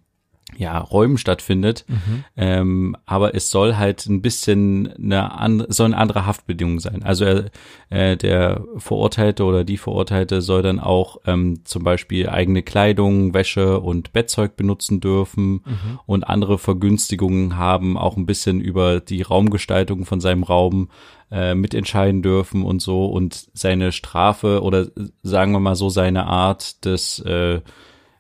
ja, 0.58 0.78
Räumen 0.78 1.18
stattfindet. 1.18 1.86
Mhm. 1.88 2.24
Ähm, 2.36 2.96
aber 3.06 3.34
es 3.36 3.50
soll 3.50 3.78
halt 3.78 4.06
ein 4.08 4.22
bisschen 4.22 4.92
eine 4.94 5.32
andere, 5.38 5.72
soll 5.72 5.88
eine 5.88 5.98
andere 5.98 6.26
Haftbedingung 6.26 6.80
sein. 6.80 7.04
Also 7.04 7.26
er, 7.26 7.46
äh, 7.90 8.18
der 8.18 8.64
Verurteilte 8.78 9.46
oder 9.46 9.64
die 9.64 9.78
Verurteilte 9.78 10.42
soll 10.42 10.62
dann 10.62 10.80
auch 10.80 11.18
ähm, 11.26 11.62
zum 11.64 11.84
Beispiel 11.84 12.30
eigene 12.30 12.64
Kleidung, 12.64 13.34
Wäsche 13.34 13.80
und 13.80 14.12
Bettzeug 14.14 14.56
benutzen 14.56 15.00
dürfen 15.00 15.52
mhm. 15.52 16.00
und 16.06 16.24
andere 16.24 16.58
Vergünstigungen 16.58 17.58
haben, 17.58 17.98
auch 17.98 18.18
ein 18.18 18.26
bisschen 18.26 18.60
über 18.60 19.00
die 19.00 19.22
Raumgestaltung 19.22 20.06
von 20.06 20.20
seinem 20.20 20.44
Raum 20.44 20.90
äh, 21.32 21.56
mitentscheiden 21.56 22.22
dürfen 22.22 22.64
und 22.64 22.82
so 22.82 23.06
und 23.06 23.50
seine 23.54 23.92
Strafe 23.92 24.62
oder 24.62 24.88
sagen 25.22 25.52
wir 25.52 25.60
mal 25.60 25.76
so 25.76 25.90
seine 25.90 26.26
Art 26.26 26.84
des 26.86 27.20
äh, 27.20 27.62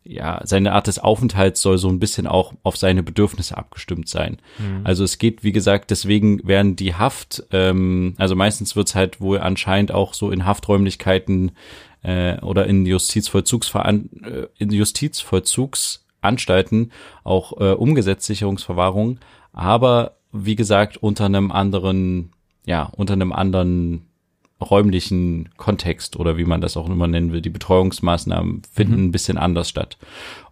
ja, 0.10 0.42
seine 0.44 0.74
Art 0.74 0.88
des 0.88 0.98
Aufenthalts 0.98 1.62
soll 1.62 1.78
so 1.78 1.88
ein 1.88 2.00
bisschen 2.00 2.26
auch 2.26 2.54
auf 2.64 2.78
seine 2.78 3.04
Bedürfnisse 3.04 3.56
abgestimmt 3.56 4.10
sein. 4.10 4.38
Mhm. 4.58 4.82
Also 4.84 5.04
es 5.04 5.20
geht, 5.20 5.44
wie 5.44 5.52
gesagt, 5.52 5.92
deswegen 5.92 6.48
werden 6.48 6.76
die 6.76 6.96
Haft, 6.96 7.44
ähm, 7.52 8.16
also 8.18 8.36
meistens 8.36 8.76
wird's 8.76 8.96
halt 8.96 9.22
wohl 9.22 9.38
anscheinend 9.38 9.92
auch 9.92 10.16
so 10.16 10.32
in 10.32 10.48
Hafträumlichkeiten 10.48 11.52
äh, 12.02 12.40
oder 12.40 12.66
in 12.66 12.88
Justizvollzugsveran 12.88 14.10
äh, 14.24 14.48
in 14.58 14.72
Justizvollzugsanstalten 14.72 16.92
auch 17.24 17.62
äh, 17.62 17.74
umgesetzt, 17.74 18.26
Sicherungsverwahrung, 18.26 19.20
aber 19.54 20.16
wie 20.32 20.56
gesagt, 20.56 20.98
unter 20.98 21.26
einem 21.26 21.52
anderen, 21.52 22.32
ja, 22.66 22.92
unter 22.96 23.14
einem 23.14 23.32
anderen 23.32 24.09
räumlichen 24.62 25.50
Kontext 25.58 26.18
oder 26.18 26.38
wie 26.38 26.46
man 26.46 26.62
das 26.62 26.76
auch 26.76 26.90
immer 26.90 27.08
nennen 27.08 27.32
will. 27.32 27.42
Die 27.42 27.50
Betreuungsmaßnahmen 27.50 28.62
finden 28.72 28.96
mhm. 28.96 29.06
ein 29.06 29.12
bisschen 29.12 29.38
anders 29.38 29.70
statt. 29.70 29.98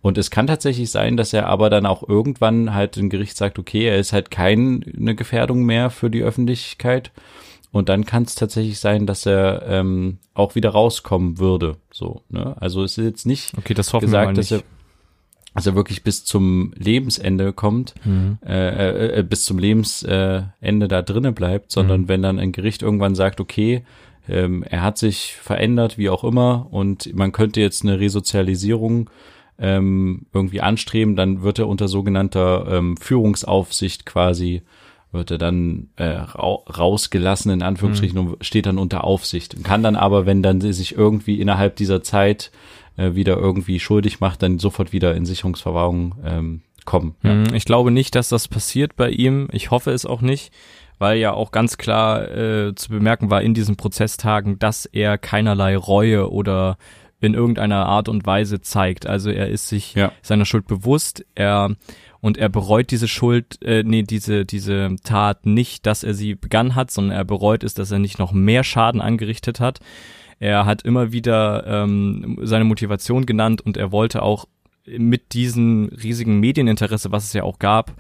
Und 0.02 0.18
es 0.18 0.32
kann 0.32 0.48
tatsächlich 0.48 0.90
sein, 0.92 1.18
dass 1.18 1.34
er 1.34 1.48
aber 1.48 1.70
dann 1.70 1.86
auch 1.86 2.08
irgendwann 2.08 2.74
halt 2.74 2.98
ein 2.98 3.10
Gericht 3.10 3.36
sagt, 3.36 3.60
okay, 3.60 3.86
er 3.86 3.98
ist 3.98 4.14
halt 4.14 4.32
keine 4.32 5.16
Gefährdung 5.16 5.64
mehr 5.64 5.90
für 5.90 6.10
die 6.10 6.24
Öffentlichkeit. 6.24 7.12
Und 7.72 7.90
dann 7.90 8.06
kann 8.06 8.24
es 8.24 8.36
tatsächlich 8.36 8.80
sein, 8.80 9.06
dass 9.06 9.26
er 9.26 9.64
ähm, 9.68 10.20
auch 10.34 10.56
wieder 10.56 10.70
rauskommen 10.70 11.38
würde. 11.38 11.76
So, 11.92 12.22
ne? 12.30 12.56
Also 12.60 12.84
es 12.84 12.98
ist 12.98 13.04
jetzt 13.04 13.26
nicht 13.26 13.58
okay, 13.58 13.74
das 13.74 13.94
hoffen 13.94 14.06
gesagt, 14.06 14.28
wir 14.28 14.32
er 14.32 14.36
dass 14.36 14.52
er 14.52 14.64
wirklich 15.76 16.04
bis 16.04 16.24
zum 16.24 16.74
Lebensende 16.78 17.54
kommt, 17.54 17.96
mhm. 18.06 18.38
äh, 18.46 19.20
äh, 19.20 19.24
bis 19.24 19.44
zum 19.44 19.60
Lebensende 19.60 20.52
äh, 20.62 20.88
da 20.88 21.02
drinnen 21.02 21.34
bleibt, 21.34 21.72
sondern 21.72 22.02
mhm. 22.02 22.08
wenn 22.08 22.22
dann 22.22 22.40
ein 22.40 22.52
Gericht 22.52 22.82
irgendwann 22.82 23.16
sagt, 23.16 23.40
okay, 23.40 23.84
ähm, 24.30 24.64
er 24.64 24.84
hat 24.84 24.98
sich 24.98 25.36
verändert, 25.36 25.98
wie 25.98 26.10
auch 26.10 26.24
immer, 26.24 26.68
und 26.72 27.14
man 27.16 27.32
könnte 27.32 27.62
jetzt 27.62 27.84
eine 27.84 28.00
Resozialisierung 28.00 29.10
ähm, 29.60 30.28
irgendwie 30.34 30.62
anstreben, 30.62 31.16
dann 31.16 31.42
wird 31.42 31.60
er 31.60 31.68
unter 31.68 31.88
sogenannter 31.88 32.68
ähm, 32.70 32.98
Führungsaufsicht 32.98 34.06
quasi 34.06 34.62
wird 35.12 35.32
er 35.32 35.38
dann 35.38 35.90
äh, 35.96 36.04
ra 36.04 36.56
rausgelassen 36.78 37.52
in 37.52 37.62
Anführungsstrichen 37.62 38.22
mhm. 38.22 38.34
und 38.34 38.46
steht 38.46 38.66
dann 38.66 38.78
unter 38.78 39.04
Aufsicht 39.04 39.56
und 39.56 39.64
kann 39.64 39.84
dann 39.84 39.96
aber, 39.96 40.26
wenn 40.26 40.44
dann 40.44 40.62
sie 40.62 40.74
sich 40.74 40.96
irgendwie 40.96 41.40
innerhalb 41.40 41.76
dieser 41.78 42.04
Zeit 42.04 42.52
äh, 42.98 43.16
wieder 43.16 43.38
irgendwie 43.38 43.80
schuldig 43.80 44.20
macht, 44.20 44.44
dann 44.44 44.60
sofort 44.60 44.92
wieder 44.92 45.16
in 45.16 45.26
Sicherungsverwahrung 45.26 46.16
ähm, 46.26 46.62
kommen. 46.86 47.16
Ja. 47.24 47.34
Mhm, 47.34 47.54
ich 47.54 47.66
glaube 47.66 47.92
nicht, 47.92 48.16
dass 48.16 48.30
das 48.30 48.48
passiert 48.48 48.96
bei 48.96 49.10
ihm. 49.10 49.48
Ich 49.52 49.72
hoffe 49.72 49.92
es 49.92 50.06
auch 50.06 50.22
nicht, 50.22 50.52
weil 51.00 51.18
ja 51.18 51.34
auch 51.34 51.52
ganz 51.52 51.78
klar 51.78 52.30
äh, 52.30 52.76
zu 52.76 52.90
bemerken 52.90 53.30
war 53.30 53.42
in 53.42 53.54
diesen 53.54 53.78
Prozesstagen, 53.78 54.60
dass 54.60 54.86
er 54.86 55.18
keinerlei 55.18 55.78
Reue 55.78 56.32
oder 56.32 56.78
in 57.20 57.34
irgendeiner 57.34 57.86
Art 57.86 58.10
und 58.10 58.26
Weise 58.26 58.62
zeigt. 58.62 59.08
Also 59.08 59.32
er 59.32 59.48
ist 59.50 59.68
sich 59.70 59.96
ja. 59.96 60.12
seiner 60.22 60.46
Schuld 60.46 60.68
bewusst, 60.68 61.26
er 61.36 61.76
und 62.20 62.38
er 62.38 62.50
bereut 62.50 62.92
diese 62.92 63.08
Schuld, 63.08 63.62
äh, 63.64 63.84
nee, 63.84 64.04
diese, 64.04 64.46
diese 64.46 64.96
Tat 65.04 65.46
nicht, 65.46 65.86
dass 65.86 66.04
er 66.04 66.14
sie 66.14 66.36
begangen 66.36 66.76
hat, 66.76 66.92
sondern 66.92 67.16
er 67.16 67.26
bereut 67.26 67.64
es, 67.64 67.74
dass 67.74 67.92
er 67.92 68.00
nicht 68.00 68.18
noch 68.18 68.32
mehr 68.32 68.64
Schaden 68.64 69.02
angerichtet 69.02 69.60
hat. 69.60 69.80
Er 70.40 70.66
hat 70.66 70.84
immer 70.84 71.12
wieder 71.12 71.66
ähm, 71.66 72.38
seine 72.44 72.66
Motivation 72.66 73.26
genannt 73.26 73.62
und 73.62 73.78
er 73.78 73.92
wollte 73.92 74.22
auch 74.22 74.46
mit 74.86 75.34
diesem 75.34 75.90
riesigen 76.02 76.40
Medieninteresse, 76.40 77.12
was 77.12 77.26
es 77.26 77.34
ja 77.34 77.44
auch 77.44 77.60
gab, 77.60 77.94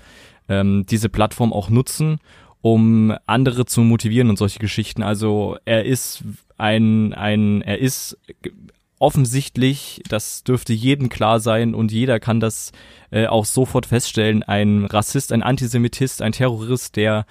ähm, 0.47 0.85
diese 0.85 1.09
Plattform 1.09 1.51
auch 1.51 1.69
nutzen, 1.69 2.19
um 2.61 3.13
andere 3.25 3.65
zu 3.65 3.81
motivieren 3.81 4.29
und 4.29 4.37
solche 4.37 4.59
Geschichten. 4.59 5.03
Also 5.03 5.57
er 5.65 5.85
ist 5.85 6.23
ein, 6.57 7.13
ein, 7.13 7.61
er 7.61 7.79
ist 7.79 8.17
offensichtlich, 8.99 10.01
das 10.09 10.43
dürfte 10.43 10.73
jedem 10.73 11.09
klar 11.09 11.39
sein 11.39 11.75
und 11.75 11.91
jeder 11.91 12.19
kann 12.19 12.39
das 12.39 12.71
äh, 13.11 13.27
auch 13.27 13.45
sofort 13.45 13.85
feststellen, 13.85 14.43
ein 14.43 14.85
Rassist, 14.85 15.31
ein 15.31 15.43
Antisemitist, 15.43 16.21
ein 16.21 16.31
Terrorist, 16.31 16.95
der 16.95 17.25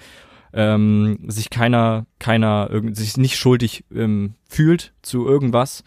ähm, 0.57 1.19
sich 1.27 1.51
keiner, 1.51 2.07
keiner, 2.17 2.69
sich 2.91 3.15
nicht 3.15 3.37
schuldig 3.37 3.85
ähm, 3.93 4.33
fühlt 4.49 4.91
zu 5.03 5.27
irgendwas. 5.27 5.83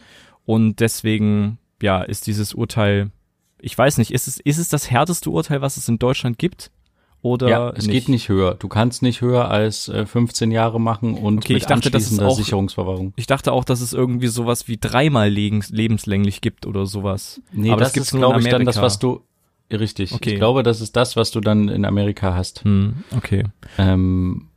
Und 0.46 0.78
deswegen, 0.78 1.58
ja, 1.82 2.02
ist 2.02 2.28
dieses 2.28 2.54
Urteil, 2.54 3.10
ich 3.60 3.76
weiß 3.76 3.98
nicht, 3.98 4.12
ist 4.12 4.28
es, 4.28 4.38
ist 4.38 4.58
es 4.58 4.68
das 4.68 4.88
härteste 4.88 5.28
Urteil, 5.28 5.60
was 5.60 5.76
es 5.76 5.88
in 5.88 5.98
Deutschland 5.98 6.38
gibt? 6.38 6.70
Oder 7.22 7.48
ja, 7.48 7.70
es 7.70 7.86
nicht? 7.86 7.92
geht 7.92 8.08
nicht 8.08 8.28
höher. 8.28 8.54
Du 8.54 8.68
kannst 8.68 9.02
nicht 9.02 9.20
höher 9.20 9.50
als 9.50 9.88
äh, 9.88 10.06
15 10.06 10.52
Jahre 10.52 10.80
machen 10.80 11.14
und 11.14 11.38
okay, 11.38 11.54
mit 11.54 11.62
ich 11.62 11.68
dachte, 11.68 11.90
das 11.90 12.10
ist 12.10 12.22
auch, 12.22 12.36
Sicherungsverwahrung. 12.36 13.12
Ich 13.16 13.26
dachte 13.26 13.52
auch, 13.52 13.64
dass 13.64 13.80
es 13.80 13.92
irgendwie 13.92 14.28
sowas 14.28 14.68
wie 14.68 14.78
dreimal 14.78 15.28
lebens 15.28 15.68
lebenslänglich 15.70 16.40
gibt 16.40 16.64
oder 16.64 16.86
sowas. 16.86 17.42
Nee, 17.52 17.72
Aber 17.72 17.80
das, 17.80 17.92
das 17.92 18.04
ist, 18.04 18.12
glaube 18.12 18.40
ich, 18.40 18.48
dann 18.48 18.64
das, 18.64 18.80
was 18.80 19.00
du, 19.00 19.20
richtig. 19.70 20.12
Okay. 20.12 20.30
Ich 20.30 20.36
glaube, 20.36 20.62
das 20.62 20.80
ist 20.80 20.96
das, 20.96 21.16
was 21.16 21.30
du 21.32 21.40
dann 21.40 21.68
in 21.68 21.84
Amerika 21.84 22.34
hast. 22.34 22.64
Hm, 22.64 23.04
okay. 23.14 23.44
Ähm, 23.76 24.49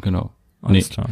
Genau. 0.00 0.30
Alles 0.62 0.88
nee. 0.88 0.94
klar. 0.94 1.10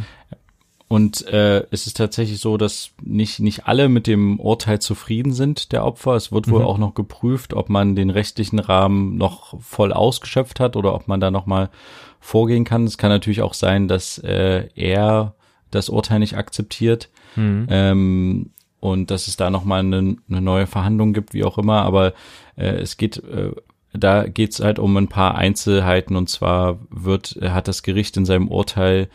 Und 0.93 1.25
äh, 1.27 1.65
es 1.71 1.87
ist 1.87 1.97
tatsächlich 1.97 2.39
so, 2.39 2.55
dass 2.57 2.91
nicht, 3.01 3.39
nicht 3.39 3.65
alle 3.65 3.89
mit 3.89 4.05
dem 4.05 4.39
Urteil 4.39 4.77
zufrieden 4.79 5.33
sind, 5.33 5.71
der 5.71 5.85
Opfer. 5.85 6.13
Es 6.13 6.31
wird 6.31 6.51
wohl 6.51 6.59
mhm. 6.59 6.67
auch 6.67 6.77
noch 6.77 6.93
geprüft, 6.93 7.55
ob 7.55 7.69
man 7.69 7.95
den 7.95 8.11
rechtlichen 8.11 8.59
Rahmen 8.59 9.17
noch 9.17 9.59
voll 9.59 9.91
ausgeschöpft 9.91 10.59
hat 10.59 10.75
oder 10.75 10.93
ob 10.93 11.07
man 11.07 11.19
da 11.19 11.31
nochmal 11.31 11.71
vorgehen 12.19 12.63
kann. 12.63 12.83
Es 12.83 12.99
kann 12.99 13.09
natürlich 13.09 13.41
auch 13.41 13.55
sein, 13.55 13.87
dass 13.87 14.19
äh, 14.19 14.67
er 14.75 15.33
das 15.71 15.89
Urteil 15.89 16.19
nicht 16.19 16.37
akzeptiert 16.37 17.09
mhm. 17.35 17.65
ähm, 17.71 18.51
und 18.79 19.09
dass 19.09 19.27
es 19.27 19.35
da 19.35 19.49
nochmal 19.49 19.79
eine, 19.79 20.17
eine 20.29 20.41
neue 20.41 20.67
Verhandlung 20.67 21.13
gibt, 21.13 21.33
wie 21.33 21.43
auch 21.43 21.57
immer. 21.57 21.81
Aber 21.81 22.13
äh, 22.55 22.67
es 22.67 22.97
geht 22.97 23.17
äh, 23.17 23.51
da 23.93 24.27
geht's 24.27 24.59
halt 24.59 24.79
um 24.79 24.97
ein 24.97 25.07
paar 25.07 25.35
Einzelheiten 25.35 26.15
und 26.15 26.29
zwar 26.29 26.79
wird 26.89 27.39
hat 27.41 27.67
das 27.67 27.83
Gericht 27.83 28.17
in 28.17 28.25
seinem 28.25 28.47
Urteil 28.47 29.09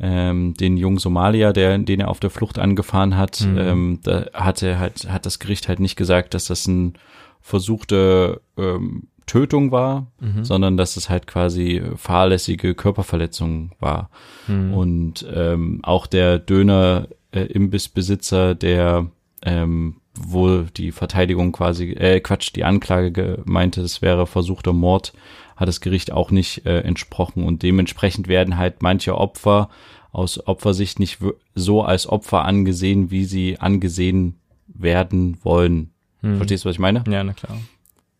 ähm, 0.00 0.54
den 0.54 0.76
jungen 0.76 0.98
Somalier, 0.98 1.52
der, 1.52 1.78
den 1.78 2.00
er 2.00 2.08
auf 2.08 2.18
der 2.18 2.30
Flucht 2.30 2.58
angefahren 2.58 3.16
hat, 3.16 3.42
mhm. 3.42 3.58
ähm, 3.58 3.98
da 4.02 4.26
hat 4.34 4.62
er 4.62 4.78
halt 4.78 5.10
hat 5.10 5.24
das 5.24 5.38
Gericht 5.38 5.68
halt 5.68 5.80
nicht 5.80 5.96
gesagt, 5.96 6.34
dass 6.34 6.46
das 6.46 6.66
ein 6.66 6.94
versuchte 7.40 8.40
ähm, 8.56 9.08
Tötung 9.26 9.70
war, 9.70 10.06
mhm. 10.20 10.44
sondern 10.44 10.76
dass 10.76 10.96
es 10.96 11.08
halt 11.08 11.26
quasi 11.26 11.82
fahrlässige 11.96 12.74
Körperverletzung 12.74 13.72
war. 13.80 14.10
Mhm. 14.48 14.74
Und 14.74 15.26
ähm, 15.32 15.80
auch 15.82 16.06
der 16.06 16.38
Döner 16.38 17.08
äh, 17.32 17.42
Imbissbesitzer, 17.42 18.54
der 18.54 19.06
ähm, 19.42 19.96
wohl 20.14 20.66
die 20.76 20.92
Verteidigung 20.92 21.52
quasi, 21.52 21.90
äh, 21.90 22.20
Quatsch, 22.20 22.52
die 22.54 22.64
Anklage 22.64 23.42
meinte, 23.44 23.80
es 23.80 24.02
wäre 24.02 24.26
versuchter 24.26 24.72
Mord, 24.72 25.12
hat 25.56 25.68
das 25.68 25.80
Gericht 25.80 26.12
auch 26.12 26.30
nicht 26.30 26.66
äh, 26.66 26.80
entsprochen 26.80 27.44
und 27.44 27.62
dementsprechend 27.62 28.28
werden 28.28 28.56
halt 28.56 28.82
manche 28.82 29.16
Opfer 29.16 29.68
aus 30.12 30.46
Opfersicht 30.46 31.00
nicht 31.00 31.18
so 31.54 31.82
als 31.82 32.06
Opfer 32.06 32.44
angesehen, 32.44 33.10
wie 33.10 33.24
sie 33.24 33.58
angesehen 33.58 34.38
werden 34.68 35.38
wollen. 35.42 35.90
Hm. 36.20 36.36
Verstehst 36.36 36.64
du, 36.64 36.68
was 36.68 36.76
ich 36.76 36.80
meine? 36.80 37.02
Ja, 37.08 37.24
na 37.24 37.32
klar. 37.32 37.58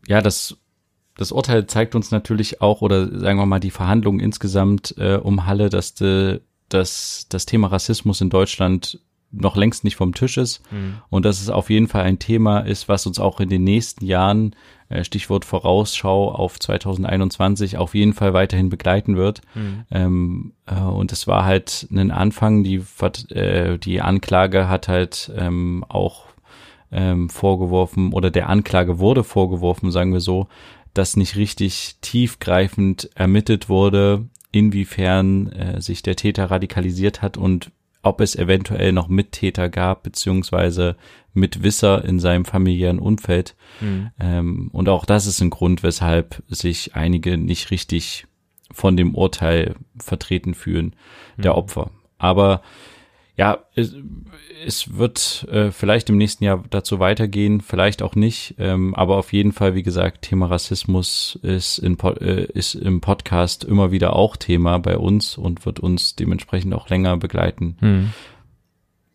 Ja, 0.07 0.21
das, 0.21 0.57
das 1.17 1.33
Urteil 1.33 1.67
zeigt 1.67 1.95
uns 1.95 2.11
natürlich 2.11 2.61
auch, 2.61 2.83
oder 2.83 3.19
sagen 3.19 3.39
wir 3.39 3.47
mal, 3.47 3.61
die 3.61 3.71
Verhandlungen 3.71 4.21
insgesamt 4.21 4.97
äh, 4.99 5.17
um 5.17 5.47
Halle, 5.47 5.71
dass 5.71 5.95
de, 5.95 6.41
dass 6.69 7.27
das 7.29 7.47
Thema 7.47 7.69
Rassismus 7.69 8.21
in 8.21 8.31
Deutschland 8.31 9.01
noch 9.37 9.57
längst 9.57 9.85
nicht 9.85 9.97
vom 9.97 10.15
Tisch 10.15 10.37
ist 10.37 10.63
mhm. 10.71 10.97
und 11.11 11.25
dass 11.25 11.41
es 11.41 11.51
auf 11.51 11.71
jeden 11.71 11.89
Fall 11.89 12.03
ein 12.03 12.19
Thema 12.19 12.61
ist, 12.61 12.89
was 12.89 13.07
uns 13.07 13.19
auch 13.19 13.41
in 13.41 13.49
den 13.49 13.65
nächsten 13.65 14.05
Jahren, 14.05 14.55
äh, 14.89 15.05
Stichwort 15.05 15.45
Vorausschau 15.45 16.33
auf 16.33 16.59
2021, 16.59 17.79
auf 17.79 17.95
jeden 17.95 18.13
Fall 18.13 18.33
weiterhin 18.33 18.69
begleiten 18.69 19.17
wird. 19.17 19.41
Mhm. 19.55 19.85
Ähm, 19.91 20.53
äh, 20.67 20.81
und 20.81 21.13
es 21.13 21.27
war 21.27 21.45
halt 21.45 21.89
ein 21.91 22.11
Anfang, 22.11 22.65
die, 22.65 22.83
äh, 23.31 23.79
die 23.79 24.01
Anklage 24.01 24.69
hat 24.69 24.89
halt 24.89 25.33
ähm, 25.37 25.85
auch 25.89 26.27
ähm, 26.93 27.29
vorgeworfen 27.29 28.13
oder 28.13 28.31
der 28.31 28.49
Anklage 28.49 28.99
wurde 28.99 29.25
vorgeworfen, 29.25 29.91
sagen 29.91 30.13
wir 30.13 30.21
so, 30.21 30.49
dass 30.95 31.17
nicht 31.17 31.37
richtig 31.37 31.97
tiefgreifend 32.01 33.11
ermittelt 33.17 33.69
wurde, 33.69 34.27
inwiefern 34.53 35.51
äh, 35.53 35.81
sich 35.81 36.03
der 36.03 36.15
Täter 36.15 36.51
radikalisiert 36.51 37.21
hat 37.21 37.37
und 37.37 37.73
ob 38.05 38.21
es 38.21 38.37
eventuell 38.37 38.93
noch 38.93 39.09
Mittäter 39.09 39.69
gab, 39.69 40.03
beziehungsweise 40.03 40.97
Mitwisser 41.33 42.05
in 42.05 42.21
seinem 42.21 42.45
familiären 42.45 42.99
Umfeld. 42.99 43.57
Mhm. 43.81 44.11
Ähm, 44.21 44.71
und 44.73 44.89
auch 44.89 45.05
das 45.05 45.27
ist 45.27 45.41
ein 45.41 45.51
Grund, 45.51 45.83
weshalb 45.83 46.43
sich 46.49 46.95
einige 46.95 47.37
nicht 47.37 47.71
richtig 47.71 48.27
von 48.71 48.97
dem 48.97 49.15
Urteil 49.15 49.75
vertreten 49.99 50.55
fühlen, 50.55 50.95
der 51.37 51.53
mhm. 51.53 51.59
Opfer. 51.59 51.91
Aber 52.19 52.63
ja, 53.37 53.65
es, 53.75 53.97
es 54.65 54.97
wird 54.97 55.47
äh, 55.51 55.73
vielleicht 55.73 56.09
im 56.09 56.19
nächsten 56.19 56.45
Jahr 56.45 56.63
dazu 56.71 57.01
weitergehen, 57.01 57.61
vielleicht 57.61 58.03
auch 58.03 58.15
nicht. 58.15 58.55
Ähm, 58.59 58.95
aber 58.95 59.17
auf 59.17 59.33
jeden 59.33 59.53
Fall, 59.53 59.75
wie 59.75 59.83
gesagt, 59.83 60.23
Thema 60.23 60.47
Rassismus 60.47 61.39
ist, 61.43 61.79
in, 61.79 61.99
äh, 61.99 62.45
ist 62.45 62.75
im 62.75 63.01
Podcast 63.01 63.65
immer 63.65 63.91
wieder 63.91 64.15
auch 64.15 64.37
Thema 64.37 64.79
bei 64.79 64.99
uns 64.99 65.37
und 65.37 65.67
wird 65.67 65.81
uns 65.81 66.15
dementsprechend 66.15 66.75
auch 66.75 66.89
länger 66.89 67.17
begleiten. 67.17 67.77
Hm. 67.81 68.11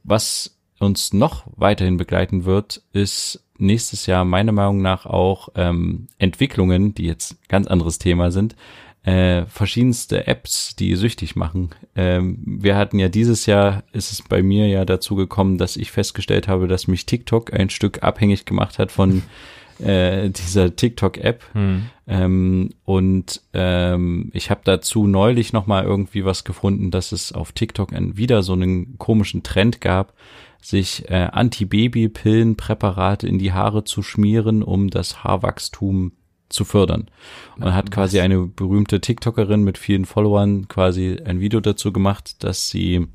Was 0.04 0.60
uns 0.80 1.14
noch 1.14 1.46
weiterhin 1.56 1.98
begleiten 1.98 2.44
wird, 2.44 2.82
ist 2.92 3.46
nächstes 3.58 4.06
Jahr 4.06 4.26
meiner 4.26 4.52
Meinung 4.52 4.82
nach 4.82 5.06
auch 5.06 5.50
ähm, 5.56 6.08
Entwicklungen, 6.18 6.94
die 6.94 7.06
jetzt 7.06 7.38
ganz 7.48 7.68
anderes 7.68 8.00
Thema 8.00 8.32
sind, 8.32 8.56
äh, 9.04 9.46
verschiedenste 9.46 10.28
Apps, 10.28 10.76
die 10.76 10.96
süchtig 10.96 11.36
machen. 11.36 11.70
Ähm, 11.96 12.40
wir 12.46 12.76
hatten 12.76 13.00
ja 13.00 13.10
dieses 13.10 13.46
Jahr, 13.46 13.84
ist 13.94 14.12
es 14.12 14.22
bei 14.22 14.44
mir 14.44 14.68
ja 14.68 14.84
dazu 14.86 15.16
gekommen, 15.16 15.58
dass 15.58 15.78
ich 15.78 15.92
festgestellt 15.92 16.48
habe, 16.48 16.68
dass 16.68 16.88
mich 16.88 17.06
TikTok 17.06 17.54
ein 17.54 17.70
Stück 17.70 18.04
abhängig 18.04 18.46
gemacht 18.46 18.78
hat 18.78 18.92
von 18.92 19.24
äh, 19.80 20.30
dieser 20.30 20.76
TikTok-App. 20.76 21.44
Hm. 21.54 21.84
Ähm, 22.08 22.70
und 22.84 23.42
ähm, 23.54 24.30
ich 24.34 24.50
habe 24.50 24.62
dazu 24.66 25.08
neulich 25.08 25.54
noch 25.54 25.66
mal 25.66 25.86
irgendwie 25.86 26.26
was 26.26 26.44
gefunden, 26.44 26.92
dass 26.92 27.12
es 27.12 27.32
auf 27.32 27.54
TikTok 27.54 27.94
ein, 27.94 28.18
wieder 28.18 28.44
so 28.44 28.54
einen 28.54 28.98
komischen 28.98 29.44
Trend 29.44 29.80
gab, 29.80 30.14
sich 30.62 31.10
äh, 31.10 31.30
Antibabypillenpräparate 31.32 33.28
in 33.28 33.40
die 33.40 33.54
Haare 33.54 33.86
zu 33.86 34.04
schmieren, 34.04 34.62
um 34.62 34.90
das 34.90 35.24
Haarwachstum 35.24 36.12
zu 36.50 36.66
fördern. 36.66 37.10
Und 37.58 37.74
hat 37.74 37.92
quasi 37.92 38.20
eine 38.20 38.46
berühmte 38.46 39.02
TikTokerin 39.02 39.64
mit 39.64 39.78
vielen 39.78 40.06
Followern 40.06 40.68
quasi 40.68 41.20
ein 41.24 41.40
Video 41.40 41.60
dazu 41.60 41.94
gemacht, 41.94 42.44
dass 42.44 42.70
sie 42.70 43.08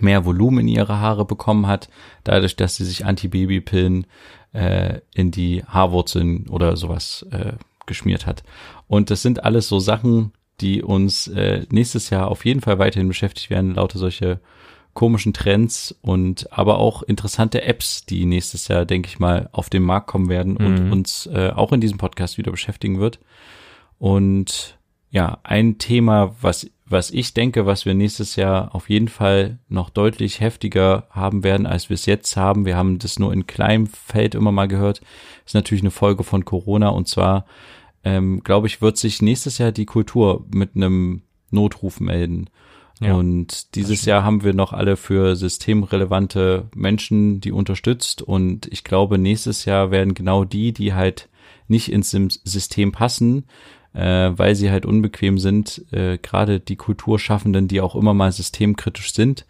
mehr 0.00 0.24
Volumen 0.24 0.60
in 0.60 0.68
ihre 0.68 0.98
Haare 0.98 1.24
bekommen 1.24 1.66
hat, 1.66 1.88
dadurch, 2.24 2.56
dass 2.56 2.76
sie 2.76 2.84
sich 2.84 3.04
Antibabypillen 3.04 4.06
äh, 4.52 5.00
in 5.14 5.30
die 5.30 5.64
Haarwurzeln 5.64 6.48
oder 6.48 6.76
sowas 6.76 7.26
äh, 7.30 7.52
geschmiert 7.86 8.26
hat. 8.26 8.42
Und 8.88 9.10
das 9.10 9.22
sind 9.22 9.44
alles 9.44 9.68
so 9.68 9.78
Sachen, 9.78 10.32
die 10.60 10.82
uns 10.82 11.28
äh, 11.28 11.66
nächstes 11.70 12.10
Jahr 12.10 12.28
auf 12.28 12.44
jeden 12.44 12.60
Fall 12.60 12.78
weiterhin 12.78 13.08
beschäftigt 13.08 13.50
werden, 13.50 13.74
lauter 13.74 13.98
solche 13.98 14.40
komischen 14.94 15.32
Trends 15.32 15.94
und 16.00 16.52
aber 16.52 16.78
auch 16.78 17.02
interessante 17.02 17.62
Apps, 17.62 18.06
die 18.06 18.24
nächstes 18.24 18.68
Jahr, 18.68 18.84
denke 18.84 19.08
ich 19.08 19.18
mal, 19.18 19.48
auf 19.52 19.68
den 19.68 19.82
Markt 19.82 20.06
kommen 20.06 20.28
werden 20.28 20.56
und 20.56 20.86
mhm. 20.86 20.92
uns 20.92 21.26
äh, 21.26 21.50
auch 21.54 21.72
in 21.72 21.80
diesem 21.80 21.98
Podcast 21.98 22.38
wieder 22.38 22.52
beschäftigen 22.52 23.00
wird. 23.00 23.18
Und 23.98 24.78
ja, 25.10 25.38
ein 25.42 25.78
Thema, 25.78 26.34
was, 26.40 26.70
was 26.86 27.10
ich 27.10 27.34
denke, 27.34 27.66
was 27.66 27.86
wir 27.86 27.94
nächstes 27.94 28.36
Jahr 28.36 28.74
auf 28.74 28.88
jeden 28.88 29.08
Fall 29.08 29.58
noch 29.68 29.90
deutlich 29.90 30.40
heftiger 30.40 31.06
haben 31.10 31.44
werden, 31.44 31.66
als 31.66 31.88
wir 31.88 31.94
es 31.94 32.06
jetzt 32.06 32.36
haben. 32.36 32.64
Wir 32.64 32.76
haben 32.76 32.98
das 32.98 33.18
nur 33.18 33.32
in 33.32 33.46
kleinem 33.46 33.86
Feld 33.86 34.34
immer 34.34 34.52
mal 34.52 34.68
gehört. 34.68 35.00
Ist 35.44 35.54
natürlich 35.54 35.82
eine 35.82 35.90
Folge 35.90 36.24
von 36.24 36.44
Corona 36.44 36.88
und 36.88 37.08
zwar, 37.08 37.46
ähm, 38.04 38.42
glaube 38.44 38.66
ich, 38.66 38.82
wird 38.82 38.96
sich 38.96 39.22
nächstes 39.22 39.58
Jahr 39.58 39.72
die 39.72 39.86
Kultur 39.86 40.46
mit 40.52 40.76
einem 40.76 41.22
Notruf 41.50 42.00
melden. 42.00 42.50
Ja, 43.04 43.14
und 43.14 43.74
dieses 43.74 44.04
Jahr 44.04 44.24
haben 44.24 44.44
wir 44.44 44.54
noch 44.54 44.72
alle 44.72 44.96
für 44.96 45.36
systemrelevante 45.36 46.68
Menschen 46.74 47.40
die 47.40 47.52
unterstützt. 47.52 48.22
Und 48.22 48.66
ich 48.72 48.84
glaube, 48.84 49.18
nächstes 49.18 49.64
Jahr 49.64 49.90
werden 49.90 50.14
genau 50.14 50.44
die, 50.44 50.72
die 50.72 50.94
halt 50.94 51.28
nicht 51.68 51.90
ins 51.90 52.10
System 52.10 52.92
passen, 52.92 53.44
äh, 53.92 54.30
weil 54.34 54.54
sie 54.54 54.70
halt 54.70 54.86
unbequem 54.86 55.38
sind, 55.38 55.84
äh, 55.92 56.18
gerade 56.18 56.60
die 56.60 56.76
Kulturschaffenden, 56.76 57.68
die 57.68 57.80
auch 57.80 57.94
immer 57.94 58.14
mal 58.14 58.32
systemkritisch 58.32 59.12
sind, 59.14 59.46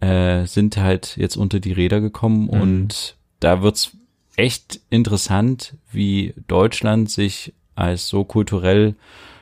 äh, 0.00 0.44
sind 0.46 0.76
halt 0.76 1.16
jetzt 1.16 1.36
unter 1.36 1.60
die 1.60 1.72
Räder 1.72 2.00
gekommen. 2.00 2.44
Mhm. 2.44 2.60
und 2.60 3.16
da 3.40 3.62
wird's 3.62 3.92
echt 4.36 4.80
interessant, 4.90 5.74
wie 5.90 6.34
Deutschland 6.46 7.10
sich 7.10 7.52
als 7.74 8.08
so 8.08 8.24
kulturell 8.24 8.94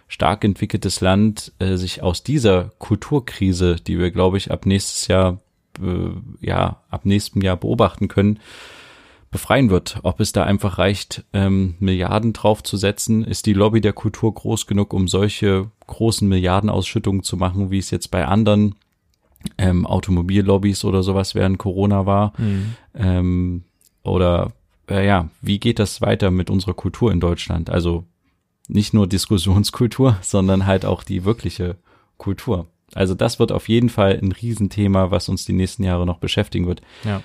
stark 0.08 0.44
entwickeltes 0.44 1.00
Land 1.00 1.52
äh, 1.58 1.76
sich 1.76 2.02
aus 2.02 2.22
dieser 2.22 2.70
Kulturkrise, 2.78 3.76
die 3.76 3.98
wir, 3.98 4.10
glaube 4.10 4.36
ich, 4.36 4.50
ab 4.50 4.66
nächstes 4.66 5.08
Jahr, 5.08 5.40
äh, 5.80 6.10
ja, 6.40 6.82
ab 6.90 7.04
nächstem 7.04 7.42
Jahr 7.42 7.56
beobachten 7.56 8.08
können, 8.08 8.38
befreien 9.30 9.68
wird. 9.70 9.98
Ob 10.04 10.20
es 10.20 10.32
da 10.32 10.44
einfach 10.44 10.78
reicht, 10.78 11.24
ähm, 11.32 11.74
Milliarden 11.80 12.32
draufzusetzen, 12.32 13.24
ist 13.24 13.46
die 13.46 13.52
Lobby 13.52 13.80
der 13.80 13.92
Kultur 13.92 14.32
groß 14.32 14.66
genug, 14.66 14.92
um 14.92 15.08
solche 15.08 15.70
großen 15.86 16.28
Milliardenausschüttungen 16.28 17.24
zu 17.24 17.36
machen, 17.36 17.70
wie 17.70 17.78
es 17.78 17.90
jetzt 17.90 18.12
bei 18.12 18.26
anderen 18.26 18.76
ähm, 19.58 19.86
Automobillobbys 19.86 20.84
oder 20.84 21.02
sowas 21.02 21.34
während 21.34 21.58
Corona 21.58 22.06
war. 22.06 22.32
Mhm. 22.38 22.74
Ähm, 22.94 23.64
oder 24.04 24.52
äh, 24.88 25.06
ja, 25.06 25.28
wie 25.40 25.58
geht 25.58 25.78
das 25.78 26.00
weiter 26.00 26.30
mit 26.30 26.50
unserer 26.50 26.74
Kultur 26.74 27.10
in 27.10 27.20
Deutschland? 27.20 27.70
Also 27.70 28.04
nicht 28.68 28.94
nur 28.94 29.06
Diskussionskultur, 29.06 30.18
sondern 30.22 30.66
halt 30.66 30.84
auch 30.84 31.02
die 31.02 31.24
wirkliche 31.24 31.76
Kultur. 32.16 32.66
Also 32.94 33.14
das 33.14 33.38
wird 33.38 33.52
auf 33.52 33.68
jeden 33.68 33.88
Fall 33.88 34.18
ein 34.22 34.32
Riesenthema, 34.32 35.10
was 35.10 35.28
uns 35.28 35.44
die 35.44 35.52
nächsten 35.52 35.82
Jahre 35.82 36.06
noch 36.06 36.18
beschäftigen 36.18 36.66
wird. 36.66 36.80
Ja. 37.04 37.22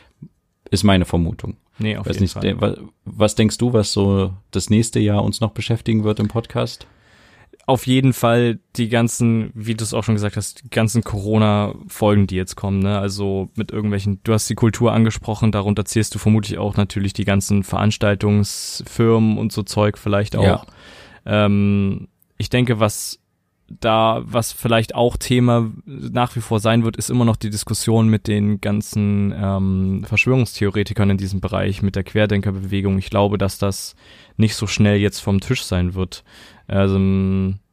Ist 0.71 0.83
meine 0.83 1.05
Vermutung. 1.05 1.57
Nee, 1.79 1.97
auf 1.97 2.05
Weiß 2.05 2.15
jeden 2.15 2.23
nicht, 2.23 2.33
Fall. 2.33 2.55
Was, 2.59 2.77
was 3.05 3.35
denkst 3.35 3.57
du, 3.57 3.73
was 3.73 3.93
so 3.93 4.33
das 4.51 4.69
nächste 4.69 4.99
Jahr 4.99 5.23
uns 5.23 5.39
noch 5.39 5.51
beschäftigen 5.51 6.03
wird 6.03 6.19
im 6.19 6.27
Podcast? 6.27 6.85
Auf 7.65 7.85
jeden 7.87 8.13
Fall 8.13 8.59
die 8.75 8.89
ganzen, 8.89 9.51
wie 9.53 9.75
du 9.75 9.83
es 9.83 9.93
auch 9.93 10.03
schon 10.03 10.15
gesagt 10.15 10.37
hast, 10.37 10.63
die 10.63 10.69
ganzen 10.69 11.03
Corona-Folgen, 11.03 12.25
die 12.25 12.35
jetzt 12.35 12.55
kommen, 12.55 12.79
ne? 12.79 12.97
Also 12.97 13.49
mit 13.55 13.71
irgendwelchen, 13.71 14.19
du 14.23 14.33
hast 14.33 14.49
die 14.49 14.55
Kultur 14.55 14.91
angesprochen, 14.91 15.51
darunter 15.51 15.85
zählst 15.85 16.15
du 16.15 16.19
vermutlich 16.19 16.57
auch 16.57 16.77
natürlich 16.77 17.13
die 17.13 17.25
ganzen 17.25 17.63
Veranstaltungsfirmen 17.63 19.37
und 19.37 19.51
so 19.51 19.61
Zeug 19.63 19.99
vielleicht 19.99 20.35
auch. 20.35 20.43
Ja. 20.43 20.65
Ähm, 21.25 22.07
ich 22.37 22.49
denke, 22.49 22.79
was 22.79 23.19
da, 23.69 24.21
was 24.23 24.51
vielleicht 24.51 24.95
auch 24.95 25.17
Thema 25.17 25.71
nach 25.85 26.35
wie 26.35 26.41
vor 26.41 26.59
sein 26.59 26.83
wird, 26.83 26.97
ist 26.97 27.09
immer 27.09 27.25
noch 27.25 27.35
die 27.35 27.49
Diskussion 27.49 28.09
mit 28.09 28.27
den 28.27 28.61
ganzen 28.61 29.33
ähm, 29.35 30.03
Verschwörungstheoretikern 30.05 31.11
in 31.11 31.17
diesem 31.17 31.39
Bereich, 31.39 31.81
mit 31.81 31.95
der 31.95 32.03
Querdenkerbewegung. 32.03 32.97
Ich 32.97 33.09
glaube, 33.09 33.37
dass 33.37 33.57
das 33.57 33.95
nicht 34.37 34.55
so 34.55 34.67
schnell 34.67 34.97
jetzt 34.97 35.19
vom 35.19 35.39
Tisch 35.39 35.63
sein 35.63 35.93
wird. 35.93 36.23
Also, 36.67 36.97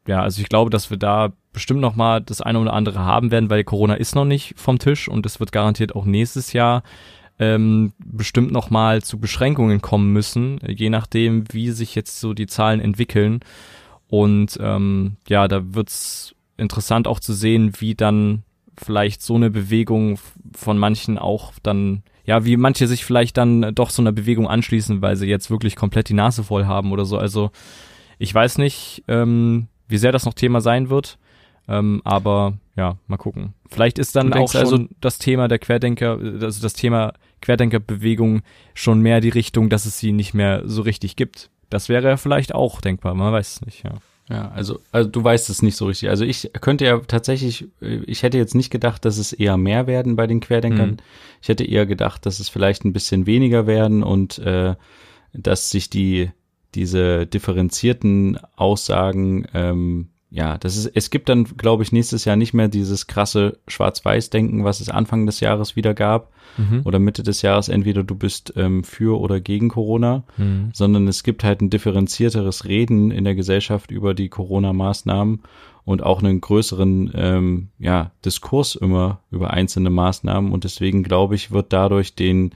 ja, 0.07 0.23
also 0.23 0.41
ich 0.43 0.49
glaube, 0.49 0.71
dass 0.71 0.91
wir 0.91 0.99
da 0.99 1.33
bestimmt 1.53 1.81
noch 1.81 1.97
mal 1.97 2.21
das 2.21 2.43
eine 2.43 2.59
oder 2.59 2.75
andere 2.75 3.01
haben 3.01 3.31
werden, 3.31 3.49
weil 3.49 3.65
Corona 3.65 3.95
ist 3.95 4.15
noch 4.15 4.27
nicht 4.27 4.55
vom 4.59 4.79
Tisch 4.79 5.09
und 5.09 5.25
es 5.25 5.41
wird 5.41 5.53
garantiert 5.53 5.95
auch 5.95 6.05
nächstes 6.05 6.53
Jahr 6.53 6.83
ähm, 7.39 7.93
bestimmt 7.99 8.51
noch 8.53 8.71
mal 8.71 9.03
zu 9.03 9.19
Beschränkungen 9.19 9.83
kommen 9.83 10.13
müssen, 10.13 10.59
je 10.67 10.91
nachdem, 10.91 11.45
wie 11.53 11.71
sich 11.71 11.95
jetzt 11.95 12.21
so 12.21 12.35
die 12.35 12.47
Zahlen 12.47 12.81
entwickeln. 12.81 13.41
Und 14.09 14.59
ähm, 14.61 15.17
ja, 15.29 15.49
da 15.49 15.75
wird's 15.75 16.35
interessant 16.57 17.07
auch 17.07 17.21
zu 17.21 17.33
sehen, 17.33 17.73
wie 17.81 17.95
dann 17.95 18.43
vielleicht 18.79 19.23
so 19.23 19.35
eine 19.35 19.51
Bewegung 19.51 20.19
von 20.55 20.79
manchen 20.79 21.19
auch 21.19 21.53
dann, 21.63 22.03
ja, 22.25 22.45
wie 22.45 22.57
manche 22.57 22.87
sich 22.87 23.05
vielleicht 23.05 23.37
dann 23.37 23.75
doch 23.75 23.91
so 23.91 24.03
einer 24.03 24.13
Bewegung 24.13 24.49
anschließen, 24.49 25.03
weil 25.03 25.17
sie 25.17 25.27
jetzt 25.27 25.51
wirklich 25.51 25.77
komplett 25.77 26.09
die 26.09 26.15
Nase 26.15 26.45
voll 26.45 26.67
haben 26.67 26.93
oder 26.93 27.05
so. 27.05 27.19
Also 27.19 27.51
ich 28.19 28.35
weiß 28.35 28.59
nicht, 28.59 29.05
ähm, 29.09 29.69
wie 29.89 29.99
sehr 29.99 30.13
das 30.13 30.25
noch 30.25 30.35
Thema 30.35 30.61
sein 30.61 30.91
wird, 30.91 31.19
ähm, 31.69 32.01
aber 32.05 32.55
ja, 32.77 32.99
mal 33.07 33.17
gucken. 33.17 33.55
Vielleicht 33.69 33.99
ist 33.99 34.15
dann 34.17 34.33
auch 34.33 34.55
also 34.55 34.87
das 35.01 35.19
Thema 35.19 35.49
der 35.49 35.59
Querdenker, 35.59 36.19
also 36.41 36.61
das 36.63 36.75
Thema 36.75 37.15
Querdenkerbewegung 37.41 38.43
schon 38.75 39.01
mehr 39.01 39.21
die 39.21 39.31
Richtung, 39.31 39.71
dass 39.71 39.87
es 39.87 39.99
sie 39.99 40.13
nicht 40.13 40.35
mehr 40.35 40.63
so 40.67 40.83
richtig 40.83 41.17
gibt. 41.17 41.51
Das 41.71 41.89
wäre 41.89 42.09
ja 42.09 42.17
vielleicht 42.17 42.55
auch 42.55 42.81
denkbar, 42.81 43.15
man 43.15 43.33
weiß 43.33 43.55
es 43.55 43.61
nicht, 43.63 43.85
ja. 43.85 43.95
Ja, 44.29 44.51
also, 44.51 44.81
also 44.91 45.09
du 45.09 45.23
weißt 45.23 45.51
es 45.51 45.63
nicht 45.63 45.77
so 45.77 45.87
richtig. 45.87 46.09
Also 46.09 46.25
ich 46.25 46.51
könnte 46.61 46.85
ja 46.85 46.99
tatsächlich, 46.99 47.69
ich 47.81 48.25
hätte 48.25 48.39
jetzt 48.39 48.57
nicht 48.57 48.71
gedacht, 48.71 49.05
dass 49.05 49.19
es 49.19 49.33
eher 49.33 49.57
mehr 49.57 49.87
werden 49.87 50.17
bei 50.17 50.27
den 50.27 50.41
Querdenkern. 50.41 50.91
Mhm. 50.91 50.97
Ich 51.41 51.49
hätte 51.49 51.65
eher 51.65 51.87
gedacht, 51.87 52.27
dass 52.27 52.41
es 52.41 52.49
vielleicht 52.49 52.85
ein 52.85 52.93
bisschen 52.93 53.27
weniger 53.27 53.69
werden 53.69 54.03
und 54.03 54.39
äh, 54.39 54.75
dass 55.33 55.71
sich 55.71 55.91
die 55.91 56.31
diese 56.75 57.27
differenzierten 57.27 58.39
Aussagen 58.57 59.47
ähm, 59.55 60.09
ja, 60.31 60.59
das 60.59 60.77
ist, 60.77 60.91
es 60.95 61.11
gibt 61.11 61.29
dann, 61.29 61.45
glaube 61.45 61.83
ich, 61.83 61.93
nächstes 61.93 62.25
Jahr 62.25 62.37
nicht 62.37 62.53
mehr 62.53 62.69
dieses 62.69 63.07
krasse 63.07 63.59
Schwarz-Weiß-Denken, 63.69 64.65
was 64.65 64.81
es 64.81 64.89
Anfang 64.91 65.25
des 65.27 65.41
Jahres 65.41 65.77
wieder 65.77 65.95
gab 65.95 66.31
Mhm. 66.59 66.83
oder 66.85 66.99
Mitte 66.99 67.23
des 67.23 67.43
Jahres, 67.43 67.69
entweder 67.69 68.03
du 68.03 68.15
bist 68.15 68.55
ähm, 68.57 68.83
für 68.83 69.21
oder 69.21 69.41
gegen 69.41 69.69
Corona, 69.69 70.25
Mhm. 70.39 70.71
sondern 70.73 71.07
es 71.07 71.23
gibt 71.23 71.45
halt 71.45 71.61
ein 71.61 71.69
differenzierteres 71.71 72.65
Reden 72.65 73.11
in 73.11 73.25
der 73.25 73.35
Gesellschaft 73.35 73.91
über 73.91 74.15
die 74.15 74.29
Corona-Maßnahmen 74.31 75.43
und 75.85 76.03
auch 76.03 76.23
einen 76.23 76.41
größeren 76.41 77.13
ähm, 77.15 77.69
ja, 77.79 78.11
Diskurs 78.25 78.75
immer 78.75 79.21
über 79.31 79.51
einzelne 79.53 79.91
Maßnahmen 79.91 80.51
und 80.53 80.65
deswegen 80.65 81.03
glaube 81.03 81.35
ich, 81.35 81.51
wird 81.51 81.73
dadurch 81.73 82.15
den 82.15 82.53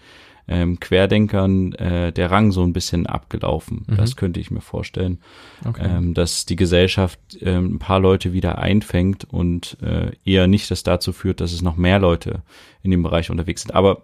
ähm, 0.51 0.80
Querdenkern 0.80 1.72
äh, 1.74 2.12
der 2.12 2.30
Rang 2.30 2.51
so 2.53 2.62
ein 2.64 2.72
bisschen 2.72 3.07
abgelaufen. 3.07 3.86
Mhm. 3.86 3.96
Das 3.96 4.16
könnte 4.16 4.40
ich 4.40 4.51
mir 4.51 4.61
vorstellen 4.61 5.18
Okay. 5.64 5.86
ähm, 5.88 6.12
dass 6.12 6.44
die 6.44 6.57
Gesellschaft 6.57 7.18
ähm, 7.40 7.74
ein 7.74 7.78
paar 7.78 8.01
Leute 8.01 8.32
wieder 8.32 8.59
einfängt 8.59 9.24
und 9.24 9.76
äh, 9.82 10.11
eher 10.24 10.46
nicht 10.48 10.70
das 10.70 10.82
dazu 10.82 11.12
führt, 11.12 11.40
dass 11.40 11.53
es 11.53 11.62
noch 11.62 11.76
mehr 11.76 11.98
Leute 12.01 12.42
in 12.82 12.90
dem 12.90 13.03
Bereich 13.03 13.30
unterwegs 13.30 13.62
sind. 13.62 13.72
Aber 13.74 14.03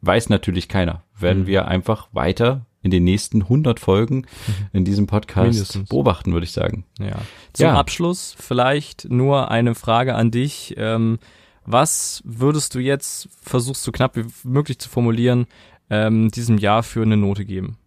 weiß 0.00 0.28
natürlich 0.28 0.68
keiner. 0.68 1.02
Werden 1.18 1.42
Mhm. 1.42 1.46
wir 1.48 1.68
einfach 1.68 2.08
weiter 2.12 2.66
in 2.82 2.90
den 2.90 3.04
nächsten 3.04 3.42
100 3.48 3.80
Folgen 3.80 4.26
in 4.74 4.84
diesem 4.84 5.06
Podcast 5.06 5.52
Mindestens. 5.52 5.88
beobachten, 5.88 6.32
würde 6.34 6.44
ich 6.44 6.52
sagen. 6.52 6.84
Ja. 7.00 7.16
Zum 7.54 7.66
Ja. 7.66 7.74
Abschluss 7.78 8.36
vielleicht 8.38 9.06
nur 9.10 9.50
eine 9.50 9.74
Frage 9.74 10.14
an 10.14 10.30
dich. 10.30 10.74
Ähm, 10.76 11.18
was 11.66 12.22
würdest 12.24 12.74
du 12.74 12.78
jetzt, 12.78 13.28
versuchst 13.40 13.86
du 13.86 13.92
knapp 13.92 14.16
wie 14.16 14.24
möglich 14.44 14.78
zu 14.78 14.88
formulieren, 14.88 15.46
ähm, 15.90 16.30
diesem 16.30 16.58
Jahr 16.58 16.82
für 16.82 17.02
eine 17.02 17.16
Note 17.16 17.44
geben? 17.44 17.78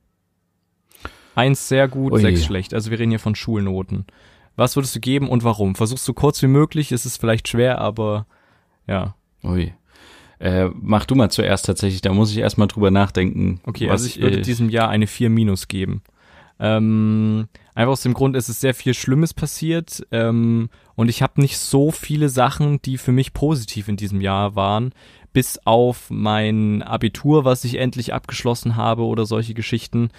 Eins 1.35 1.67
sehr 1.67 1.87
gut, 1.87 2.13
Ui. 2.13 2.21
sechs 2.21 2.43
schlecht. 2.43 2.73
Also 2.73 2.89
wir 2.89 2.97
reden 2.97 3.11
hier 3.11 3.19
von 3.19 3.35
Schulnoten. 3.35 4.05
Was 4.55 4.75
würdest 4.75 4.95
du 4.95 4.99
geben 4.99 5.29
und 5.29 5.43
warum? 5.43 5.75
Versuchst 5.75 6.07
du 6.07 6.13
kurz 6.13 6.41
wie 6.41 6.47
möglich, 6.47 6.91
es 6.91 7.05
ist 7.05 7.17
vielleicht 7.17 7.47
schwer, 7.47 7.79
aber 7.79 8.25
ja. 8.87 9.15
Ui. 9.43 9.73
Äh, 10.39 10.69
mach 10.73 11.05
du 11.05 11.15
mal 11.15 11.29
zuerst 11.29 11.65
tatsächlich, 11.65 12.01
da 12.01 12.11
muss 12.13 12.31
ich 12.31 12.37
erstmal 12.37 12.67
drüber 12.67 12.91
nachdenken. 12.91 13.59
Okay, 13.65 13.89
also 13.89 14.07
ich 14.07 14.19
würde 14.19 14.39
äh, 14.39 14.41
diesem 14.41 14.69
Jahr 14.69 14.89
eine 14.89 15.07
4 15.07 15.29
minus 15.29 15.67
geben. 15.67 16.01
Ähm, 16.59 17.47
einfach 17.77 17.91
aus 17.91 18.01
dem 18.01 18.15
Grund, 18.15 18.35
es 18.35 18.49
ist 18.49 18.59
sehr 18.59 18.73
viel 18.73 18.95
Schlimmes 18.95 19.35
passiert 19.35 20.01
ähm, 20.11 20.69
und 20.95 21.09
ich 21.09 21.21
habe 21.21 21.39
nicht 21.39 21.59
so 21.59 21.91
viele 21.91 22.27
Sachen, 22.27 22.81
die 22.81 22.97
für 22.97 23.11
mich 23.11 23.33
positiv 23.33 23.87
in 23.87 23.97
diesem 23.97 24.19
Jahr 24.19 24.55
waren, 24.55 24.93
bis 25.31 25.59
auf 25.63 26.09
mein 26.09 26.81
Abitur, 26.81 27.45
was 27.45 27.63
ich 27.63 27.75
endlich 27.75 28.15
abgeschlossen 28.15 28.77
habe 28.77 29.03
oder 29.03 29.27
solche 29.27 29.53
Geschichten. 29.53 30.09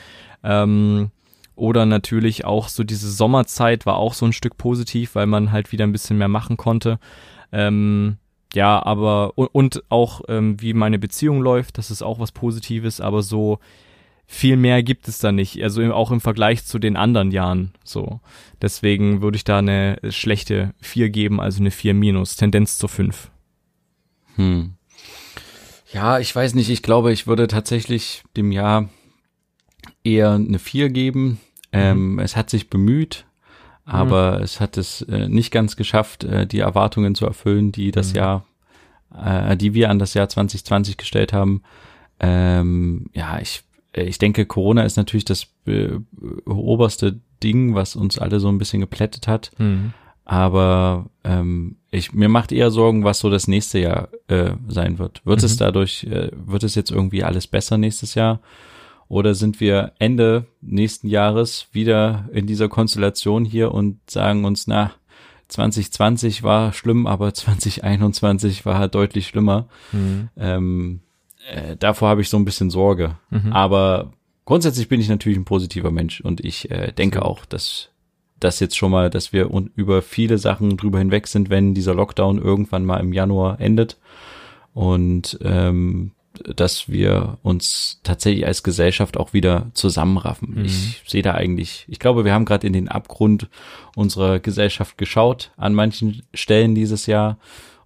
Ähm, 0.44 1.10
oder 1.56 1.84
natürlich 1.84 2.44
auch 2.44 2.68
so 2.68 2.84
diese 2.84 3.10
Sommerzeit 3.10 3.86
war 3.86 3.96
auch 3.96 4.14
so 4.14 4.24
ein 4.24 4.32
Stück 4.32 4.56
positiv, 4.56 5.16
weil 5.16 5.26
man 5.26 5.50
halt 5.50 5.72
wieder 5.72 5.84
ein 5.84 5.90
bisschen 5.92 6.16
mehr 6.16 6.28
machen 6.28 6.56
konnte. 6.56 7.00
Ähm, 7.50 8.18
ja, 8.54 8.80
aber 8.80 9.36
und, 9.36 9.48
und 9.48 9.82
auch 9.88 10.20
ähm, 10.28 10.60
wie 10.60 10.74
meine 10.74 11.00
Beziehung 11.00 11.40
läuft, 11.40 11.76
das 11.76 11.90
ist 11.90 12.02
auch 12.02 12.20
was 12.20 12.30
Positives, 12.30 13.00
aber 13.00 13.22
so 13.22 13.58
viel 14.30 14.58
mehr 14.58 14.82
gibt 14.82 15.08
es 15.08 15.18
da 15.18 15.32
nicht, 15.32 15.60
also 15.62 15.82
auch 15.94 16.10
im 16.10 16.20
Vergleich 16.20 16.64
zu 16.66 16.78
den 16.78 16.96
anderen 16.96 17.30
Jahren 17.30 17.72
so. 17.82 18.20
Deswegen 18.60 19.22
würde 19.22 19.36
ich 19.36 19.44
da 19.44 19.58
eine 19.58 19.98
schlechte 20.10 20.74
4 20.82 21.08
geben, 21.08 21.40
also 21.40 21.60
eine 21.60 21.70
4 21.70 21.94
minus, 21.94 22.36
Tendenz 22.36 22.76
zur 22.76 22.90
5. 22.90 23.30
Hm. 24.36 24.74
Ja, 25.92 26.18
ich 26.18 26.36
weiß 26.36 26.54
nicht. 26.54 26.68
Ich 26.68 26.82
glaube, 26.82 27.10
ich 27.10 27.26
würde 27.26 27.48
tatsächlich 27.48 28.22
dem 28.36 28.52
Jahr 28.52 28.90
eher 30.04 30.32
eine 30.32 30.58
4 30.58 30.90
geben. 30.90 31.40
Ähm, 31.72 32.18
es 32.18 32.36
hat 32.36 32.50
sich 32.50 32.68
bemüht, 32.68 33.24
aber 33.86 34.42
es 34.42 34.60
hat 34.60 34.76
es 34.76 35.00
äh, 35.02 35.28
nicht 35.28 35.50
ganz 35.50 35.74
geschafft, 35.76 36.24
äh, 36.24 36.46
die 36.46 36.58
Erwartungen 36.60 37.14
zu 37.14 37.24
erfüllen, 37.24 37.72
die 37.72 37.92
das 37.92 38.10
Mhm. 38.12 38.16
Jahr, 38.16 38.46
äh, 39.24 39.56
die 39.56 39.72
wir 39.72 39.88
an 39.88 39.98
das 39.98 40.12
Jahr 40.12 40.28
2020 40.28 40.98
gestellt 40.98 41.32
haben. 41.32 41.62
Ähm, 42.20 43.06
ja, 43.14 43.38
ich, 43.40 43.62
ich 43.94 44.18
denke, 44.18 44.46
Corona 44.46 44.82
ist 44.82 44.96
natürlich 44.96 45.24
das 45.24 45.46
äh, 45.66 45.90
oberste 46.46 47.20
Ding, 47.42 47.74
was 47.74 47.96
uns 47.96 48.18
alle 48.18 48.40
so 48.40 48.48
ein 48.48 48.58
bisschen 48.58 48.80
geplättet 48.80 49.28
hat. 49.28 49.50
Mhm. 49.58 49.92
Aber 50.24 51.06
ähm, 51.24 51.76
ich 51.90 52.12
mir 52.12 52.28
macht 52.28 52.52
eher 52.52 52.70
Sorgen, 52.70 53.02
was 53.04 53.18
so 53.20 53.30
das 53.30 53.48
nächste 53.48 53.78
Jahr 53.78 54.08
äh, 54.28 54.50
sein 54.68 54.98
wird. 54.98 55.24
Wird 55.24 55.42
es 55.42 55.54
Mhm. 55.54 55.58
dadurch, 55.60 56.04
äh, 56.04 56.30
wird 56.34 56.64
es 56.64 56.74
jetzt 56.74 56.90
irgendwie 56.90 57.24
alles 57.24 57.46
besser 57.46 57.78
nächstes 57.78 58.14
Jahr? 58.14 58.40
Oder 59.08 59.34
sind 59.34 59.58
wir 59.58 59.92
Ende 59.98 60.44
nächsten 60.60 61.08
Jahres 61.08 61.68
wieder 61.72 62.28
in 62.30 62.46
dieser 62.46 62.68
Konstellation 62.68 63.46
hier 63.46 63.72
und 63.72 63.98
sagen 64.10 64.44
uns, 64.44 64.66
na, 64.66 64.92
2020 65.48 66.42
war 66.42 66.74
schlimm, 66.74 67.06
aber 67.06 67.32
2021 67.32 68.66
war 68.66 68.86
deutlich 68.88 69.28
schlimmer. 69.28 69.66
Mhm. 69.92 70.28
Ähm, 70.36 71.00
äh, 71.48 71.76
davor 71.76 72.08
habe 72.08 72.20
ich 72.20 72.28
so 72.28 72.36
ein 72.36 72.44
bisschen 72.44 72.70
Sorge. 72.70 73.16
Mhm. 73.30 73.52
Aber 73.52 74.12
grundsätzlich 74.44 74.88
bin 74.88 75.00
ich 75.00 75.08
natürlich 75.08 75.38
ein 75.38 75.44
positiver 75.44 75.90
Mensch 75.90 76.20
und 76.20 76.44
ich 76.44 76.70
äh, 76.70 76.92
denke 76.92 77.24
auch, 77.24 77.44
dass 77.44 77.90
das 78.40 78.60
jetzt 78.60 78.76
schon 78.76 78.92
mal, 78.92 79.10
dass 79.10 79.32
wir 79.32 79.50
über 79.74 80.00
viele 80.02 80.38
Sachen 80.38 80.76
drüber 80.76 80.98
hinweg 80.98 81.26
sind, 81.26 81.50
wenn 81.50 81.74
dieser 81.74 81.94
Lockdown 81.94 82.38
irgendwann 82.38 82.84
mal 82.84 82.98
im 83.00 83.12
Januar 83.12 83.60
endet 83.60 83.96
und 84.74 85.38
ähm, 85.42 86.12
dass 86.44 86.88
wir 86.88 87.38
uns 87.42 88.00
tatsächlich 88.04 88.46
als 88.46 88.62
Gesellschaft 88.62 89.16
auch 89.16 89.32
wieder 89.32 89.70
zusammenraffen. 89.74 90.54
Mhm. 90.54 90.64
Ich 90.66 91.02
sehe 91.04 91.22
da 91.22 91.34
eigentlich, 91.34 91.84
ich 91.88 91.98
glaube, 91.98 92.24
wir 92.24 92.32
haben 92.32 92.44
gerade 92.44 92.66
in 92.66 92.72
den 92.72 92.88
Abgrund 92.88 93.48
unserer 93.96 94.38
Gesellschaft 94.38 94.98
geschaut 94.98 95.50
an 95.56 95.74
manchen 95.74 96.22
Stellen 96.32 96.76
dieses 96.76 97.06
Jahr 97.06 97.38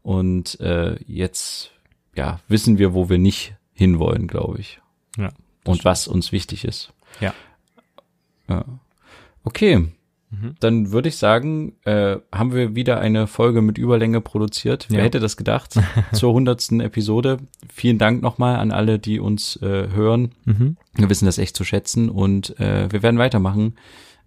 und 0.03 0.61
äh, 0.61 0.97
jetzt 1.07 1.72
ja 2.17 2.41
wissen 2.49 2.79
wir, 2.79 2.95
wo 2.95 3.09
wir 3.09 3.19
nicht 3.19 3.55
hinwollen, 3.73 4.27
glaube 4.29 4.59
ich. 4.61 4.81
Ja, 5.17 5.31
Und 5.65 5.85
was 5.85 6.09
uns 6.09 6.33
wichtig 6.33 6.65
ist. 6.65 6.93
Ja. 7.21 7.33
ja. 8.49 8.65
Okay, 9.45 9.89
Mhm. 10.35 10.55
dann 10.61 10.93
würde 10.93 11.11
ich 11.11 11.19
sagen, 11.19 11.75
äh, 11.85 12.17
haben 12.33 12.55
wir 12.55 12.75
wieder 12.75 12.99
eine 13.01 13.27
Folge 13.27 13.61
mit 13.61 13.77
Überlänge 13.77 14.23
produziert. 14.23 14.87
Wer 14.89 15.01
Ja. 15.01 15.05
hätte 15.05 15.21
das 15.21 15.37
gedacht? 15.37 15.75
Zur 16.15 16.33
hundertsten 16.33 16.81
Episode. 16.81 17.37
Vielen 17.71 17.99
Dank 17.99 18.23
nochmal 18.23 18.57
an 18.57 18.71
alle, 18.73 18.99
die 18.99 19.21
uns 19.21 19.57
äh, 19.57 19.91
hören. 19.91 20.33
Mhm. 20.47 20.79
Wir 20.95 21.11
wissen 21.11 21.27
das 21.27 21.37
echt 21.37 21.55
zu 21.55 21.65
schätzen 21.65 22.09
und 22.09 22.59
äh, 22.59 22.91
wir 22.91 23.03
werden 23.03 23.19
weitermachen. 23.19 23.75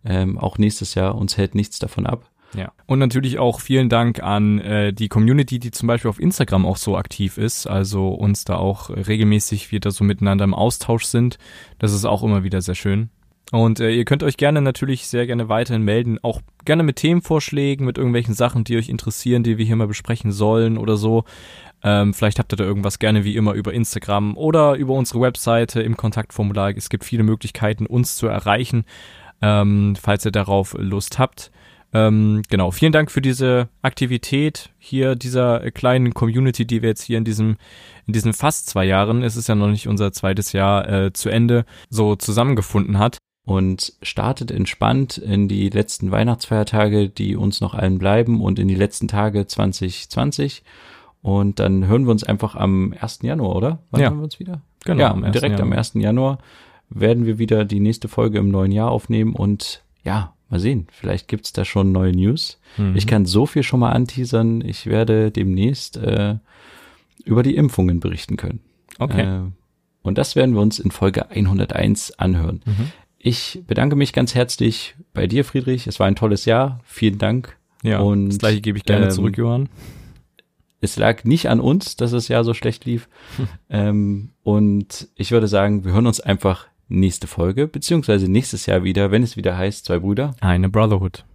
Ähm, 0.03 0.37
auch 0.37 0.59
nächstes 0.59 0.93
Jahr. 0.93 1.15
Uns 1.15 1.37
hält 1.37 1.55
nichts 1.55 1.79
davon 1.79 2.05
ab. 2.05 2.29
Ja. 2.57 2.71
Und 2.85 2.99
natürlich 2.99 3.39
auch 3.39 3.59
vielen 3.59 3.89
Dank 3.89 4.21
an 4.21 4.59
äh, 4.59 4.93
die 4.93 5.09
Community, 5.09 5.59
die 5.59 5.71
zum 5.71 5.87
Beispiel 5.87 6.09
auf 6.09 6.19
Instagram 6.19 6.65
auch 6.65 6.77
so 6.77 6.97
aktiv 6.97 7.37
ist, 7.37 7.67
also 7.67 8.09
uns 8.09 8.45
da 8.45 8.57
auch 8.57 8.89
regelmäßig 8.89 9.71
wieder 9.71 9.91
so 9.91 10.03
miteinander 10.03 10.45
im 10.45 10.53
Austausch 10.53 11.05
sind. 11.05 11.37
Das 11.79 11.93
ist 11.93 12.05
auch 12.05 12.23
immer 12.23 12.43
wieder 12.43 12.61
sehr 12.61 12.75
schön. 12.75 13.09
Und 13.51 13.79
äh, 13.79 13.91
ihr 13.91 14.05
könnt 14.05 14.23
euch 14.23 14.37
gerne 14.37 14.61
natürlich 14.61 15.07
sehr 15.07 15.27
gerne 15.27 15.49
weiterhin 15.49 15.83
melden, 15.83 16.17
auch 16.23 16.41
gerne 16.65 16.83
mit 16.83 16.95
Themenvorschlägen, 16.97 17.85
mit 17.85 17.97
irgendwelchen 17.97 18.33
Sachen, 18.33 18.63
die 18.63 18.75
euch 18.75 18.89
interessieren, 18.89 19.43
die 19.43 19.57
wir 19.57 19.65
hier 19.65 19.75
mal 19.75 19.87
besprechen 19.87 20.31
sollen 20.31 20.77
oder 20.77 20.97
so. 20.97 21.25
Ähm, 21.83 22.15
vielleicht 22.15 22.39
habt 22.39 22.51
ihr 22.51 22.57
da 22.57 22.63
irgendwas 22.63 22.97
gerne 22.97 23.23
wie 23.23 23.35
immer 23.35 23.53
über 23.53 23.71
Instagram 23.71 24.35
oder 24.35 24.73
über 24.73 24.93
unsere 24.93 25.21
Webseite 25.21 25.83
im 25.83 25.95
Kontaktformular. 25.95 26.75
Es 26.75 26.89
gibt 26.89 27.05
viele 27.05 27.21
Möglichkeiten, 27.21 27.85
uns 27.85 28.15
zu 28.15 28.25
erreichen, 28.25 28.85
ähm, 29.41 29.95
falls 29.95 30.25
ihr 30.25 30.31
darauf 30.31 30.75
Lust 30.79 31.19
habt. 31.19 31.51
Ähm, 31.93 32.41
genau, 32.49 32.71
vielen 32.71 32.91
Dank 32.91 33.09
für 33.09 33.21
diese 33.21 33.69
Aktivität 33.81 34.69
hier 34.79 35.15
dieser 35.15 35.63
äh, 35.63 35.71
kleinen 35.71 36.13
Community, 36.13 36.65
die 36.67 36.81
wir 36.81 36.89
jetzt 36.89 37.03
hier 37.03 37.17
in 37.17 37.23
diesem, 37.23 37.57
in 38.05 38.13
diesen 38.13 38.33
fast 38.33 38.67
zwei 38.67 38.83
Jahren, 38.85 39.23
es 39.23 39.37
ist 39.37 39.47
ja 39.47 39.55
noch 39.55 39.69
nicht 39.69 39.87
unser 39.87 40.11
zweites 40.11 40.51
Jahr 40.51 40.89
äh, 40.89 41.13
zu 41.13 41.29
Ende, 41.29 41.65
so 41.89 42.15
zusammengefunden 42.15 42.99
hat. 42.99 43.17
und 43.47 43.93
startet 44.01 44.49
entspannt 44.49 45.19
in 45.19 45.47
die 45.47 45.69
letzten 45.69 46.09
Weihnachtsfeiertage, 46.11 47.09
die 47.09 47.35
uns 47.35 47.61
noch 47.61 47.75
allen 47.75 47.99
bleiben 47.99 48.41
und 48.41 48.57
in 48.57 48.67
die 48.67 48.73
letzten 48.75 49.07
Tage 49.07 49.45
2020. 49.45 50.63
Und 51.21 51.59
dann 51.59 51.85
hören 51.87 52.05
wir 52.05 52.11
uns 52.11 52.23
einfach 52.23 52.55
am 52.55 52.93
1. 52.99 53.19
Januar, 53.21 53.55
oder? 53.55 53.79
Wann 53.91 54.01
Ja. 54.01 54.09
hören 54.09 54.17
wir 54.19 54.23
uns 54.25 54.39
wieder? 54.39 54.61
Genau, 54.83 54.99
ja, 55.01 55.11
am 55.11 55.23
1. 55.23 55.31
direkt 55.33 55.59
am 55.61 55.67
Januar. 55.69 55.77
1. 55.77 55.91
Januar 55.95 56.37
werden 56.89 57.25
wir 57.25 57.37
wieder 57.39 57.65
die 57.65 57.79
nächste 57.79 58.07
Folge 58.07 58.37
im 58.39 58.49
neuen 58.49 58.71
Jahr 58.71 58.89
aufnehmen 58.91 59.33
und 59.35 59.83
ja, 60.03 60.33
mal 60.55 60.59
sehen, 60.59 60.87
vielleicht 60.91 61.27
gibt's 61.27 61.53
da 61.53 61.65
schon 61.65 61.91
neue 61.91 62.11
News. 62.11 62.59
Mhm. 62.77 62.95
Ich 62.95 63.07
kann 63.07 63.25
so 63.25 63.45
viel 63.45 63.63
schon 63.63 63.79
mal 63.79 63.91
anteasern, 63.91 64.61
ich 64.61 64.85
werde 64.87 65.31
demnächst 65.31 65.97
äh, 65.97 66.35
über 67.23 67.43
die 67.43 67.55
Impfungen 67.55 67.99
berichten 67.99 68.37
können. 68.37 68.61
Okay. 68.99 69.21
Äh, 69.21 69.41
und 70.01 70.17
das 70.17 70.35
werden 70.35 70.55
wir 70.55 70.61
uns 70.61 70.79
in 70.79 70.91
Folge 70.91 71.29
101 71.31 72.19
anhören. 72.19 72.61
Mhm. 72.65 72.91
Ich 73.17 73.63
bedanke 73.65 73.95
mich 73.95 74.13
ganz 74.13 74.35
herzlich 74.35 74.95
bei 75.13 75.25
dir, 75.25 75.43
Friedrich. 75.43 75.87
Es 75.87 75.99
war 75.99 76.07
ein 76.07 76.15
tolles 76.15 76.45
Jahr. 76.45 76.79
Vielen 76.83 77.17
Dank. 77.17 77.57
Ja, 77.83 77.99
und, 77.99 78.29
das 78.29 78.37
gleiche 78.37 78.61
gebe 78.61 78.77
ich 78.77 78.83
gerne 78.83 79.05
ähm, 79.05 79.11
zurück, 79.11 79.37
Johann. 79.37 79.67
Es 80.79 80.97
lag 80.97 81.23
nicht 81.23 81.49
an 81.49 81.59
uns, 81.59 81.95
dass 81.95 82.11
das 82.11 82.27
Jahr 82.27 82.43
so 82.43 82.53
schlecht 82.53 82.85
lief. 82.85 83.09
ähm, 83.69 84.29
und 84.43 85.07
ich 85.15 85.31
würde 85.31 85.47
sagen, 85.47 85.83
wir 85.85 85.93
hören 85.93 86.05
uns 86.05 86.19
einfach 86.19 86.67
nächste 86.87 87.27
Folge, 87.27 87.67
beziehungsweise 87.67 88.29
nächstes 88.31 88.65
Jahr 88.65 88.83
wieder, 88.83 89.11
wenn 89.11 89.23
es 89.23 89.37
wieder 89.37 89.57
heißt, 89.57 89.85
zwei 89.85 89.99
Brüder. 89.99 90.35
Eine 90.41 90.69
Brotherhood. 90.69 91.25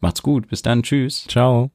Macht's 0.00 0.22
gut, 0.22 0.48
bis 0.48 0.62
dann, 0.62 0.82
tschüss. 0.82 1.26
Ciao. 1.28 1.70